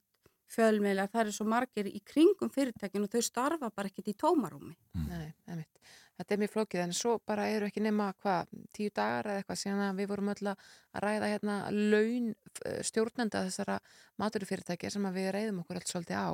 [0.52, 4.74] fjölmiðlar, það eru svo margir í kringum fyrirtækin og þau starfa bara ekkert í tómarúmi.
[5.08, 5.90] Nei, einmitt.
[6.18, 9.60] Þetta er mjög flókið en svo bara eru ekki nema hvað, tíu dagar eða eitthvað
[9.60, 10.64] síðan við vorum öll að
[11.04, 12.32] ræða hérna laun
[12.66, 13.76] eh, stjórnenda þessara
[14.18, 16.30] maturufyrirtækja sem við reyðum okkur allt svolítið á.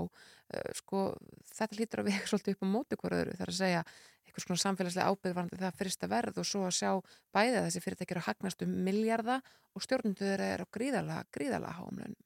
[0.56, 1.04] Eh, Sko
[1.52, 3.84] þetta hlýtur að við ekki svolítið upp á móti hverju öðru þar að segja
[4.24, 6.90] eitthvað svona samfélagslega ábyrðvarandi það fyrsta verð og svo að sjá
[7.36, 9.38] bæði að þessi fyrirtækja eru að hagnast um miljarda
[9.76, 12.16] og stjórnendur eru á gríðalega, gríðalega háumlun.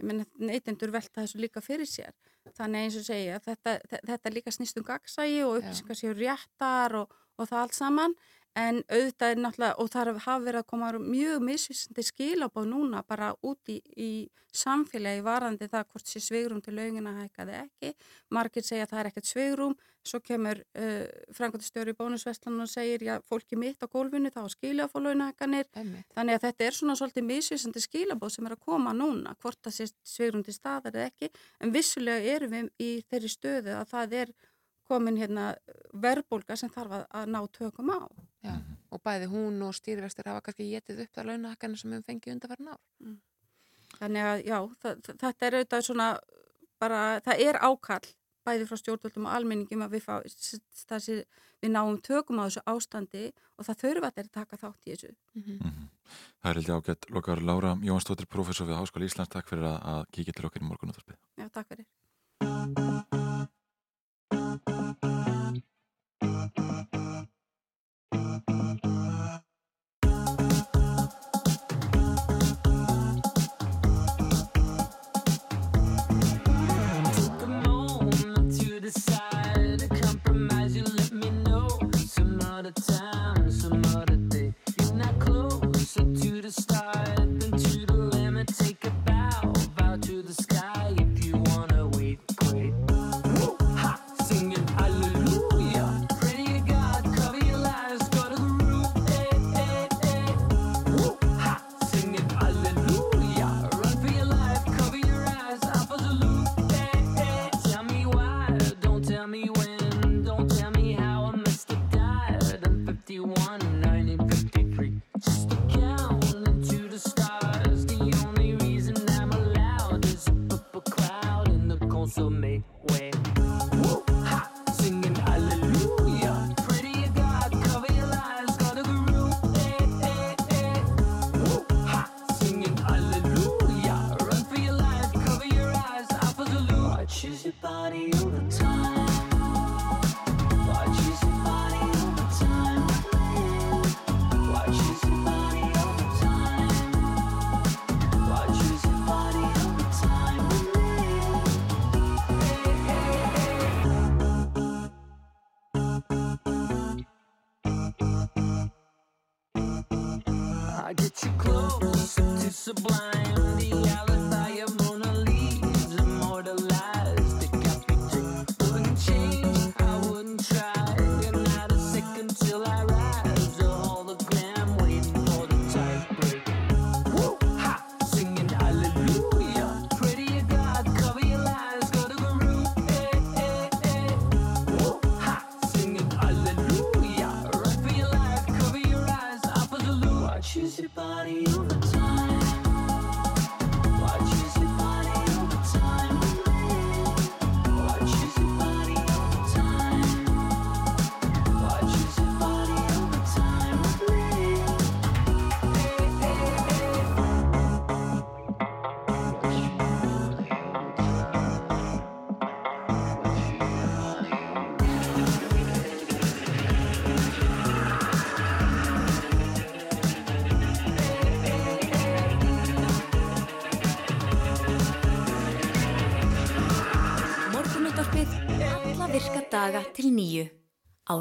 [0.00, 2.14] Ég meina neytendur velta þessu líka fyrir sér.
[2.56, 6.94] Þannig eins og segja, þetta, þe- þetta líka snýst um gagsægi og upplýsingar séu réttar
[7.02, 8.14] og, og það allt saman.
[8.58, 13.30] En auðvitað er náttúrulega, og það hafa verið að koma mjög misvísandi skilabóð núna bara
[13.46, 14.10] út í, í
[14.50, 17.92] samfélagi varandi það hvort sé sveigrum til laugin að hækka þið ekki.
[18.34, 19.76] Margir segja að það er ekkert sveigrum,
[20.10, 21.06] svo kemur uh,
[21.36, 25.70] frangotastjóri í bónusvestlan og segir já, fólki mitt á gólfinu þá skilja fá launahækkanir.
[26.16, 29.78] Þannig að þetta er svona svolítið misvísandi skilabóð sem er að koma núna, hvort það
[29.78, 34.16] sé sveigrum til staðar eða ekki, en vissulega erum við í þeirri stöðu að það
[34.24, 34.34] er
[34.90, 35.46] komin hérna
[36.04, 38.00] verbulga sem þarf að, að ná tökum á.
[38.44, 38.54] Já,
[38.90, 42.72] og bæði hún og stýrivextir hafa kannski getið upp það launahakana sem við fengið undarfærin
[42.72, 42.80] ár.
[43.04, 43.18] Mm.
[43.98, 46.08] Þannig að já, það, þetta er auðvitað svona
[46.80, 48.16] bara, það er ákall
[48.48, 50.14] bæði frá stjórnvöldum og almenningum að við, fá,
[50.88, 51.18] þessi,
[51.60, 53.26] við náum tökum á þessu ástandi
[53.60, 55.12] og það þurfa að taka þátt í þessu.
[55.34, 55.58] Mm -hmm.
[55.60, 55.90] Mm -hmm.
[56.40, 60.02] Það er hildið ágætt Lokar Lára Jónsdóttir, professor við Háskóla Íslands Takk fyrir að, að
[60.16, 63.08] kíkja til okkar í morgunúðarpið Já, takk fyrir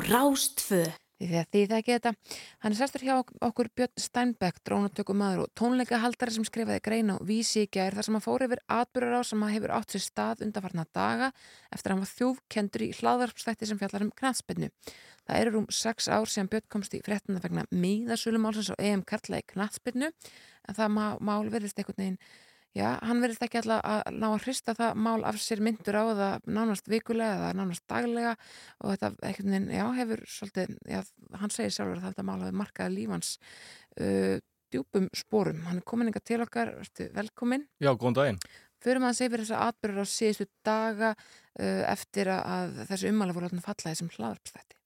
[0.10, 0.88] á Rástfö.
[1.20, 2.12] Því að því það geta.
[2.64, 7.66] Hann er sestur hjá okkur Björn Steinbeck, drónatökumæður og tónleikahaldari sem skrifaði grein á vísi
[7.66, 10.46] í gær þar sem hann fór yfir atbyrjar á sem hann hefur átt sér stað
[10.48, 11.30] undarfarna daga
[11.76, 14.72] eftir að hann var þjófkendur í hlaðvarpstætti sem fjallar um knatspennu.
[15.28, 19.44] Það eru rúm sex ár sem Björn komst í fréttina vegna miðasölumálsins á EM Karla
[19.44, 22.22] í knatspennu en það má, mál verðist einhvern veginn
[22.78, 26.04] Já, hann verðist ekki alltaf að ná að hrista það mál af sér myndur á
[26.20, 28.36] það nánast vikulega eða nánast daglega
[28.78, 31.00] og þetta veginn, já, hefur svolítið, já,
[31.42, 33.34] hann segir sjálfur að þetta mál hafi markaði lífans
[33.98, 34.38] uh,
[34.70, 35.64] djúpum spórum.
[35.66, 37.66] Hann er komin enga til okkar, ertu velkomin.
[37.82, 38.42] Já, góðan daginn.
[38.80, 43.50] Förum að segja fyrir þessa atbyrður á síðustu daga uh, eftir að þessu ummála voru
[43.50, 44.79] alltaf fallaði sem hlaðarpstætti.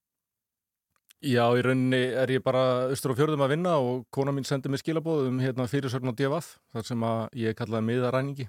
[1.24, 4.68] Já, í rauninni er ég bara austur á fjörðum að vinna og kona mín sendi
[4.68, 8.48] mig skilabóð um hérna, fyrirsögn á DFF þar sem að ég kallaði miðaræningi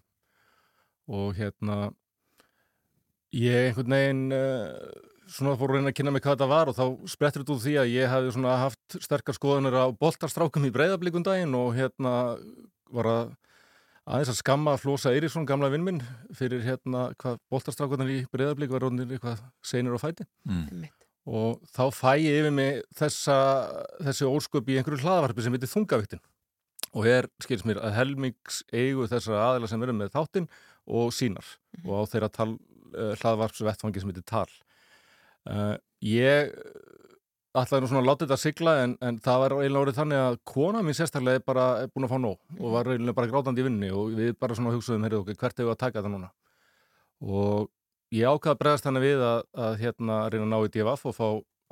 [1.15, 1.77] og hérna
[3.35, 4.73] ég einhvern veginn uh,
[5.31, 7.63] svona fór að reyna að kynna mig hvað þetta var og þá sprettur þetta úr
[7.63, 12.17] því að ég hefði svona haft sterkar skoðanir á boltarstrákum í breyðablíkundaginn og hérna
[12.91, 13.33] var að
[14.05, 16.03] aðeins að skamma Flósa Eiríksson, gamla vinn minn
[16.35, 20.27] fyrir hérna hvað boltarstrákunar í breyðablík var rónir eitthvað seinir á fæti.
[20.43, 20.91] Mm.
[21.25, 23.37] Og þá fæ ég yfir mig þessa,
[24.05, 26.23] þessi ósköp í einhverju hlaðvarpi sem heitir þungaviktin
[26.95, 30.49] og er, skils mér, að helmings eigu þessara aðila sem eru með þáttinn
[30.85, 31.49] og sínar
[31.83, 32.51] og á þeirra tal,
[32.93, 34.51] uh, hlaðvarpsvettfangi sem heitir tal.
[35.45, 35.75] Uh,
[36.05, 36.53] ég
[37.55, 40.39] ætlaði nú svona að láta þetta sigla en, en það var eiginlega orðið þannig að
[40.51, 43.63] kona mín sérstaklega er bara er búin að fá nóg og var eiginlega bara grátandi
[43.63, 46.13] í vinninni og við bara svona hugsaðum, heyrðu okkur, hvert hefur við að taka þetta
[46.15, 46.31] núna?
[47.25, 47.69] Og
[48.15, 51.17] ég ákvaða að bregðast þannig við að, að hérna reyna að ná í DFF og
[51.19, 51.27] fá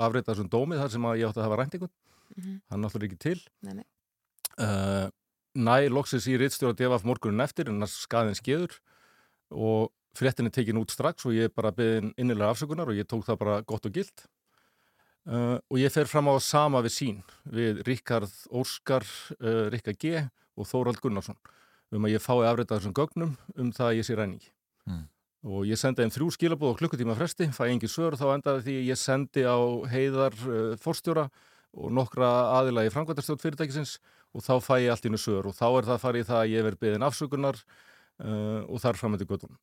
[0.07, 1.95] afrita þessum dómið þar sem að ég átti að hafa rænt einhvern
[2.33, 2.53] Mhm.
[2.73, 3.85] hann náttúrulega ekki til Nei, nei.
[4.65, 5.11] uh,
[5.53, 8.79] næ loksis í rittstjóra DFF morgunin eftir en það skaðin skeður
[9.53, 13.05] og fréttin er tekin út strax og ég er bara beðin innilega afsökunar og ég
[13.05, 14.25] tók það bara gott og gilt
[15.29, 19.05] uh, og ég fer fram á sama við sín við Ríkard Óskar
[19.37, 20.25] uh, Ríkard G
[20.57, 21.37] og Þórald Gunnarsson
[21.93, 24.49] um að ég fái afrita þessum gögnum um það að ég sé ræningi
[24.89, 25.05] Mm.
[25.43, 28.77] Og ég sendi þeim þrjú skilabóð á klukkutíma fresti, fæ engin svör þá endaði því
[28.87, 29.59] ég sendi á
[29.91, 31.27] heiðar uh, forstjóra
[31.73, 32.29] og nokkra
[32.61, 33.97] aðila í framkvæmdarstjórn fyrirtækisins
[34.33, 36.67] og þá fæ ég allt innu svör og þá er það farið það að ég
[36.69, 39.59] verð beðin afsökunar uh, og þar framöndi göttunum.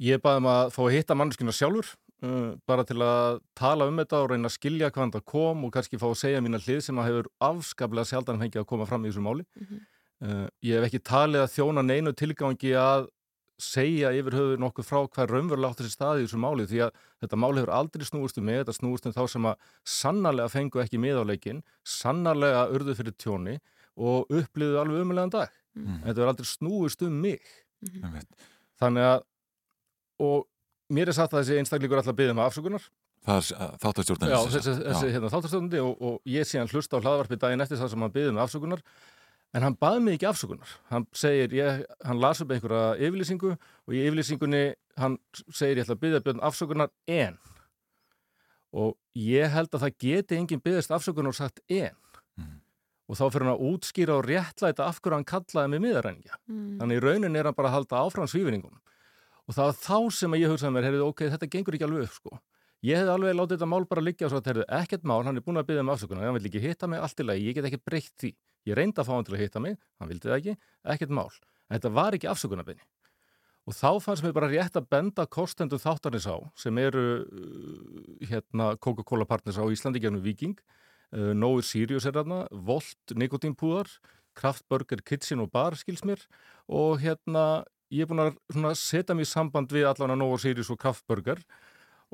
[0.00, 1.88] Ég baði um að fá að hitta manneskina sjálfur
[2.24, 5.74] uh, bara til að tala um þetta og reyna að skilja hvaðan það kom og
[5.74, 9.04] kannski fá að segja mína hlið sem að hefur afskaplega sjaldan fengið að koma fram
[9.04, 9.48] í þessu máli.
[10.24, 13.10] Uh, ég hef ekki talið að þjóna neinu tilgangi að
[13.60, 16.96] segja yfir höfu nokkuð frá hvað raunverulega átt þessi staði í þessu máli því að
[17.22, 20.82] þetta máli hefur aldrei snúist um mig, þetta snúist um þá sem að sannarlega fengu
[20.82, 23.58] ekki miðáleikin, sannarlega urðu fyrir tjóni
[23.94, 25.54] og upplýðu alveg umlegan dag.
[25.78, 26.02] Mm.
[26.02, 27.54] Þetta hefur aldrei snúist um mig.
[27.94, 28.50] Einmitt.
[28.80, 29.24] Þannig að,
[30.24, 30.44] og
[30.94, 32.90] mér er sagt að þessi einstaklingur alltaf byggðum afsökunar.
[33.24, 36.98] Það er uh, þáttastjórnarnir Já, þessi, þessi hérna, þáttarstofnandi og, og ég sé hann hlusta
[37.00, 38.82] á hlaðvarpi daginn eftir það sem hann byggði með afsökunar
[39.54, 43.94] en hann baði mig ekki afsökunar hann segir, ég, hann las upp einhverja yfirlýsingu og
[43.94, 44.62] í yfirlýsingunni
[44.98, 45.18] hann
[45.54, 47.38] segir ég ætla að byggja björn afsökunar en
[48.74, 51.94] og ég held að það geti enginn byggðist afsökunar og sagt en
[53.04, 56.78] og þá fyrir hann að útskýra og réttlæta af hverju hann kallaði mig miðaræningja Mm.
[56.80, 58.80] þannig í raunin er hann bara að halda áfram svífinningunum
[59.44, 62.06] og það var þá sem að ég hugsaði mér, heyrðu, ok, þetta gengur ekki alveg
[62.06, 62.38] upp, sko.
[62.84, 65.36] Ég hefði alveg látið þetta mál bara liggja og svo að, heyrðu, ekkert mál, hann
[65.36, 67.54] er búin að byggja um afsökunar, hann vil ekki hitta mig allt í lagi, ég
[67.58, 68.30] get ekki breytt því.
[68.68, 70.54] Ég reyndi að fá hann til að hitta mig, hann vildi það ekki,
[70.94, 71.30] ekkert mál.
[71.68, 72.84] En þetta var ekki afsökunarbyrni.
[73.64, 78.74] Og þá fannst mér bara rétt að benda kostendum þáttarnis á, sem eru uh, hérna
[78.76, 80.58] Coca-Cola partners á Íslandi gennum Viking,
[81.16, 83.88] uh, Nóir Sirius er þarna, Volt Nikotínpúðar,
[84.36, 86.24] Kraftburger Kitchen og Bar skils mér
[86.66, 87.62] og hérna
[87.94, 91.40] ég er búin að setja mig í samband við allan að Nóa Sirius og Kraftburger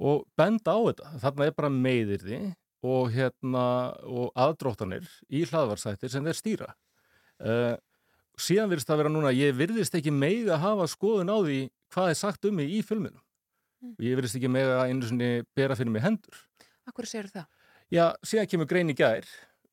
[0.01, 1.13] og benda á þetta.
[1.25, 2.41] Þarna er bara meðirði
[2.81, 3.65] og, hérna,
[4.09, 6.69] og aðdróttanir í hlaðvarsættir sem þeir stýra.
[7.41, 7.77] Uh,
[8.41, 11.61] síðan virðist það vera núna, ég virðist ekki mega að hafa skoðun á því
[11.93, 13.21] hvað er sagt um mig í filminu.
[13.97, 16.43] Og ég virðist ekki mega að einu sinni bera fyrir mig hendur.
[16.89, 17.47] Akkur segir það?
[17.91, 19.27] Já, síðan kemur grein í gær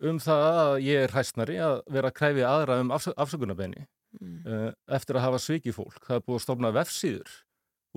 [0.07, 4.71] um það að ég er hæstnari að vera að kræfi aðra um afs afsökunarbenni uh,
[4.97, 5.99] eftir að hafa svikið fólk.
[6.05, 7.35] Það er búið að stofna vefsíður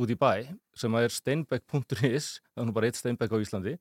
[0.01, 0.33] út í bæ
[0.79, 3.77] sem að er steinbeck.is, það er nú bara eitt steinbeck á Íslandi,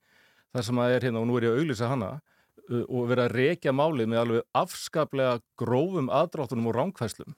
[0.56, 3.28] þar sem að er hérna og nú er ég að auglýsa hana uh, og vera
[3.28, 7.36] að rekja málið með alveg afskaplega grófum aðdráttunum og ránkvæslum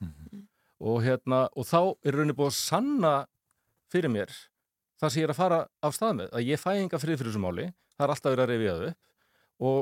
[0.81, 3.15] og, hérna, og þá er rauninni búið að sanna
[3.91, 4.33] fyrir mér
[5.01, 7.31] það sem ég er að fara af stað með, að ég fæ enga frið fyrir
[7.31, 7.65] þessu máli,
[7.97, 8.99] það er alltaf verið að reyfja það upp.
[9.61, 9.79] Og,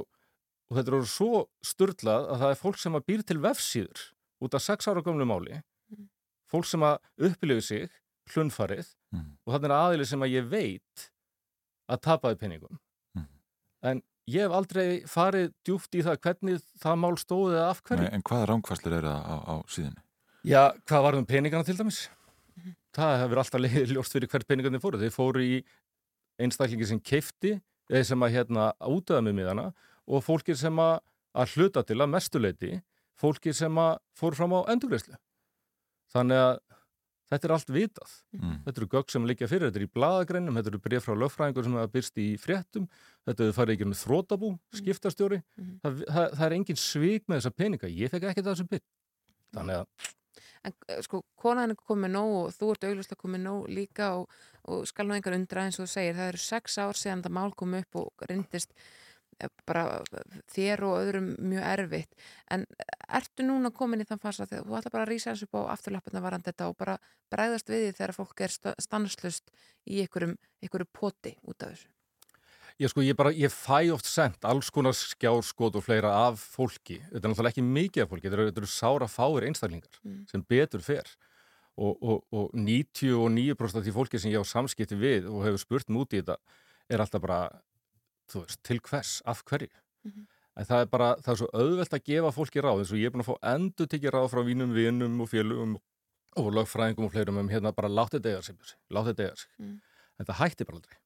[0.69, 4.05] og þetta er orðið svo sturlað að það er fólk sem að býr til vefsíður
[4.39, 5.59] út af sex ára gömlu máli
[6.49, 7.89] fólk sem að upplifu sig
[8.33, 8.93] hlunfarið
[9.45, 11.09] og þannig er aðili sem að ég veit
[11.89, 12.79] að tapaði penningum
[13.85, 18.05] en ég hef aldrei farið djúft í það hvernig það mál stóði eða af hverju
[18.05, 20.03] Nei, en hvaða rángfæslur eru það á, á síðunni?
[20.47, 21.99] Já, hvað var um peningana til dæmis?
[22.95, 24.99] Það hefur alltaf ljóst fyrir hvert peningarnir fóru.
[25.01, 25.57] Þeir fóru í
[26.39, 27.57] einstaklingi sem keifti,
[27.89, 29.65] eða sem að hérna útöða með miðana
[30.09, 30.99] og fólkir sem að,
[31.35, 32.71] að hluta til að mestuleiti,
[33.19, 35.17] fólkir sem að fóru fram á endurgreislu.
[36.13, 36.53] Þannig að
[37.29, 38.13] þetta er allt vitað.
[38.35, 38.53] Mm.
[38.67, 41.67] Þetta eru gögg sem liggja fyrir, þetta er í bladagreinum, þetta eru bref frá lögfræðingur
[41.67, 42.87] sem hafa byrst í fréttum,
[43.29, 45.41] þetta eru farið ekki um þrótabú, skiptastjóri.
[45.83, 47.91] Það, það, það er engin svik með þessa peninga.
[47.93, 48.87] Ég fekk ekki það sem byrj.
[49.57, 50.15] Þannig að
[50.67, 54.39] En eh, sko, konan er komið nóg og þú ert auglustlega komið nóg líka og,
[54.67, 57.35] og skal nú engar undra eins og þú segir, það eru sex ár síðan það
[57.37, 58.89] mál kom upp og reyndist eh,
[59.65, 59.83] bara
[60.53, 62.15] þér og öðrum mjög erfitt.
[62.51, 62.65] En
[63.07, 65.71] ertu núna komin í þann fasa þegar þú ætla bara að rísa þessu upp á
[65.75, 66.97] afturlappina varandi þetta og bara
[67.31, 69.51] bregðast við því þegar fólk er stanslust
[69.87, 71.87] í einhverjum, einhverju poti út af þessu?
[72.79, 77.01] Ég sko, ég bara, ég fæ oft sendt alls konar skjárskot og fleira af fólki.
[77.09, 80.21] Þetta er náttúrulega ekki mikið af fólki, þetta eru, þetta eru sára fáir einstaklingar Mm.
[80.31, 81.03] sem betur fer.
[81.75, 85.87] Og, og, og 99% af því fólki sem ég á samskipti við og hefur spurt
[85.91, 86.37] múti í þetta
[86.89, 87.61] er alltaf bara
[88.29, 89.69] þú veist, til hvers, af hverju
[90.05, 90.27] Mhm.
[90.59, 93.05] en það er bara, það er svo auðvelt að gefa fólki ráð eins og ég
[93.05, 95.75] er búin að fá endur tekið ráð frá vínum vinum og félugum
[96.37, 98.55] og lögfræðingum og fleirum um hérna bara látið degja sig,
[98.91, 99.81] látið degja sig Mm.
[100.19, 100.97] en það hætti bara aldrei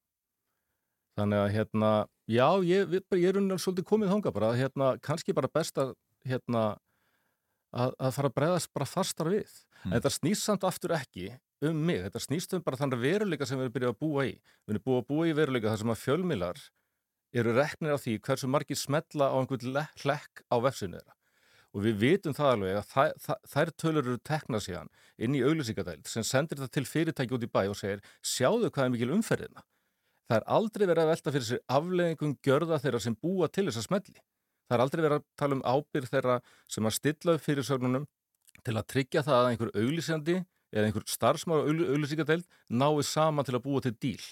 [1.17, 1.91] þannig að hérna,
[2.27, 5.77] já, ég, við, ég er unni svolítið komið þangað bara, að, hérna, kannski bara best
[5.77, 5.93] að
[6.25, 6.77] hérna
[7.73, 9.49] að, að fara að bregðast bara fastar við
[9.83, 9.91] Mm.
[9.91, 11.25] en þetta snýst samt aftur ekki
[11.61, 14.31] um mig, þetta snýst um bara þannig veruleika sem við erum byrjað að búa í
[14.39, 16.61] við erum búið að búa í veruleika þar sem að fjölmilar
[17.33, 21.17] eru reknir af því hversu margir smetla á einhvern le- hlekk á vefsinu þeirra.
[21.73, 25.41] Og við vitum það alveg að þær, þær, þær tölur eru teknað síðan inn í
[25.41, 29.15] auglýsingadæld sem sendir þetta til fyrirtæki út í bæ og segir sjáðu hvað er mikil
[29.15, 29.63] umferðina
[30.29, 33.83] það er aldrei verið að velta fyrir sér afleðingum gjörða þeirra sem búa til þessa
[33.85, 34.21] smelli.
[34.69, 36.37] Það er aldrei verið að tala um ábyrð þeirra
[36.71, 38.07] sem að stilla upp fyrir sögnunum
[38.63, 40.37] til að tryggja það að einhver auglýsandi
[40.73, 44.23] eða einhver starfsmára auglýsingadæld nái saman til að búa til díl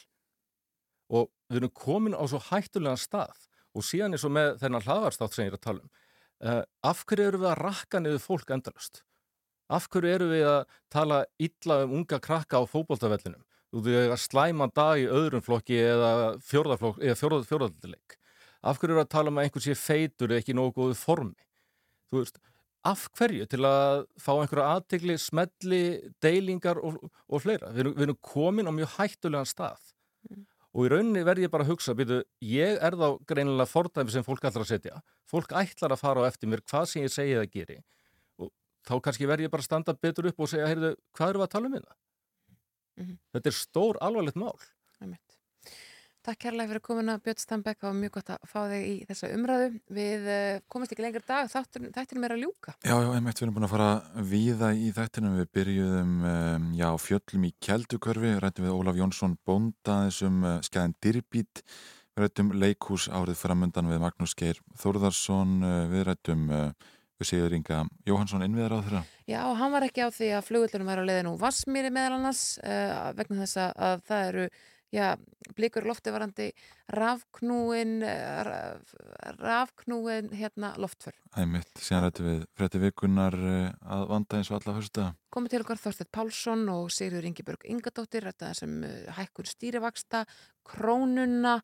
[1.12, 3.36] og við erum komin á svo hættulegan stað.
[3.76, 5.92] Og síðan er svo með þennan hlaðarstátt sem ég er að tala um
[6.42, 9.04] uh, af hverju eru við að rakka niður fólk endalust
[9.72, 10.62] af hverju eru við að
[10.92, 13.44] tala illa um unga krakka á fótboltavellinum?
[13.72, 16.10] Þú veist slæma dag í öðrum flokki eða
[16.44, 18.18] fjórðaflokk eða fjórða, fjórðaldileik
[18.68, 21.48] af hverju eru að tala um að einhver sé feitur eða ekki nógu góðu formi?
[22.12, 22.42] Þú veist
[22.92, 25.82] af hverju til að fá einhverja aðtegli, smelli,
[26.22, 26.98] deilingar og,
[27.30, 27.70] og fleira.
[27.72, 29.92] Við erum, við erum komin á mjög hættulegan stað
[30.72, 34.24] og í rauninni verð ég bara að hugsa, byrju, ég er þá greinilega fordæmi sem
[34.24, 35.02] fólk ætlar að setja.
[35.28, 37.80] Fólk ætlar að fara á eftir mér hvað sem ég segi það geri
[38.40, 38.52] og
[38.88, 41.48] þá kannski verð ég bara að standa betur upp og segja, heyrðu, hvað eru við
[41.48, 41.98] að tala um hérna?
[43.02, 43.18] Mhm.
[43.36, 44.56] Þetta er stór alvarlegt mál.
[46.22, 49.30] Takk kærlega fyrir komuna Björn Stambek, það var mjög gott að fá þig í þessa
[49.34, 49.70] umræðu.
[49.98, 52.74] Við uh, komast ekki lengur dag, þættinum er að ljúka.
[52.86, 53.88] Já, já, einmitt, við erum búin að fara
[54.30, 55.40] víða í þættinum.
[55.40, 60.94] Við byrjuðum um, já, fjöllum í Kjeldukörfi, rættum við Ólaf Jónsson Bónda þessum uh, skæðin
[61.02, 61.64] Dyrbít,
[62.14, 66.68] við rættum leikús árið framöndan við Magnús Geir Þórðarsson, uh, við rættum uh,
[67.26, 69.02] Sigur Inga Jóhansson innviðar á þeirra.
[69.30, 73.10] Já, hann var ekki á því að flugullunum væri á leiðinu Vassmýri meðal annars uh,
[73.18, 74.46] vegna þess að, að það eru
[74.92, 75.16] já,
[75.56, 76.48] blikur lofti varandi
[76.92, 78.04] rafknúin
[78.48, 78.94] raf,
[79.40, 81.16] rafknúin hérna loftför.
[81.40, 85.08] Æmitt, síðan rættum við frétti vikunar uh, að vanda eins og alla fyrsta.
[85.32, 90.26] Komið til okkar Þorstedt Pálsson og Sigurður Ingeborg Ingadóttir, þetta sem uh, hækkun stýrivaksta,
[90.72, 91.56] krónuna,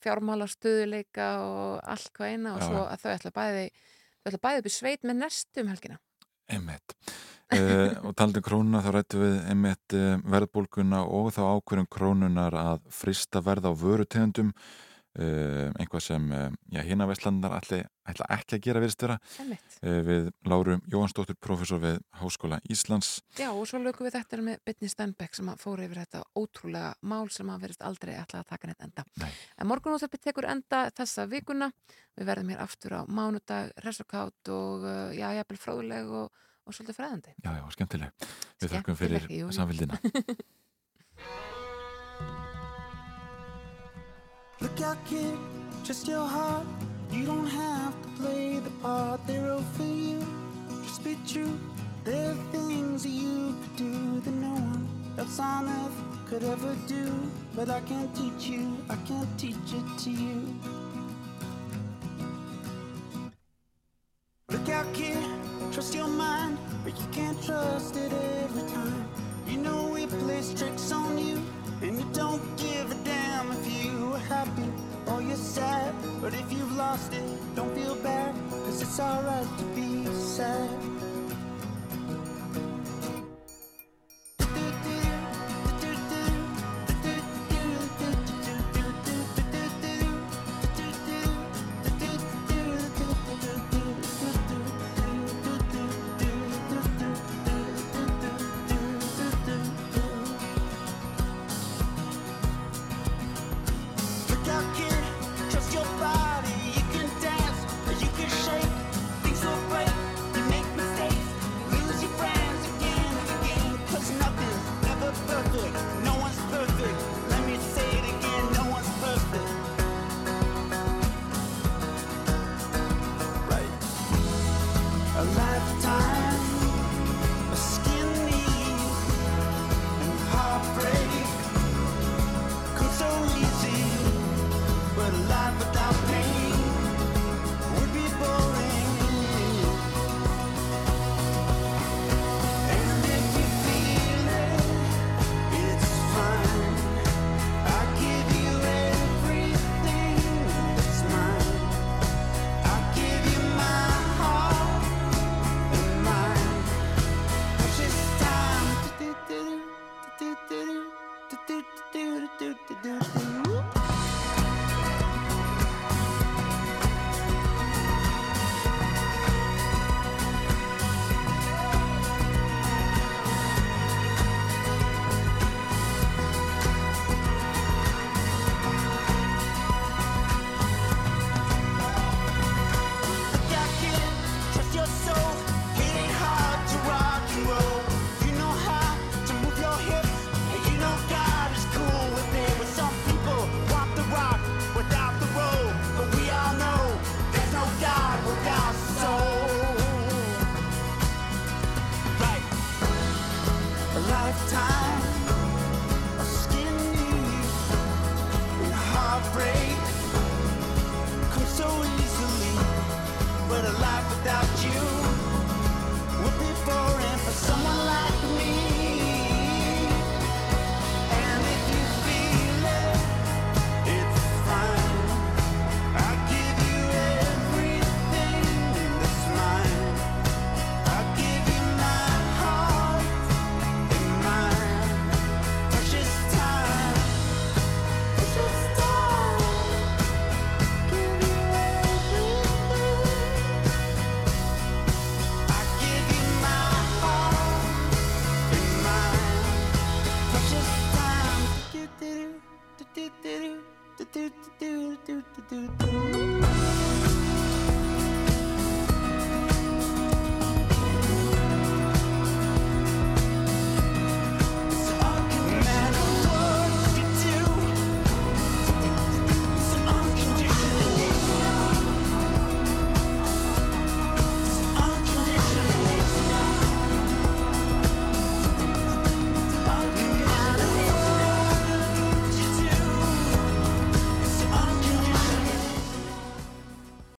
[0.00, 2.68] fjármála stöðuleika og allt hvað eina og Já.
[2.70, 3.66] svo að þau ætla bæði,
[4.22, 6.00] þau ætla bæði upp í sveit með nestum helgina.
[6.50, 6.96] Einmitt.
[7.50, 12.54] Uh, og talandi um krónuna þá rættum við einmitt uh, verðbólguna og þá ákverjum krónunar
[12.54, 14.52] að frista verð á vörutegundum
[15.18, 17.80] uh, einhvað sem uh, hina vestlandar ætla,
[18.36, 18.82] ekki að gera
[19.42, 19.78] Einmitt.
[19.82, 24.60] uh, við Láru Jóhansdóttir, professor við Háskóla Íslands Já, og svo lögum við þetta með
[24.66, 28.52] Bitni Stenbeck sem að fóru yfir þetta ótrúlega mál sem að verðist aldrei ætla að
[28.52, 29.06] taka neitt enda.
[29.22, 29.30] Nei.
[29.58, 31.70] En morgunúþarpi tekur enda þessa vikuna.
[32.18, 34.86] Við verðum hér aftur á mánudag, resokátt og
[35.16, 37.30] já, jafnvel fróðuleg og, og svolítið fræðandi.
[37.44, 38.10] Já, já, skemmtileg.
[38.60, 39.52] Við þakkum fyrir Skemmtileg, jú, jú.
[39.56, 39.96] samfélgina.
[44.60, 45.38] Look out, kid,
[45.84, 46.66] just your heart.
[47.10, 50.20] You don't have to play the part they wrote for you.
[50.84, 51.58] Just be true.
[52.04, 54.86] There are things you could do that no one
[55.18, 55.96] else on earth
[56.28, 57.08] could ever do.
[57.56, 60.54] But I can't teach you, I can't teach it to you.
[64.50, 65.18] Look out, kid,
[65.72, 69.08] trust your mind, but you can't trust it every time.
[69.46, 71.40] You know it plays tricks on you,
[71.82, 74.68] and you don't give a damn if you are happy
[75.06, 75.94] or you're sad.
[76.20, 77.24] But if you've lost it,
[77.54, 80.99] don't feel bad, cause it's alright to be sad.